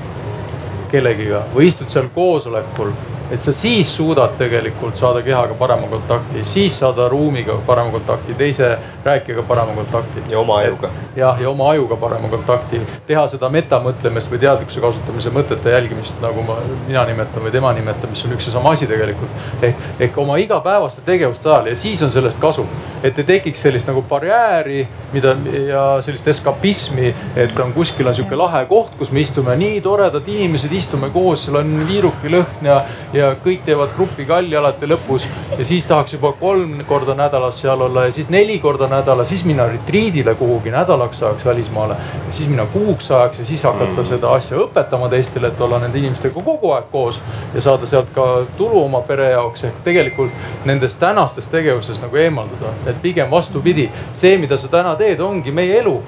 [0.91, 2.91] kellegiga või istud seal koosolekul
[3.31, 8.77] et sa siis suudad tegelikult saada kehaga parema kontakti, siis saada ruumiga parema kontakti, teise
[9.03, 10.21] rääkijaga parema kontakti.
[10.29, 10.89] ja oma ajuga.
[11.15, 16.43] jah, ja oma ajuga parema kontakti, teha seda metamõtlemist või teadlikkuse kasutamise mõtete jälgimist, nagu
[16.47, 19.29] ma, mina nimetan või tema nimetab, mis on üks ja sama asi tegelikult.
[19.61, 22.65] ehk, ehk oma igapäevaste tegevuste ajal ja siis on sellest kasu,
[23.03, 25.35] et ei tekiks sellist nagu barjääri, mida
[25.67, 30.27] ja sellist eskapismi, et on kuskil on sihuke lahe koht, kus me istume, nii toredad
[30.27, 32.81] inimesed, istume koos, seal on viirukilõhn ja
[33.18, 35.26] ja kõik teevad grupiga alli alati lõpus.
[35.57, 39.45] ja siis tahaks juba kolm korda nädalas seal olla ja siis neli korda nädalas, siis
[39.45, 41.95] minna retriidile kuhugi nädalaks ajaks välismaale.
[42.27, 44.06] ja siis minna kuuks ajaks ja siis hakata mm.
[44.06, 47.22] seda asja õpetama teistele, et olla nende inimestega kogu aeg koos
[47.53, 48.27] ja saada sealt ka
[48.57, 49.64] tulu oma pere jaoks.
[49.64, 50.31] ehk tegelikult
[50.65, 55.80] nendest tänastest tegevustest nagu eemalduda, et pigem vastupidi, see, mida sa täna teed, ongi meie
[55.80, 56.02] elu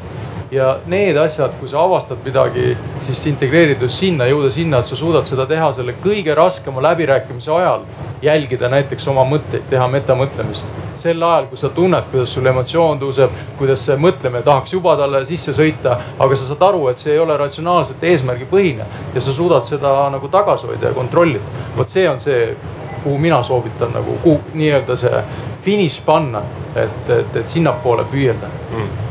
[0.52, 2.74] ja need asjad, kui sa avastad midagi,
[3.06, 7.86] siis integreeridus sinna, jõuda sinna, et sa suudad seda teha selle kõige raskema läbirääkimise ajal.
[8.22, 10.66] jälgida näiteks oma mõtteid, teha metamõtlemist.
[11.00, 15.26] sel ajal, kui sa tunned, kuidas sul emotsioon tõuseb, kuidas see mõtlemine tahaks juba talle
[15.26, 19.64] sisse sõita, aga sa saad aru, et see ei ole ratsionaalselt eesmärgipõhine ja sa suudad
[19.64, 21.46] seda nagu tagasi hoida ja kontrollida.
[21.78, 22.56] vot see on see,
[23.04, 25.24] kuhu mina soovitan nagu, kuhu nii-öelda see
[25.62, 26.42] finiš panna,
[26.76, 29.10] et, et, et sinnapoole püüelda mm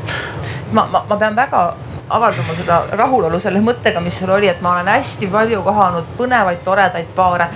[0.73, 1.63] ma, ma, ma pean väga
[2.09, 6.63] avaldama seda rahulolu selle mõttega, mis sul oli, et ma olen hästi palju kohanud põnevaid,
[6.65, 7.49] toredaid paare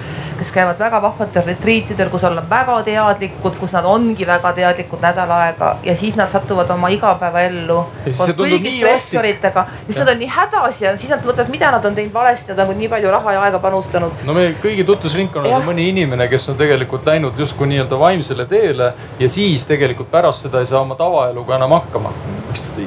[0.43, 5.31] kes käivad väga vahvatel retriitidel, kus olla väga teadlikud, kus nad ongi väga teadlikud nädal
[5.37, 9.65] aega ja siis nad satuvad oma igapäevaellu koos kõigi stressoritega.
[9.71, 12.57] ja siis nad on nii hädas ja siis nad mõtlevad, mida nad on teinud valesti,
[12.59, 14.25] nad on nii palju raha ja aega panustanud.
[14.27, 18.93] no meie kõigi tutvusringkonnas on mõni inimene, kes on tegelikult läinud justkui nii-öelda vaimsele teele
[19.21, 22.11] ja siis tegelikult pärast seda ei saa oma tavaeluga enam hakkama.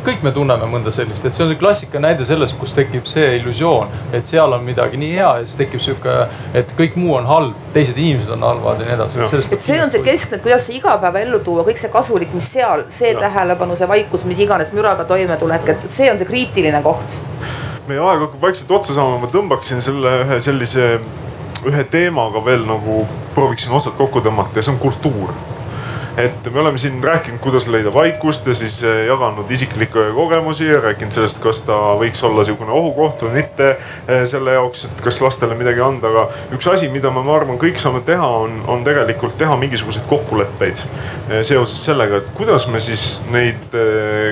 [0.06, 3.38] kõik me tunneme mõnda sellist, et see on see klassika näide sellest, kus tekib see
[3.40, 7.26] illusioon, et seal on midagi nii hea ja siis tekib sihuke, et kõik muu on
[7.26, 9.45] halb halb, teised inimesed on halvad ja nii edasi.
[9.55, 13.13] et see on see keskne, kuidas see igapäevaellu tuua, kõik see kasulik, mis seal, see
[13.13, 13.22] ja.
[13.27, 17.22] tähelepanu, see vaikus, mis iganes müraga toimetulek, et see on see kriitiline koht
[17.85, 20.95] meie aeg hakkab vaikselt otsa saama, ma tõmbaksin selle ühe sellise,
[21.69, 23.03] ühe teemaga veel nagu
[23.35, 25.34] prooviksin otsad kokku tõmmata ja see on kultuur
[26.17, 30.79] et me oleme siin rääkinud, kuidas leida vaikust ja siis eh, jaganud isiklikke kogemusi ja
[30.81, 35.19] rääkinud sellest, kas ta võiks olla sihukene ohukoht või mitte eh, selle jaoks, et kas
[35.21, 38.85] lastele midagi anda, aga üks asi, mida me, ma arvan, kõik saame teha, on, on
[38.87, 43.75] tegelikult teha mingisuguseid kokkuleppeid eh, seoses sellega, et kuidas me siis neid,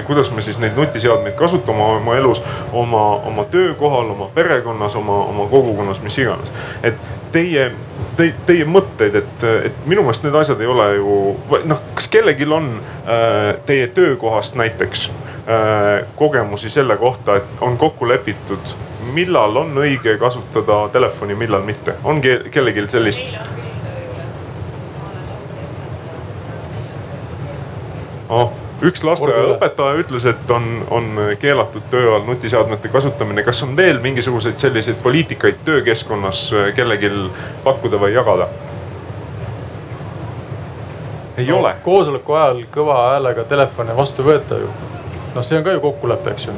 [0.08, 2.40] kuidas me siis neid nutiseadmeid kasutame oma elus,
[2.72, 6.52] oma, oma töökohal, oma perekonnas, oma, oma kogukonnas, mis iganes.
[6.84, 7.72] et teie
[8.18, 11.18] te, teie mõtteid, et, et minu meelest need asjad ei ole ju,
[11.70, 18.08] noh, kas kellelgi on äh, teie töökohast näiteks äh, kogemusi selle kohta, et on kokku
[18.10, 18.76] lepitud,
[19.14, 23.36] millal on õige kasutada telefoni, millal mitte, on kellelgi sellist?
[28.34, 33.44] oh üks lasteaiaõpetaja ütles, et on, on keelatud töö all nutiseadmete kasutamine.
[33.44, 37.12] kas on veel mingisuguseid selliseid poliitikaid töökeskkonnas äh, kellelgi
[37.64, 38.48] pakkuda või jagada?
[41.38, 41.76] ei no, ole.
[41.84, 44.72] koosoleku ajal kõva häälega telefone vastu ei võeta ju.
[45.36, 46.58] noh, see on ka ju kokkulepe, eks ju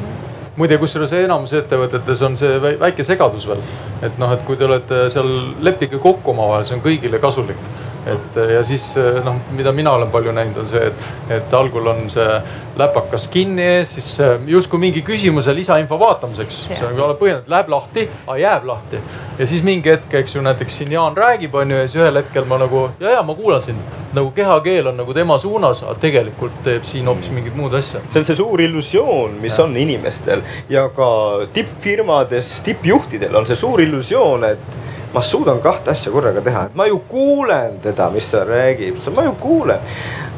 [0.55, 3.61] muide, kusjuures enamus ettevõtetes on see väike segadus veel.
[4.01, 5.31] et noh, et kui te olete seal,
[5.63, 7.59] leppige kokku omavahel, see on kõigile kasulik
[8.05, 8.91] et ja siis
[9.25, 11.09] noh, mida mina olen palju näinud, on see, et,
[11.39, 12.39] et algul on see
[12.77, 14.09] läpakas kinni ees, siis
[14.51, 16.61] justkui mingi küsimuse lisainfo vaatamiseks.
[16.67, 19.01] see on jumala põhjendatud, läheb lahti, aga jääb lahti.
[19.39, 22.21] ja siis mingi hetk, eks ju, näiteks siin Jaan räägib, on ju, ja siis ühel
[22.21, 23.79] hetkel ma nagu ja, ja ma kuulasin.
[24.13, 28.03] nagu kehakeel on nagu tema suunas, aga tegelikult teeb siin hoopis mingit muud asja.
[28.09, 29.63] see on see suur illusioon, mis ja.
[29.63, 31.09] on inimestel ja ka
[31.53, 34.83] tippfirmades, tippjuhtidel on see suur illusioon, et
[35.15, 39.23] ma suudan kahte asja korraga teha, et ma ju kuulen teda, mis ta räägib, ma
[39.29, 39.91] ju kuulen.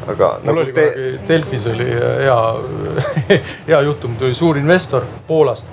[0.08, 0.84] aga mul nagu oli te...
[0.94, 2.38] kunagi Delfis oli hea,
[3.68, 5.66] hea juhtum, tuli suur investor Poolast.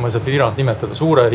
[0.00, 1.26] Ma ei saa firmat nimetada, suure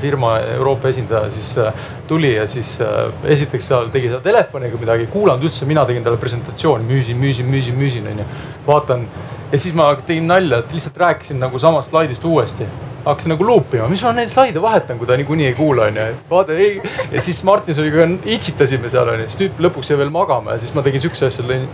[0.00, 1.72] firma Euroopa esindaja siis äh,
[2.06, 6.04] tuli ja siis äh, esiteks seal tegi seal telefoniga midagi, ei kuulanud üldse, mina tegin
[6.04, 8.28] talle presentatsiooni, müüsin, müüsin, müüsin, müüsin onju.
[8.66, 9.08] vaatan.
[9.52, 12.66] Ja siis ma tegin nalja, et lihtsalt rääkisin nagu samast slaidist uuesti
[13.08, 16.06] hakkasin nagu luupima, mis ma neid slaide vahetan, kui ta niikuinii ei kuula, onju.
[16.30, 16.82] vaata ei
[17.12, 20.74] ja siis Martin Soliga itsitasime seal onju, siis tüüp lõpuks jäi veel magama ja siis
[20.76, 21.64] ma tegin siukse asja, lõin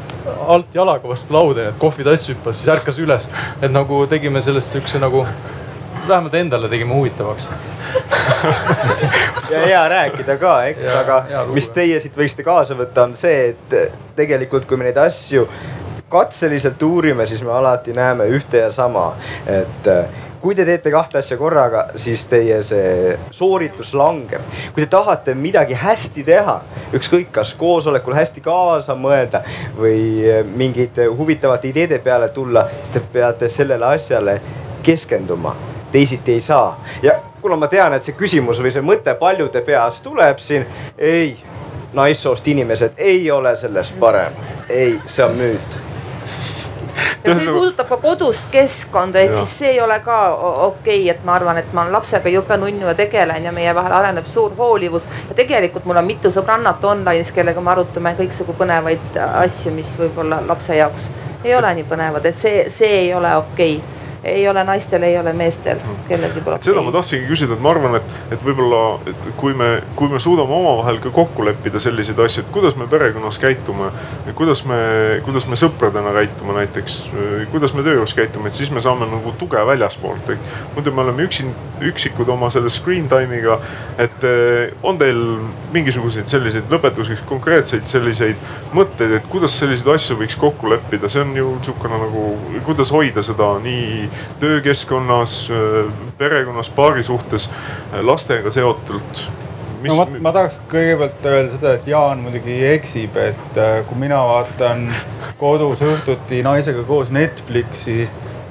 [0.55, 3.29] alt jalaga vastu lauda, et kohvitass hüppas, siis ärkas üles.
[3.61, 5.27] et nagu tegime sellest siukse nagu
[6.09, 7.49] vähemalt endale tegime huvitavaks
[9.51, 13.97] ja hea rääkida ka, eks, aga mis teie siit võiksite kaasa võtta, on see, et
[14.17, 15.49] tegelikult, kui me neid asju
[16.15, 19.15] katseliselt uurime, siis me alati näeme ühte ja sama,
[19.51, 19.89] et
[20.45, 24.43] kui te teete kahte asja korraga, siis teie see sooritus langeb.
[24.75, 26.59] kui te tahate midagi hästi teha,
[26.93, 29.41] ükskõik kas koosolekul hästi kaasa mõelda
[29.79, 30.21] või
[30.57, 34.37] mingite huvitavate ideede peale tulla, siis te peate sellele asjale
[34.85, 35.55] keskenduma,
[35.93, 36.77] teisiti ei saa.
[37.03, 40.69] ja kuna ma tean, et see küsimus või see mõte paljude peas tuleb siin,
[40.99, 41.39] ei,
[41.97, 44.37] naissoost inimesed ei ole sellest parem,
[44.69, 45.94] ei, see on müüt
[47.25, 51.25] ja see puudutab ka kodust keskkonda, ehk siis see ei ole ka okei okay,, et
[51.25, 54.55] ma arvan, et ma olen lapsega jube nunnu ja tegelen ja meie vahel areneb suur
[54.59, 55.09] hoolivus.
[55.29, 60.43] ja tegelikult mul on mitu sõbrannat online'is, kellega me arutame kõiksugu põnevaid asju, mis võib-olla
[60.47, 61.11] lapse jaoks
[61.45, 65.19] ei ole nii põnevad, et see, see ei ole okei okay ei ole naistel, ei
[65.19, 65.79] ole meestel,
[66.09, 66.59] kellelgi pole.
[66.65, 68.81] seda ma tahtsingi küsida, et ma arvan, et, et võib-olla
[69.41, 69.69] kui me,
[69.99, 73.91] kui me suudame omavahel ka kokku leppida selliseid asju, et kuidas me perekonnas käitume.
[74.35, 74.79] kuidas me,
[75.27, 76.99] kuidas me sõpradena käitume näiteks,
[77.53, 80.33] kuidas me töös käitume, et siis me saame nagu tuge väljaspoolt.
[80.75, 81.53] muidu me oleme üksin,
[81.85, 83.59] üksikud oma selle screen time'iga.
[83.99, 85.21] et eh, on teil
[85.73, 88.37] mingisuguseid selliseid lõpetuseks konkreetseid selliseid
[88.73, 92.25] mõtteid, et kuidas selliseid asju võiks kokku leppida, see on ju sihukene nagu,
[92.65, 94.09] kuidas hoida seda nii
[94.41, 95.39] töökeskkonnas,
[96.19, 97.51] perekonnas, paari suhtes,
[98.03, 99.25] lastega seotult.
[99.85, 99.93] Mis...
[99.93, 104.23] no ma, ma tahaks kõigepealt öelda seda, et Jaan muidugi eksib, et äh, kui mina
[104.25, 104.87] vaatan
[105.41, 108.07] kodus õhtuti naisega koos Netflixi,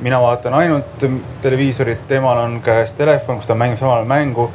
[0.06, 1.08] mina vaatan ainult
[1.42, 4.50] televiisorit, temal on käes telefon, kus ta mängib samal ajal mängu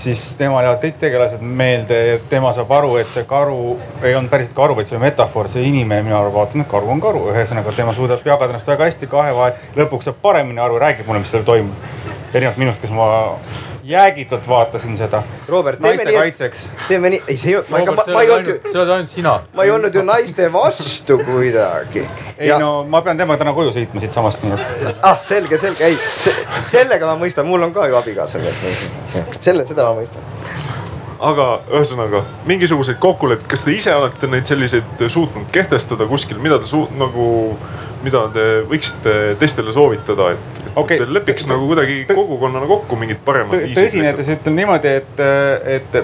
[0.00, 4.32] siis temal jäävad kõik tegelased meelde ja tema saab aru, et see karu ei olnud
[4.32, 7.94] päriselt karu, vaid see metafoor, see inimene, mina vaatan, et karu on karu, ühesõnaga tema
[7.96, 9.66] suudab jagada ennast väga hästi kahe vahel.
[9.76, 11.90] lõpuks saab paremini aru, räägib mulle, mis seal toimub.
[12.32, 13.10] erinevalt minust, kes ma
[13.84, 15.22] jäägitult vaatasin seda.
[15.48, 16.50] Robert, teeme nii,
[16.88, 18.56] teeme nii, ei see ei olnud, ma, ma, ei olnud ju.
[18.64, 19.34] see oled ainult sina.
[19.56, 22.06] ma ei olnud ju naiste vastu kuidagi.
[22.38, 22.58] ei ja...
[22.58, 25.00] no ma pean temaga täna koju sõitma siitsamast, nii et.
[25.02, 26.34] ah selge, selge, ei se,
[26.70, 28.52] sellega ma mõistan, mul on ka ju abikaasa, nii
[29.22, 30.24] et selle, seda ma mõistan
[31.20, 36.68] aga ühesõnaga mingisuguseid kokkuleppeid, kas te ise olete neid selliseid suutnud kehtestada kuskil, mida te
[36.68, 37.58] suut- nagu
[38.04, 43.56] mida te võiksite teistele soovitada, et, et te lepiks nagu kuidagi kogukonnana kokku mingid paremad
[43.60, 43.76] viisid?
[43.80, 45.22] tõsinedes ütlen niimoodi, et,
[45.76, 46.00] et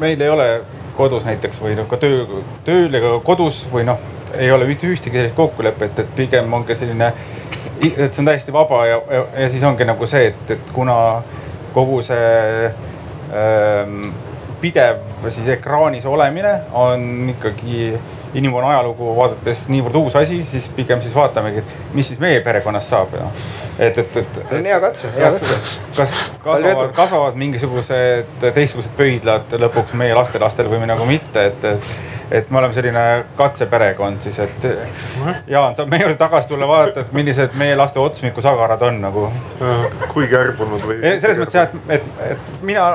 [0.00, 0.48] meil ei ole
[0.96, 4.00] kodus näiteks või noh, ka töö, tööl ega kodus või noh,
[4.38, 7.12] ei ole mitte ühtegi sellist kokkulepet, et pigem ongi selline,
[7.80, 10.96] et see on täiesti vaba ja, ja, ja siis ongi nagu see, et, et kuna
[11.74, 12.70] kogu see
[13.34, 14.10] ähm,
[14.60, 17.92] pidev siis ekraanis olemine on ikkagi
[18.34, 22.88] inimkonna ajalugu vaadates niivõrd uus asi, siis pigem siis vaatamegi, et mis siis meie perekonnas
[22.92, 23.26] saab ja
[23.78, 24.38] et, et, et.
[24.42, 25.80] see on hea katse, hea kas, katse.
[25.96, 31.92] kas kasvavad, kasvavad mingisugused teistsugused pöidlad lõpuks meie lastelastel või nagu mitte, et, et
[32.30, 33.00] et me oleme selline
[33.36, 34.66] katseperekond siis, et
[35.50, 39.24] Jaan saab meie juurde tagasi tulla, vaadata, et millised meie laste otsmikusagarad on nagu.
[40.12, 41.00] kui kärbunud või?
[41.18, 42.86] selles mõttes jah, et, et, et mina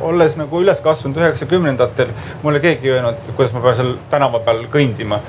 [0.00, 2.10] olles nagu üles kasvanud üheksakümnendatel,
[2.42, 5.20] mulle keegi ei öelnud, kuidas ma pean seal tänava peal kõndima.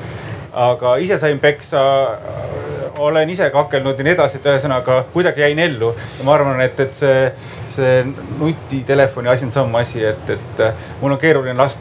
[0.58, 1.82] aga ise sain peksa,
[2.98, 6.80] olen ise kakelnud ja nii edasi, et ühesõnaga kuidagi jäin ellu ja ma arvan, et,
[6.80, 7.32] et see,
[7.76, 8.00] see
[8.40, 10.64] nutitelefoni asi on sama asi, et, et
[11.02, 11.80] mul on keeruline last,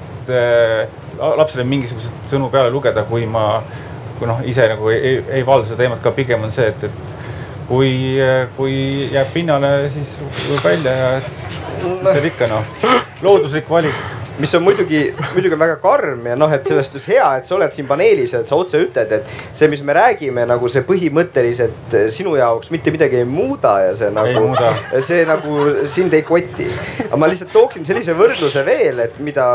[1.16, 3.62] lapsele mingisuguseid sõnu peale lugeda, kui ma,
[4.18, 6.84] kui noh, ise nagu ei, ei, ei valda seda teemat ka, pigem on see, et,
[6.90, 7.15] et
[7.68, 7.92] kui,
[8.56, 8.76] kui
[9.12, 10.18] jääb pinnale, siis
[10.50, 11.10] võib välja ja
[11.86, 12.70] mis seal ikka noh,
[13.24, 15.00] looduslik valik mis on muidugi,
[15.34, 18.42] muidugi väga karm ja noh, et sellest just hea, et sa oled siin paneelis ja
[18.42, 22.92] et sa otse ütled, et see, mis me räägime, nagu see põhimõtteliselt sinu jaoks mitte
[22.92, 24.44] midagi ei muuda ja see nagu.
[25.06, 25.56] See nagu
[25.90, 26.66] sind ei koti.
[27.06, 29.46] aga ma lihtsalt tooksin sellise võrdluse veel, et mida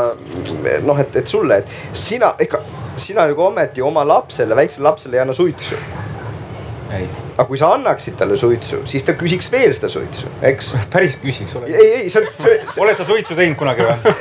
[0.86, 2.62] noh, et, et sulle, et sina ikka,
[3.00, 5.78] sina ju ka ometi oma lapsele, väiksele lapsele ei anna suitsu
[6.92, 10.72] aga kui sa annaksid talle suitsu, siis ta küsiks veel seda suitsu, eks?
[10.92, 11.70] päris küsiks ole.
[11.72, 14.14] ei, ei, on, see, oled sa suitsu teinud kunagi või?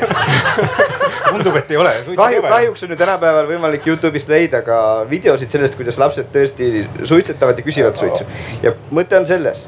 [1.31, 1.93] tundub, et ei ole.
[2.15, 4.79] kahju, kahjuks on ju tänapäeval võimalik Youtube'ist leida ka
[5.09, 8.27] videosid sellest, kuidas lapsed tõesti suitsetavad ja küsivad suitsu.
[8.63, 9.67] ja mõte on selles,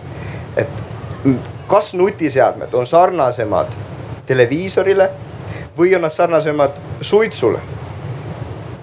[0.59, 0.83] et
[1.71, 3.75] kas nutiseadmed on sarnasemad
[4.27, 5.09] televiisorile
[5.77, 7.61] või on nad sarnasemad suitsule?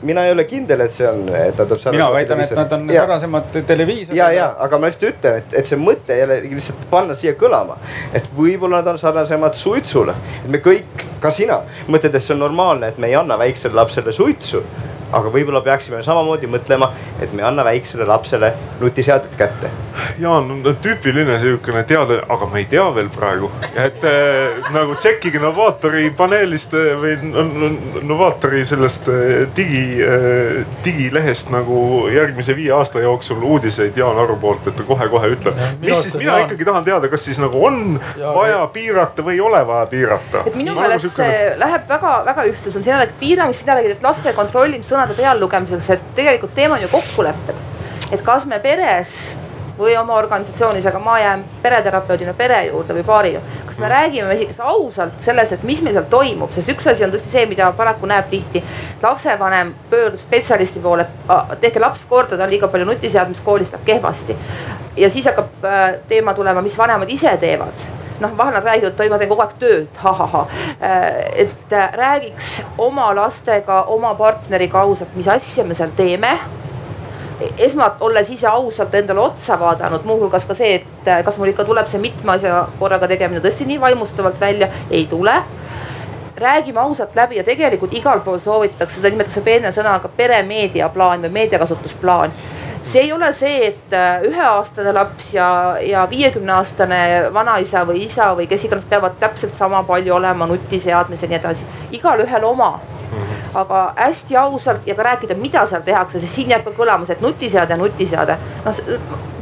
[0.02, 2.86] Mina ei ole kindel, et see on, et nad on mina väidan, et nad on
[2.90, 3.00] Ja.
[3.02, 4.16] sarnasemad televiisorile.
[4.18, 7.76] ja, ja, aga ma lihtsalt ütlen, et, et see mõte jällegi lihtsalt panna siia kõlama,
[8.14, 10.14] et võib-olla nad on sarnasemad suitsule,
[10.44, 13.74] et me kõik, ka sina, mõtled, et see on normaalne, et me ei anna väiksele
[13.74, 14.62] lapsele suitsu.
[15.12, 19.70] Aga võib-olla peaksime samamoodi mõtlema, et me ei anna väiksele lapsele nutiseadet kätte.
[20.18, 25.40] Jaan on tüüpiline siukene teade, aga me ei tea veel praegu, et äh, nagu tšekkige
[25.42, 27.70] Novaatori paneelist äh, või no, no,
[28.12, 34.66] Novaatori sellest äh, digi äh,, digilehest nagu järgmise viie aasta jooksul uudiseid Jaan Aru poolt,
[34.70, 35.58] et ta kohe-kohe ütleb.
[35.60, 39.22] Ja, mis siis, mina Jaan- ikkagi tahan teada, kas siis nagu on Ja, vaja piirata
[39.26, 40.42] või ei ole vaja piirata.
[40.46, 44.04] et minu meelest see läheb väga-väga ühtlusel, siin ei olegi piiramist, siin ei olegi nüüd
[44.06, 47.68] laste kontrollimist sõnade peallugemiseks, et tegelikult teema on ju kokkulepped.
[48.12, 49.32] et kas me peres
[49.78, 54.60] või oma organisatsioonis, aga ma jään pereterapeudina pere juurde või paari kas me räägime esiteks
[54.60, 58.06] ausalt selles, et mis meil seal toimub, sest üks asi on tõesti see, mida paraku
[58.06, 58.64] näeb tihti.
[59.02, 61.06] lapsevanem pöördub spetsialisti poole,
[61.60, 64.36] tehke laps korda, ta on liiga palju nutiseadmes, koolis läheb kehvasti.
[64.96, 69.10] ja siis hakkab äh, teema tulema, mis vanemad ise teevad noh, vahel nad räägivad, et
[69.10, 70.46] ma teen kogu aeg tööd ha,, ha-ha-ha.
[71.44, 76.36] et äh, räägiks oma lastega, oma partneriga ausalt, mis asja me seal teeme
[77.58, 81.64] esmalt olles ise ausalt endale otsa vaadanud, muuhulgas ka see, et äh, kas mul ikka
[81.64, 85.40] tuleb see mitme asja korraga tegemine tõesti nii vaimustavalt välja, ei tule.
[86.40, 92.32] räägime ausalt läbi ja tegelikult igal pool soovitakse, seda nimetatakse peene sõnaga peremeediaplaan või meediakasutusplaan
[92.82, 95.48] see ei ole see, et äh, üheaastane laps ja,
[95.84, 97.00] ja viiekümne aastane
[97.34, 101.68] vanaisa või isa või kes iganes peavad täpselt sama palju olema nutiseadmes ja nii edasi,
[101.98, 102.78] igalühel oma
[103.54, 107.16] aga hästi ausalt ja ka rääkida, mida seal tehakse, sest siin jääb ka kõlama see,
[107.18, 108.36] et nutiseade, nutiseade.
[108.64, 108.82] noh,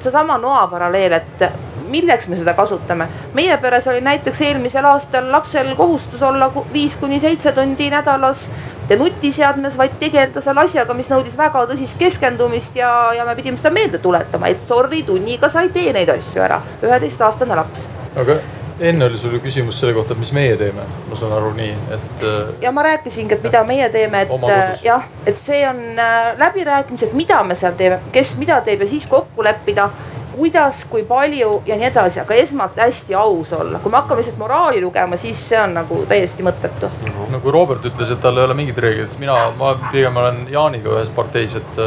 [0.01, 1.44] seesama noa paralleel, et
[1.89, 3.09] milleks me seda kasutame.
[3.35, 8.48] meie peres oli näiteks eelmisel aastal lapsel kohustus olla viis kuni seitse tundi nädalas
[8.89, 13.60] ja nutiseadmes, vaid tegeleda seal asjaga, mis nõudis väga tõsist keskendumist ja, ja me pidime
[13.60, 17.85] seda meelde tuletama, et sorry, tunniga sa ei tee neid asju ära, üheteistaastane laps.
[18.19, 18.39] Aga
[18.81, 21.73] enne oli sul ju küsimus selle kohta, et mis meie teeme, ma saan aru nii,
[21.97, 24.85] et äh, ja ma rääkisingi, et mida meie teeme, et kodus.
[24.85, 29.06] jah, et see on äh, läbirääkimised, mida me seal teeme, kes mida teeb ja siis
[29.10, 29.90] kokku leppida
[30.39, 34.39] kuidas, kui palju ja nii edasi, aga esmalt hästi aus olla, kui me hakkame lihtsalt
[34.39, 36.90] moraali lugema, siis see on nagu täiesti mõttetu.
[37.32, 40.44] no kui Robert ütles, et tal ei ole mingeid reegleid, siis mina, ma pigem olen
[40.52, 41.82] Jaaniga ühes parteis, et,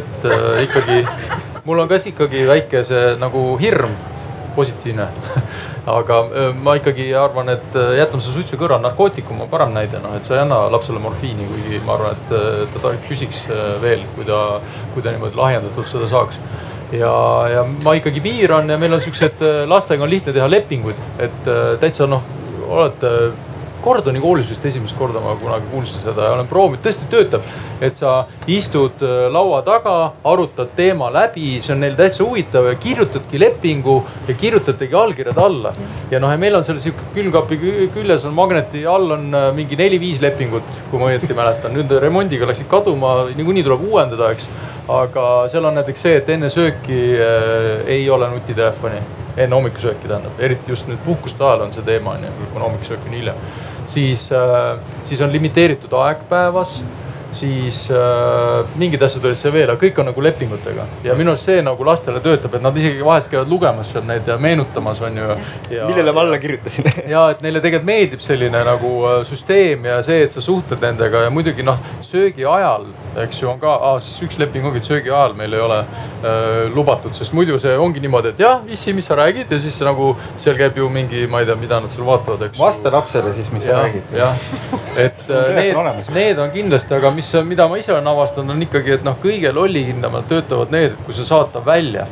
[0.00, 1.04] et äh, ikkagi
[1.66, 3.94] mul on ka siis ikkagi väike see nagu hirm,
[4.56, 5.06] positiivne.
[5.96, 10.00] Aga äh, ma ikkagi arvan, et äh, jätame selle suitsu kõrvale, narkootikum on parem näide,
[10.02, 13.44] noh, et sa ei anna lapsele morfiini, kuigi ma arvan, et äh, ta küsiks
[13.82, 14.40] veel, kui ta,
[14.94, 16.40] kui ta niimoodi lahjendatult seda saaks
[16.92, 17.14] ja,
[17.50, 21.74] ja ma ikkagi piiran ja meil on siuksed, lastega on lihtne teha lepinguid, et äh,
[21.82, 22.24] täitsa noh,
[22.66, 23.12] olete
[23.86, 27.44] Gordoni koolis vist esimest korda ma kunagi kuulsin seda ja olen proovinud, tõesti töötab.
[27.80, 32.74] et sa istud äh, laua taga, arutad teema läbi, see on neil täitsa huvitav ja
[32.80, 33.98] kirjutadki lepingu
[34.28, 35.72] ja kirjutategi allkirjad alla.
[36.10, 37.60] ja noh, ja meil on seal sihuke külmkapi
[37.94, 41.76] küljes on magneti all on äh, mingi neli-viis lepingut, kui ma õieti mäletan.
[41.76, 44.50] nüüd remondiga läksid kaduma, niikuinii tuleb uuendada, eks.
[44.88, 49.00] Aga seal on näiteks see, et enne sööki äh, ei ole nutitelefoni
[49.36, 53.08] enne hommikusööki tähendab, eriti just nüüd puhkuste ajal on see teema on ju, kuna hommikusöök
[53.08, 53.34] on hilja.
[53.86, 56.78] Siis, äh, siis on limiteeritud aeg päevas
[57.32, 61.48] siis äh, mingid asjad olid seal veel, aga kõik on nagu lepingutega ja minu arust
[61.50, 65.18] see nagu lastele töötab, et nad isegi vahest käivad lugemas seal neid ja meenutamas on
[65.20, 65.28] ju.
[65.72, 70.22] millele ma alla kirjutasin ja et neile tegelikult meeldib selline nagu äh, süsteem ja see,
[70.26, 72.88] et sa suhtled nendega ja muidugi noh, söögi ajal,
[73.26, 75.82] eks ju, on ka siis üks leping ongi, et söögi ajal meil ei ole
[76.74, 80.12] lubatud, sest muidu see ongi niimoodi, et jah, issi, mis sa räägid ja siis nagu
[80.42, 82.60] seal käib ju mingi, ma ei tea, mida nad seal vaatavad, eks.
[82.60, 84.14] vasta lapsele siis, mis ja, sa räägid.
[84.16, 84.46] jah,
[85.06, 88.96] et äh, need, need on kindlasti, aga mis, mida ma ise olen avastanud, on ikkagi,
[88.98, 92.06] et noh, kõige lollikindlamalt töötavad need, et kui sa saad ta välja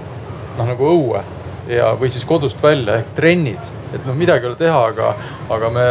[0.58, 1.24] noh, nagu õue
[1.68, 5.14] ja, või siis kodust välja ehk trennid, et noh, midagi ei ole teha, aga,
[5.54, 5.86] aga me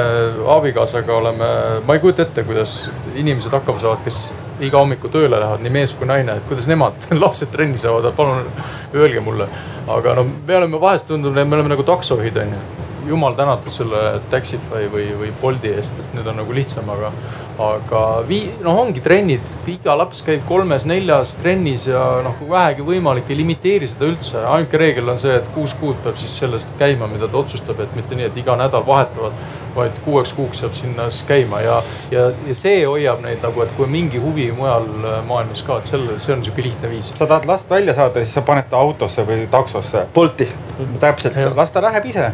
[0.56, 1.50] abikaasaga oleme,
[1.88, 2.84] ma ei kujuta ette, kuidas
[3.16, 4.26] inimesed hakkama saavad, kes
[4.68, 8.48] iga hommiku tööle lähevad, nii mees kui naine, et kuidas nemad lapsed trenni saavad, palun
[8.94, 9.50] öelge mulle.
[9.88, 12.64] aga no me oleme vahest tundunud, et me oleme nagu taksojuhid on ju
[13.08, 17.10] jumal tänatud selle Taxify või, või Bolti eest, et nüüd on nagu lihtsam, aga,
[17.62, 23.30] aga vii-, noh, ongi trennid, iga laps käib kolmes-neljas trennis ja noh, kui vähegi võimalik,
[23.30, 24.46] ei limiteeri seda üldse.
[24.48, 28.00] ainuke reegel on see, et kuus kuud peab siis sellest käima, mida ta otsustab, et
[28.00, 29.36] mitte nii, et iga nädal vahetavad,
[29.76, 31.82] vaid kuueks kuuks saab sinna siis käima ja,
[32.12, 34.88] ja, ja see hoiab neid nagu, et kui mingi huvi mujal
[35.28, 37.12] maailmas ka, et selle, see on sihuke lihtne viis.
[37.16, 40.08] sa tahad last välja saada, siis sa paned ta autosse või taksosse.
[40.14, 40.50] Bolti.
[41.00, 42.32] täpselt, las ta läheb ise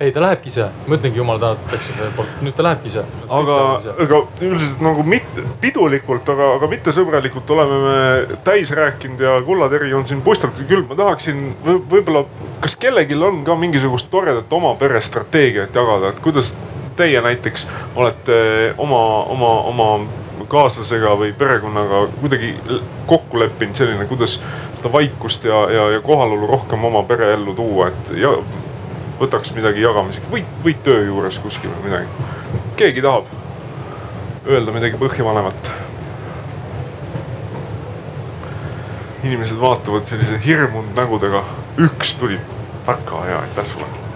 [0.00, 3.02] ei, ta lähebki ise, ma ütlengi jumal tänatud Texase poolt, nüüd ta lähebki ise.
[3.28, 3.56] aga,
[4.06, 9.92] aga üldiselt nagu mitte pidulikult, aga, aga mitte sõbralikult oleme me täis rääkinud ja kullateri
[9.94, 10.86] on siin puistanud küll.
[10.88, 12.24] ma tahaksin võib-olla,
[12.64, 16.54] kas kellelgi on ka mingisugust toredat oma pere strateegiat jagada, et kuidas
[17.00, 17.66] teie näiteks
[17.96, 18.40] olete
[18.78, 19.02] oma,
[19.34, 19.90] oma, oma
[20.50, 22.54] kaaslasega või perekonnaga kuidagi
[23.10, 24.38] kokku leppinud selline, kuidas
[24.76, 28.32] seda vaikust ja, ja, ja kohalolu rohkem oma pereellu tuua, et ja
[29.20, 32.28] võtaks midagi jagamiseks või, või töö juures kuskil või midagi.
[32.80, 33.28] keegi tahab
[34.48, 35.72] öelda midagi põhjavanemat?
[39.24, 41.44] inimesed vaatavad sellise hirmunud nägudega.
[41.78, 42.40] üks tuli,
[42.86, 44.09] väga hea, aitäh sulle.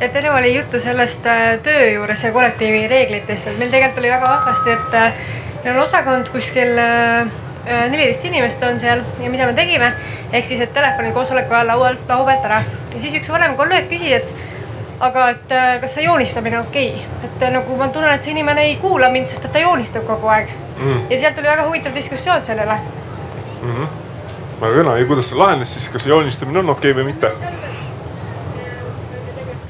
[0.00, 4.10] Et enne oli juttu sellest äh, töö juures ja kollektiivi reeglitest, et meil tegelikult oli
[4.10, 5.12] väga vahvasti, et äh,
[5.64, 7.30] meil on osakond kuskil äh,
[7.64, 9.92] neliteist inimest on seal ja mida me tegime,
[10.32, 12.60] ehk siis, et telefoni koosoleku ajal laualt laua pealt ära
[12.94, 17.30] ja siis üks vanem kolleeg küsis, et aga et kas see joonistamine on okei okay?,
[17.30, 20.30] et nagu ma tunnen, et see inimene ei kuula mind, sest et ta joonistab kogu
[20.36, 21.06] aeg mm..
[21.10, 23.74] ja sealt tuli väga huvitav diskussioon sellele mm.
[23.74, 23.86] -hmm.
[24.60, 27.32] väga kena ja kuidas see lahenes siis, kas joonistamine on okei okay või mitte?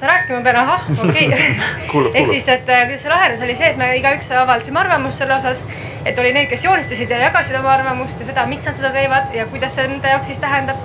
[0.05, 2.11] Sa rääkima pean, ahah, okei okay.
[2.15, 5.39] ehk siis, et äh, kuidas see lahenes, oli see, et me igaüks avaldasime arvamust selle
[5.39, 5.65] osas.
[6.05, 9.33] et oli neid, kes joonistasid ja jagasid oma arvamust ja seda, miks nad seda teevad
[9.35, 10.77] ja kuidas see nende jaoks siis tähendab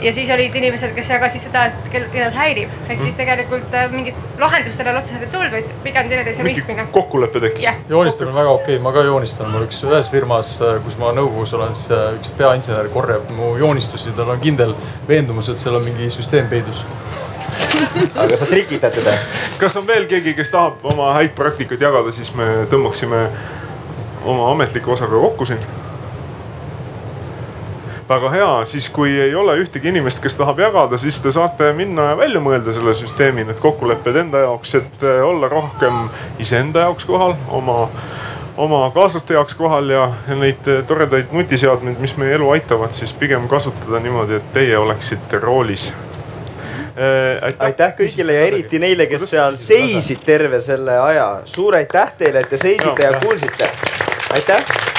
[0.00, 3.86] ja siis olid inimesed, kes jagasid seda, et keda see häirib, ehk siis tegelikult äh,
[3.92, 6.84] mingit lahendust sellele otseselt ei tulnud, vaid pigem teineteise mõistmine.
[6.92, 7.68] kokkulepe tekkis.
[7.88, 11.14] joonistamine on väga okei okay., ma ka joonistan, mul üks ühes firmas, äh, kus ma
[11.16, 14.76] nõukogus olen, siis äh, üks peainsener korjab mu joonistusi, tal on kindel
[15.08, 16.84] veendumus, et seal on mingi süsteem peidus
[18.22, 19.16] aga sa trikitad teda?
[19.58, 23.26] kas on veel keegi, kes tahab oma häid praktikaid jagada, siis me tõmbaksime
[24.26, 25.60] oma ametliku osaga kokku siin.
[28.08, 32.12] Väga hea, siis kui ei ole ühtegi inimest, kes tahab jagada, siis te saate minna
[32.12, 36.06] ja välja mõelda selle süsteemi, need kokkulepped enda jaoks, et eh, olla rohkem
[36.38, 37.88] iseenda jaoks kohal, oma,
[38.62, 40.06] oma kaaslaste jaoks kohal ja,
[40.38, 45.42] neid eh, toredaid nutiseadmeid, mis meie elu aitavad, siis pigem kasutada niimoodi, et teie oleksite
[45.42, 45.90] roolis
[46.96, 51.30] aitäh, aitäh kõigile ja eriti neile, kes seal seisid terve selle aja.
[51.44, 53.70] suur aitäh teile, et te seisite ja, ja kuulsite.
[54.32, 54.95] aitäh